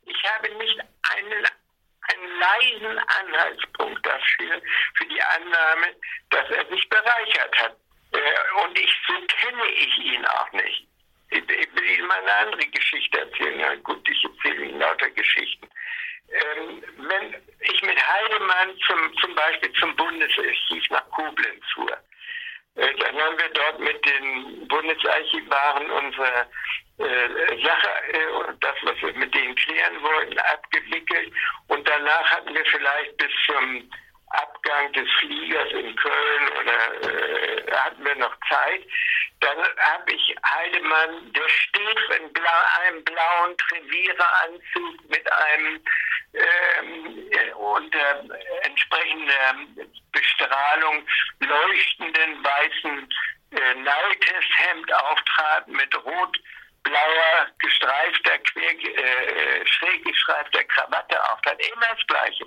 Ich 0.06 0.24
habe 0.34 0.48
nicht 0.58 0.80
einen, 0.80 1.46
einen 2.02 2.37
leisen 2.48 3.00
Anhaltspunkt 3.00 4.06
dafür, 4.06 4.62
für 4.96 5.06
die 5.06 5.22
Annahme, 5.22 5.96
dass 6.30 6.50
er 6.50 6.66
sich 6.68 6.90
bereichert 6.90 7.60
hat. 7.60 7.76
Äh, 8.14 8.64
und 8.64 8.78
ich, 8.80 8.94
so 9.08 9.14
kenne 9.28 9.66
ich 9.68 9.98
ihn 9.98 10.26
auch 10.26 10.52
nicht. 10.54 10.88
Ich, 11.30 11.48
will 11.48 11.84
Ihnen 11.84 12.08
mal 12.08 12.20
eine 12.20 12.34
andere 12.34 12.68
Geschichte 12.68 13.20
erzählen. 13.20 13.60
Ja, 13.60 13.76
gut, 13.76 14.08
ich 14.10 14.24
erzähle 14.24 14.66
Ihnen 14.66 14.80
lauter 14.80 15.10
Geschichten 15.12 15.70
ähm, 16.30 16.84
wenn 16.98 17.36
ich 17.62 17.82
mit 17.82 17.98
Heidemann 17.98 18.78
zum, 18.86 19.18
zum 19.20 19.36
Beispiel 19.36 19.72
zum 19.74 19.96
Bundesarchiv 19.96 20.90
nach 20.90 21.10
Koblenz 21.12 21.64
fuhr, 21.74 21.98
äh, 22.76 22.94
dann 22.96 23.18
haben 23.22 23.38
wir 23.38 23.50
dort 23.50 23.80
mit 23.80 24.06
den 24.06 24.68
Bundesarchivaren 24.68 25.90
unsere 25.90 26.48
Sache 26.98 27.90
äh, 28.12 28.26
und 28.28 28.64
das, 28.64 28.76
was 28.82 29.02
wir 29.02 29.14
mit 29.14 29.34
denen 29.34 29.56
klären 29.56 30.02
wollten, 30.02 30.40
abgewickelt. 30.40 31.32
Und 31.68 31.88
danach 31.88 32.30
hatten 32.32 32.54
wir 32.54 32.66
vielleicht 32.66 33.16
bis 33.18 33.32
zum 33.46 33.90
Abgang 34.30 34.92
des 34.94 35.10
Fliegers 35.20 35.72
in 35.72 35.96
Köln 35.96 36.50
oder 36.60 37.10
äh, 37.10 37.72
hatten 37.72 38.04
wir 38.04 38.16
noch 38.16 38.36
Zeit. 38.50 38.82
Dann 39.40 39.58
habe 39.58 40.12
ich 40.12 40.36
Heidemann, 40.44 41.32
der 41.34 41.48
steht 41.48 42.20
in 42.20 42.34
blau, 42.34 42.62
einem 42.82 43.04
blauen 43.04 43.58
Treviereranzug 43.58 45.10
mit 45.10 45.32
einem 45.32 45.84
ähm, 46.34 47.56
unter 47.56 48.24
entsprechender 48.64 49.56
Bestrahlung 50.12 51.08
leuchtenden 51.40 52.44
weißen 52.44 53.10
äh, 53.52 53.74
Neiteshemd 53.76 54.94
auftrat 54.94 55.68
mit 55.68 55.96
rot 56.04 56.38
blauer, 56.88 57.48
gestreifter, 57.60 58.38
quer, 58.40 58.72
äh, 58.72 59.66
schräg 59.66 60.06
gestreifter 60.06 60.64
Krawatte 60.66 61.18
auftrat. 61.32 61.60
Immer 61.74 61.88
das 61.96 62.08
Gleiche. 62.08 62.46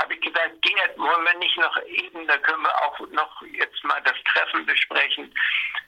Habe 0.00 0.14
ich 0.14 0.20
gesagt, 0.20 0.62
Gerd, 0.62 0.98
wollen 0.98 1.24
wir 1.24 1.34
nicht 1.34 1.56
noch 1.58 1.76
eben, 1.84 2.26
da 2.26 2.36
können 2.38 2.62
wir 2.62 2.82
auch 2.82 2.98
noch 3.10 3.42
jetzt 3.52 3.82
mal 3.84 4.00
das 4.02 4.16
Treffen 4.32 4.66
besprechen, 4.66 5.34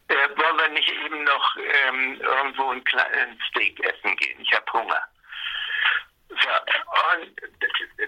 äh, 0.08 0.28
wollen 0.36 0.58
wir 0.58 0.68
nicht 0.68 0.90
eben 0.90 1.24
noch 1.24 1.56
ähm, 1.56 2.20
irgendwo 2.20 2.70
ein 2.70 2.84
kleines 2.84 3.38
Steak 3.48 3.78
essen 3.80 4.16
gehen? 4.16 4.40
Ich 4.40 4.52
habe 4.52 4.72
Hunger. 4.72 5.02
So, 6.28 6.48
und 6.48 7.42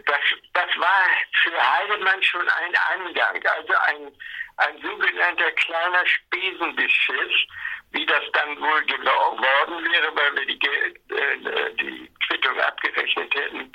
das, 0.07 0.21
das 0.55 0.79
war 0.79 1.05
für 1.43 1.73
Heidemann 1.73 2.23
schon 2.23 2.49
ein 2.49 2.75
Angang, 2.95 3.43
also 3.47 3.75
ein, 3.87 4.17
ein 4.57 4.81
sogenannter 4.81 5.51
kleiner 5.53 6.07
Spesenbeschiss, 6.07 7.47
wie 7.91 8.07
das 8.07 8.23
dann 8.33 8.61
wohl 8.61 8.85
geworden 8.87 9.85
wäre, 9.91 10.17
weil 10.17 10.37
wir 10.37 10.47
die, 10.47 10.67
äh, 11.15 11.75
die 11.75 12.11
Quittung 12.27 12.59
abgerechnet 12.61 13.35
hätten. 13.35 13.73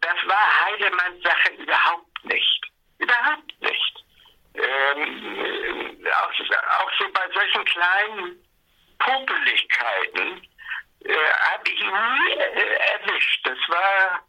Das 0.00 0.16
war 0.26 0.66
Heidemanns 0.66 1.22
Sache 1.22 1.52
überhaupt 1.54 2.24
nicht. 2.24 2.70
Überhaupt 2.98 3.60
nicht. 3.60 4.04
Ähm, 4.54 6.06
auch, 6.06 6.82
auch 6.82 6.92
so 6.98 7.08
bei 7.12 7.28
solchen 7.32 7.64
kleinen 7.64 8.46
Popeligkeiten 8.98 10.46
äh, 11.04 11.14
habe 11.14 11.70
ich 11.70 11.80
nie 11.80 12.32
äh, 12.32 12.78
erwischt. 12.94 13.46
Das 13.46 13.58
war, 13.68 14.26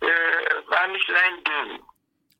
äh, 0.00 0.70
war 0.70 0.86
nicht 0.88 1.06
sein 1.06 1.44
Ding. 1.44 1.82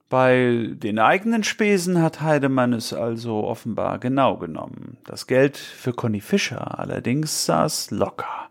Bei 0.09 0.69
den 0.71 1.01
eigenen 1.01 1.43
Spesen 1.43 2.01
hat 2.01 2.21
Heidemann 2.21 2.73
es 2.73 2.93
also 2.93 3.43
offenbar 3.45 3.99
genau 3.99 4.37
genommen. 4.37 4.99
Das 5.05 5.27
Geld 5.27 5.57
für 5.57 5.93
Conny 5.93 6.21
Fischer 6.21 6.79
allerdings 6.79 7.47
saß 7.47 7.91
locker. 7.91 8.49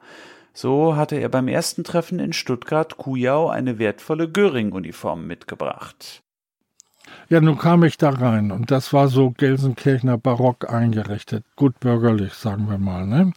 So 0.54 0.96
hatte 0.98 1.16
er 1.16 1.30
beim 1.30 1.48
ersten 1.48 1.84
Treffen 1.84 2.20
in 2.20 2.34
Stuttgart-Kujau 2.34 3.50
eine 3.50 3.80
wertvolle 3.80 4.30
Göring-Uniform 4.30 5.28
mitgebracht. 5.28 6.24
Ja, 7.30 7.40
nun 7.40 7.58
kam 7.58 7.84
ich 7.84 7.98
da 7.98 8.10
rein 8.10 8.52
und 8.52 8.72
das 8.72 8.92
war 8.92 9.08
so 9.08 9.32
Gelsenkirchener 9.32 10.18
Barock 10.18 10.72
eingerichtet, 10.72 11.44
gut 11.56 11.80
bürgerlich, 11.80 12.34
sagen 12.34 12.70
wir 12.70 12.78
mal. 12.78 13.06
Ne? 13.06 13.32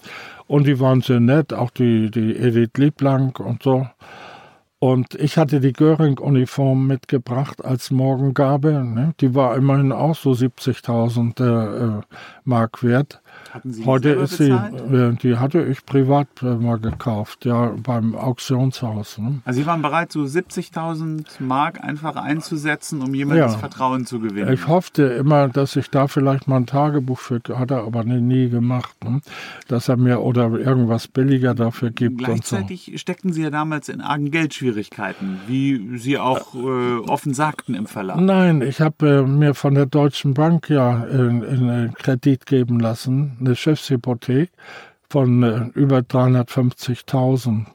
Und 0.47 0.66
die 0.66 0.81
waren 0.81 1.03
sehr 1.03 1.21
nett, 1.21 1.53
auch 1.53 1.71
die, 1.71 2.11
die 2.11 2.37
Edith 2.37 2.77
Lieblang 2.77 3.37
und 3.37 3.62
so. 3.62 3.87
Und 4.81 5.16
ich 5.16 5.39
hatte 5.39 5.59
die 5.59 5.72
Göring-Uniform 5.72 6.87
mitgebracht 6.87 7.64
als 7.64 7.91
Morgengabe. 7.91 8.85
Ne? 8.85 9.12
Die 9.20 9.35
war 9.35 9.57
immerhin 9.57 9.91
auch 9.91 10.14
so 10.14 10.31
70.000 10.31 11.99
äh, 11.99 12.03
Mark 12.45 12.85
wert. 12.85 13.20
Heute 13.84 14.11
ist 14.11 14.36
sie, 14.36 14.51
äh, 14.51 15.14
die 15.14 15.36
hatte 15.36 15.64
ich 15.64 15.84
privat 15.86 16.28
äh, 16.43 16.55
mal 16.55 16.78
gekauft, 16.78 17.45
ja, 17.47 17.72
beim 17.82 18.14
Auktionshaus. 18.14 19.18
Ne? 19.18 19.41
Also 19.45 19.61
Sie 19.61 19.66
waren 19.66 19.80
bereit, 19.80 20.12
so 20.12 20.20
70.000 20.20 21.24
Mark 21.41 21.82
einfach 21.82 22.16
einzusetzen, 22.16 23.01
um 23.03 23.14
jemandes 23.14 23.53
ja. 23.53 23.59
Vertrauen 23.59 24.07
zu 24.07 24.20
gewinnen. 24.20 24.53
Ich 24.53 24.68
hoffte 24.68 25.05
immer, 25.05 25.49
dass 25.49 25.76
ich 25.76 25.91
da 25.91 26.09
vielleicht 26.09 26.47
mal 26.47 26.57
ein 26.57 26.66
Tagebuch 26.66 27.18
für, 27.18 27.41
hat 27.55 27.70
er 27.70 27.84
aber 27.84 28.05
nie 28.05 28.51
gemacht, 28.51 28.95
ne? 29.05 29.20
dass 29.66 29.89
er 29.89 29.97
mir 29.97 30.20
oder 30.20 30.51
irgendwas 30.51 31.09
billiger 31.09 31.55
dafür 31.55 31.91
gibt. 31.91 32.18
Gleichzeitig 32.18 32.91
so. 32.93 32.99
steckten 32.99 33.32
Sie 33.32 33.43
ja 33.43 33.51
damals 33.51 33.89
in 33.89 34.01
argen 34.01 34.30
Geldschwierigkeiten, 34.30 35.41
wie 35.47 35.99
Sie 35.99 36.18
auch 36.18 36.55
äh, 36.55 36.99
offen 37.09 37.32
sagten 37.32 37.74
im 37.74 37.86
Verlag. 37.86 38.20
Nein, 38.20 38.61
ich 38.61 38.80
habe 38.80 39.09
äh, 39.09 39.22
mir 39.22 39.55
von 39.55 39.74
der 39.74 39.86
Deutschen 39.86 40.34
Bank 40.34 40.68
ja 40.68 41.05
in, 41.05 41.43
in 41.43 41.95
Kredit 41.95 42.45
geben 42.47 42.78
lassen 42.78 43.28
eine 43.41 43.57
Schiffshypothek 43.57 44.51
von 45.09 45.43
äh, 45.43 45.70
über 45.74 45.99
350.000. 45.99 47.66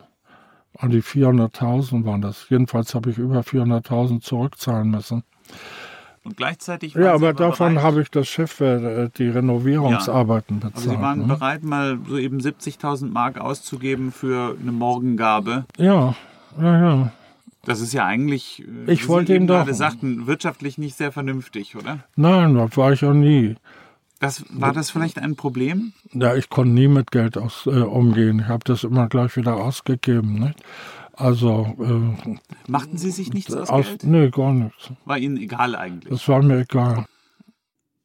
An 0.80 0.90
die 0.90 1.04
400.000 1.04 2.04
waren 2.06 2.22
das. 2.22 2.50
Jedenfalls 2.50 2.96
habe 2.96 3.12
ich 3.12 3.18
über 3.18 3.42
400.000 3.42 4.22
zurückzahlen 4.22 4.90
müssen. 4.90 5.24
Und 6.24 6.38
gleichzeitig. 6.38 6.94
Ja, 6.94 7.14
aber, 7.14 7.30
aber 7.30 7.34
davon 7.34 7.82
habe 7.82 8.02
ich 8.02 8.10
das 8.10 8.28
Schiff, 8.28 8.62
äh, 8.62 9.10
die 9.18 9.28
Renovierungsarbeiten 9.28 10.62
ja. 10.62 10.70
bezahlt. 10.70 10.88
Aber 10.88 10.96
Sie 10.96 11.02
waren 11.02 11.20
ne? 11.20 11.26
bereit, 11.28 11.64
mal 11.64 12.00
so 12.08 12.18
eben 12.18 12.40
70.000 12.40 13.12
Mark 13.12 13.40
auszugeben 13.40 14.12
für 14.12 14.56
eine 14.60 14.72
Morgengabe. 14.72 15.66
Ja, 15.78 16.16
ja, 16.60 16.80
ja. 16.80 17.12
Das 17.66 17.80
ist 17.80 17.94
ja 17.94 18.06
eigentlich, 18.06 18.64
äh, 18.88 18.92
ich 18.92 19.08
wollte 19.08 19.36
ihn 19.36 19.48
doch. 19.48 19.56
gerade 19.56 19.74
sagten, 19.74 20.28
wirtschaftlich 20.28 20.78
nicht 20.78 20.96
sehr 20.96 21.12
vernünftig, 21.12 21.76
oder? 21.76 22.00
Nein, 22.16 22.56
das 22.56 22.76
war 22.78 22.94
ich 22.94 23.04
auch 23.06 23.14
nie. 23.14 23.56
Das, 24.24 24.46
war 24.48 24.72
das 24.72 24.90
vielleicht 24.90 25.20
ein 25.20 25.36
Problem? 25.36 25.92
Ja, 26.14 26.34
ich 26.34 26.50
konnte 26.50 26.72
nie 26.72 26.88
mit 26.88 27.12
Geld 27.12 27.38
aus, 27.38 27.66
äh, 27.66 27.72
umgehen. 27.72 28.40
Ich 28.40 28.48
habe 28.48 28.64
das 28.64 28.86
immer 28.86 29.10
gleich 29.10 29.36
wieder 29.36 29.58
ausgegeben. 29.58 30.40
Nicht? 30.40 30.64
Also. 31.12 31.76
Äh, 31.78 32.40
Machten 32.72 32.98
Sie 32.98 33.12
sich 33.12 33.34
nichts 33.34 33.54
aus, 33.54 33.70
aus 33.70 33.86
Geld? 33.86 34.04
Nee, 34.06 34.30
gar 34.30 34.54
nichts. 34.54 34.92
War 35.04 35.18
Ihnen 35.18 35.36
egal 35.36 35.76
eigentlich? 35.76 36.10
Das 36.10 36.26
war 36.30 36.42
mir 36.42 36.60
egal. 36.60 37.06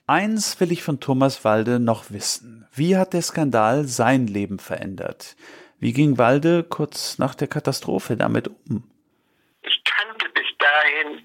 Eins 0.09 0.59
will 0.59 0.73
ich 0.73 0.83
von 0.83 0.99
Thomas 0.99 1.45
Walde 1.45 1.79
noch 1.79 2.11
wissen. 2.11 2.67
Wie 2.75 2.97
hat 2.97 3.13
der 3.13 3.23
Skandal 3.23 3.85
sein 3.85 4.27
Leben 4.27 4.59
verändert? 4.59 5.37
Wie 5.79 5.93
ging 5.93 6.19
Walde 6.19 6.65
kurz 6.65 7.19
nach 7.19 7.37
der 7.37 7.47
Katastrophe 7.47 8.17
damit 8.17 8.49
um? 8.49 8.83
Ich 9.63 9.85
kannte 9.85 10.27
bis 10.35 10.47
dahin 10.59 11.23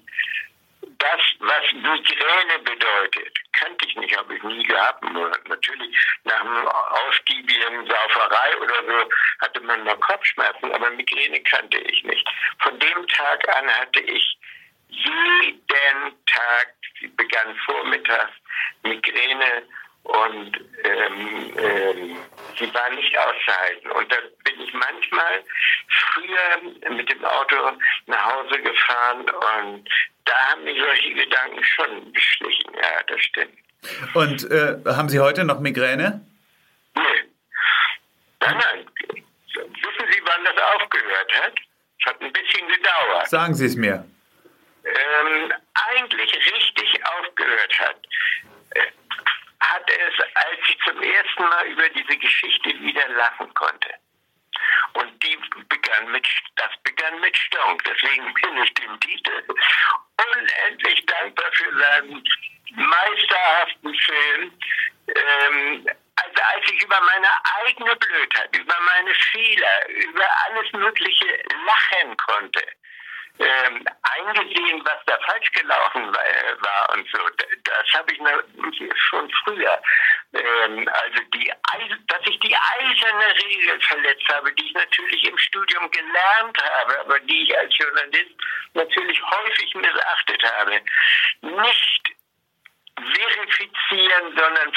das, 1.04 1.20
was 1.40 1.72
Migräne 1.72 2.58
bedeutet. 2.64 3.38
Kannte 3.52 3.86
ich 3.86 3.96
nicht, 3.96 4.16
habe 4.16 4.36
ich 4.36 4.42
nie 4.42 4.62
gehabt. 4.62 5.02
Natürlich 5.48 5.96
nach 6.24 6.40
einem 6.40 6.66
ausgiebigen 6.66 7.86
Sauferei 7.86 8.56
oder 8.58 8.74
so 8.86 9.10
hatte 9.40 9.60
man 9.60 9.84
mal 9.84 9.96
Kopfschmerzen, 9.98 10.72
aber 10.72 10.90
Migräne 10.90 11.40
kannte 11.42 11.78
ich 11.78 12.02
nicht. 12.04 12.26
Von 12.60 12.78
dem 12.78 13.06
Tag 13.08 13.56
an 13.56 13.68
hatte 13.68 14.00
ich 14.00 14.38
jeden 14.88 16.24
Tag, 16.26 16.74
begann 17.16 17.56
vormittags, 17.66 18.32
Migräne 18.82 19.62
und 20.04 20.52
ähm, 20.84 21.52
ähm, 21.56 22.16
sie 22.58 22.72
war 22.74 22.90
nicht 22.90 23.18
auszuhalten. 23.18 23.90
Und 23.90 24.12
da 24.12 24.16
bin 24.44 24.60
ich 24.60 24.72
manchmal 24.72 25.42
früher 25.88 26.92
mit 26.94 27.10
dem 27.10 27.24
Auto 27.24 27.56
nach 28.06 28.24
Hause 28.24 28.60
gefahren 28.60 29.22
und 29.22 29.88
da 30.26 30.34
haben 30.50 30.64
mich 30.64 30.78
solche 30.78 31.14
Gedanken 31.14 31.64
schon 31.64 32.12
beschlichen. 32.12 32.74
Ja, 32.74 33.02
das 33.06 33.20
stimmt. 33.22 33.58
Und 34.14 34.50
äh, 34.50 34.76
haben 34.86 35.08
Sie 35.08 35.20
heute 35.20 35.44
noch 35.44 35.60
Migräne? 35.60 36.20
Nee. 36.94 37.02
Nein, 38.40 38.58
nein. 38.58 38.86
Wissen 39.54 40.12
Sie, 40.12 40.22
wann 40.24 40.44
das 40.44 40.62
aufgehört 40.74 41.32
hat? 41.42 41.54
Es 42.00 42.06
hat 42.06 42.20
ein 42.20 42.32
bisschen 42.32 42.68
gedauert. 42.68 43.28
Sagen 43.28 43.54
Sie 43.54 43.66
es 43.66 43.76
mir. 43.76 44.04
Ähm, 44.84 45.52
eigentlich 45.92 46.34
richtig 46.34 47.00
aufgehört 47.18 47.78
hat, 47.78 47.96
hat 49.74 49.90
es, 49.90 50.20
als 50.34 50.58
ich 50.68 50.78
zum 50.86 51.02
ersten 51.02 51.42
Mal 51.42 51.66
über 51.66 51.88
diese 51.90 52.16
Geschichte 52.16 52.70
wieder 52.80 53.08
lachen 53.08 53.52
konnte. 53.54 53.90
Und 54.94 55.22
die 55.22 55.36
begann 55.68 56.12
mit, 56.12 56.26
das 56.56 56.70
begann 56.84 57.20
mit 57.20 57.36
Stonk. 57.36 57.82
Deswegen 57.84 58.32
bin 58.34 58.62
ich 58.62 58.74
dem 58.74 59.00
Titel 59.00 59.42
unendlich 60.16 61.04
dankbar 61.06 61.50
für 61.52 61.76
seinen 61.76 62.24
meisterhaften 62.70 63.94
Film. 63.94 64.58
Ähm, 65.08 65.86
also 66.16 66.42
als 66.54 66.70
ich 66.70 66.82
über 66.82 67.00
meine 67.00 67.28
eigene 67.66 67.96
Blödheit, 67.96 68.56
über 68.56 68.76
meine 68.80 69.14
Fehler, 69.32 69.88
über 69.88 70.26
alles 70.46 70.72
Mögliche 70.72 71.42
lachen 71.66 72.16
konnte, 72.16 72.64
ähm, 73.38 73.84
eingesehen, 74.02 74.84
was 74.84 75.04
da 75.06 75.18
falsch 75.26 75.50
gelaufen 75.52 76.14
war, 76.14 76.94
und 76.94 77.08
so. 77.10 77.18
Das 77.64 77.92
habe 77.94 78.12
ich 78.12 78.20
schon 78.96 79.30
früher. 79.44 79.82
Ähm, 80.32 80.88
also 80.88 81.20
die, 81.34 81.52
dass 82.06 82.20
ich 82.26 82.38
die 82.40 82.56
eiserne 82.56 83.34
Regel 83.44 83.80
verletzt 83.80 84.28
habe, 84.28 84.52
die 84.52 84.66
ich 84.66 84.74
natürlich 84.74 85.24
im 85.24 85.38
Studium 85.38 85.90
gelernt 85.90 86.58
habe, 86.62 87.00
aber 87.00 87.20
die 87.20 87.42
ich 87.42 87.58
als 87.58 87.76
Journalist 87.76 88.34
natürlich 88.74 89.20
häufig 89.22 89.74
missachtet 89.74 90.42
habe. 90.52 90.80
Nicht 91.42 92.14
verifizieren, 92.96 94.36
sondern 94.36 94.72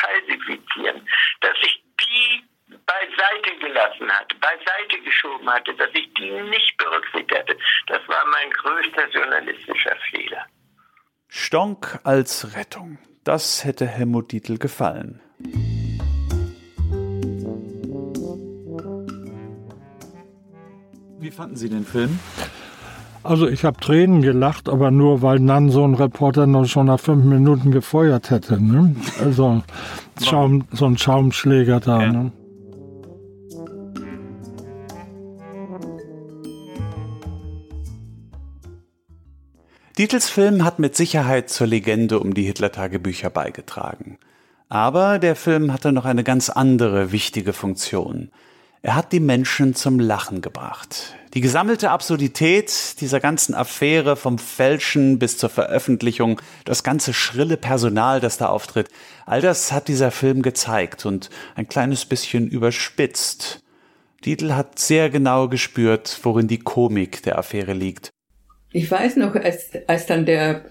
falsifizieren. 0.00 1.08
Dass 1.40 1.56
ich 1.62 1.82
die 2.00 2.44
beiseite 2.86 3.58
gelassen 3.60 4.10
hatte, 4.10 4.34
beiseite 4.36 5.02
geschoben 5.04 5.48
hatte, 5.48 5.74
dass 5.74 5.90
ich 5.94 6.12
die 6.14 6.30
nicht 6.50 6.76
berücksichtigt 6.76 7.38
hatte. 7.38 7.56
Das 7.86 8.00
war 8.08 8.24
mein 8.26 8.50
größter 8.50 9.08
journalistischer 9.10 9.96
Fehler. 10.10 10.46
Stonk 11.28 11.98
als 12.04 12.56
Rettung. 12.56 12.98
Das 13.24 13.64
hätte 13.64 13.86
Helmut 13.86 14.32
Dietl 14.32 14.58
gefallen. 14.58 15.20
Wie 21.18 21.30
fanden 21.30 21.56
Sie 21.56 21.70
den 21.70 21.86
Film? 21.86 22.18
Also 23.22 23.48
ich 23.48 23.64
habe 23.64 23.80
Tränen 23.80 24.20
gelacht, 24.20 24.68
aber 24.68 24.90
nur 24.90 25.22
weil 25.22 25.40
dann 25.40 25.70
so 25.70 25.82
ein 25.82 25.94
Reporter 25.94 26.46
noch 26.46 26.66
schon 26.66 26.86
nach 26.86 27.00
fünf 27.00 27.24
Minuten 27.24 27.70
gefeuert 27.70 28.30
hätte. 28.30 28.62
Ne? 28.62 28.94
Also 29.18 29.62
Schaum, 30.22 30.66
so 30.70 30.84
ein 30.84 30.98
Schaumschläger 30.98 31.80
da. 31.80 32.02
Ja. 32.02 32.12
Ne? 32.12 32.32
Dietls 39.96 40.28
Film 40.28 40.64
hat 40.64 40.80
mit 40.80 40.96
Sicherheit 40.96 41.50
zur 41.50 41.68
Legende 41.68 42.18
um 42.18 42.34
die 42.34 42.42
Hitler-Tagebücher 42.42 43.30
beigetragen. 43.30 44.18
Aber 44.68 45.20
der 45.20 45.36
Film 45.36 45.72
hatte 45.72 45.92
noch 45.92 46.04
eine 46.04 46.24
ganz 46.24 46.50
andere 46.50 47.12
wichtige 47.12 47.52
Funktion. 47.52 48.32
Er 48.82 48.96
hat 48.96 49.12
die 49.12 49.20
Menschen 49.20 49.76
zum 49.76 50.00
Lachen 50.00 50.40
gebracht. 50.40 51.14
Die 51.34 51.40
gesammelte 51.40 51.92
Absurdität 51.92 53.00
dieser 53.00 53.20
ganzen 53.20 53.54
Affäre 53.54 54.16
vom 54.16 54.38
Fälschen 54.38 55.20
bis 55.20 55.38
zur 55.38 55.48
Veröffentlichung, 55.48 56.40
das 56.64 56.82
ganze 56.82 57.14
schrille 57.14 57.56
Personal, 57.56 58.18
das 58.18 58.36
da 58.36 58.48
auftritt, 58.48 58.88
all 59.26 59.42
das 59.42 59.70
hat 59.70 59.86
dieser 59.86 60.10
Film 60.10 60.42
gezeigt 60.42 61.06
und 61.06 61.30
ein 61.54 61.68
kleines 61.68 62.04
bisschen 62.04 62.48
überspitzt. 62.48 63.62
Dietl 64.24 64.56
hat 64.56 64.76
sehr 64.76 65.08
genau 65.08 65.48
gespürt, 65.48 66.18
worin 66.24 66.48
die 66.48 66.58
Komik 66.58 67.22
der 67.22 67.38
Affäre 67.38 67.74
liegt. 67.74 68.13
Ich 68.74 68.90
weiß 68.90 69.16
noch, 69.16 69.36
als, 69.36 69.70
als 69.86 70.06
dann 70.06 70.26
der 70.26 70.64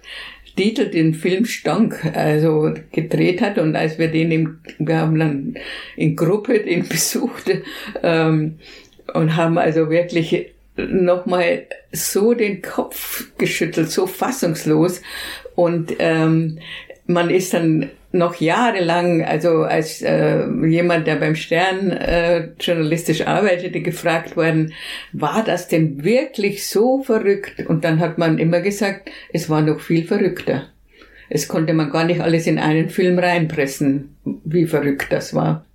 Titel 0.58 0.90
den 0.90 1.14
Film 1.14 1.46
Stank 1.46 2.06
also 2.14 2.74
gedreht 2.92 3.42
hat 3.42 3.58
und 3.58 3.78
als 3.78 3.98
wir 3.98 4.10
den 4.10 4.30
im, 4.30 4.60
wir 4.78 4.98
haben 4.98 5.18
dann 5.18 5.56
in 5.96 6.18
Gruppe 6.18 6.60
den 6.60 6.86
besucht 6.90 7.50
ähm, 8.04 8.60
und 9.14 9.38
haben 9.38 9.58
also 9.58 9.90
wirklich 9.90 10.54
nochmal 10.76 11.66
so 11.94 12.34
den 12.34 12.62
Kopf 12.62 13.32
geschüttelt, 13.38 13.90
so 13.90 14.06
fassungslos. 14.06 15.02
Und 15.56 15.94
ähm, 16.00 16.60
man 17.08 17.30
ist 17.30 17.54
dann 17.54 17.90
noch 18.14 18.36
jahrelang, 18.36 19.24
also 19.24 19.64
als 19.64 20.02
äh, 20.02 20.46
jemand, 20.66 21.08
der 21.08 21.16
beim 21.16 21.36
Stern 21.36 21.92
äh, 21.92 22.50
journalistisch 22.60 23.26
arbeitete, 23.26 23.82
gefragt 23.82 24.38
worden, 24.38 24.74
war 25.12 25.44
das 25.44 25.68
denn 25.68 26.04
wirklich 26.04 26.68
so 26.68 27.02
verrückt? 27.02 27.66
Und 27.68 27.84
dann 27.84 28.00
hat 28.00 28.20
man 28.20 28.38
immer 28.38 28.62
gesagt, 28.62 29.10
es 29.34 29.50
war 29.50 29.62
noch 29.62 29.80
viel 29.80 30.06
verrückter. 30.06 30.68
Es 31.30 31.48
konnte 31.48 31.74
man 31.74 31.90
gar 31.90 32.06
nicht 32.06 32.22
alles 32.22 32.46
in 32.46 32.60
einen 32.60 32.90
Film 32.90 33.18
reinpressen, 33.18 34.16
wie 34.46 34.68
verrückt 34.68 35.08
das 35.10 35.34
war. 35.34 35.66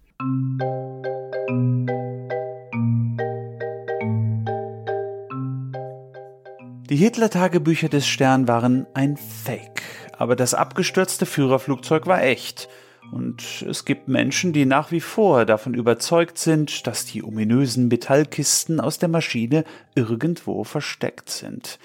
Die 6.89 6.97
Hitler-Tagebücher 6.97 7.89
des 7.89 8.07
Stern 8.07 8.47
waren 8.47 8.87
ein 8.95 9.17
Fake 9.17 9.78
aber 10.19 10.37
das 10.37 10.53
abgestürzte 10.53 11.25
Führerflugzeug 11.25 12.07
war 12.07 12.23
echt. 12.23 12.69
Und 13.13 13.65
es 13.67 13.85
gibt 13.85 14.09
Menschen, 14.09 14.53
die 14.53 14.67
nach 14.67 14.91
wie 14.91 15.01
vor 15.01 15.47
davon 15.47 15.73
überzeugt 15.73 16.37
sind, 16.37 16.87
dass 16.87 17.07
die 17.07 17.23
ominösen 17.23 17.89
Metallkisten 17.89 18.81
aus 18.81 18.99
der 18.99 19.09
Maschine 19.09 19.65
irgendwo 19.95 20.65
versteckt 20.65 21.31
sind. 21.31 21.79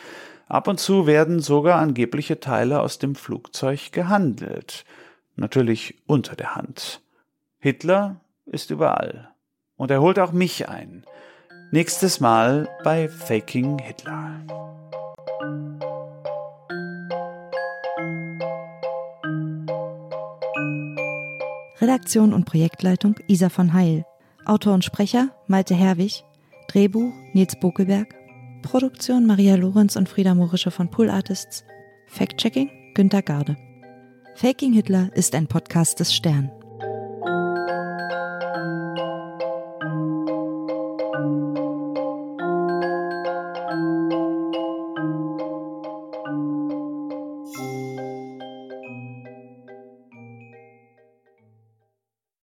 Ab 0.50 0.68
und 0.68 0.80
zu 0.80 1.08
werden 1.08 1.40
sogar 1.40 1.80
angebliche 1.80 2.40
Teile 2.40 2.82
aus 2.82 3.00
dem 3.00 3.16
Flugzeug 3.16 3.92
gehandelt. 3.92 4.84
Natürlich 5.36 6.02
unter 6.06 6.36
der 6.36 6.56
Hand. 6.56 7.02
Hitler 7.60 8.20
ist 8.46 8.70
überall. 8.70 9.30
Und 9.78 9.92
er 9.92 10.02
holt 10.02 10.20
auch 10.20 10.34
mich 10.34 10.68
ein. 10.68 11.06
Nächstes 11.72 12.20
Mal 12.20 12.68
bei 12.84 13.08
Faking 13.08 13.80
Hitler. 13.80 14.83
Redaktion 21.84 22.32
und 22.32 22.46
Projektleitung 22.46 23.16
Isa 23.28 23.50
von 23.50 23.74
Heil. 23.74 24.06
Autor 24.46 24.74
und 24.74 24.86
Sprecher 24.86 25.36
Malte 25.48 25.76
Herwig. 25.76 26.24
Drehbuch 26.70 27.12
Nils 27.34 27.60
Bokelberg. 27.60 28.08
Produktion 28.62 29.26
Maria 29.26 29.56
Lorenz 29.56 29.98
und 29.98 30.08
Frieda 30.08 30.34
Morische 30.34 30.72
von 30.72 30.90
Pool 30.90 31.10
Artists. 31.10 31.66
Fact-Checking 32.08 32.70
Günter 32.94 33.22
Garde. 33.22 33.58
Faking 34.36 34.72
Hitler 34.72 35.10
ist 35.14 35.36
ein 35.36 35.48
Podcast 35.48 36.00
des 36.00 36.16
Stern. 36.16 36.50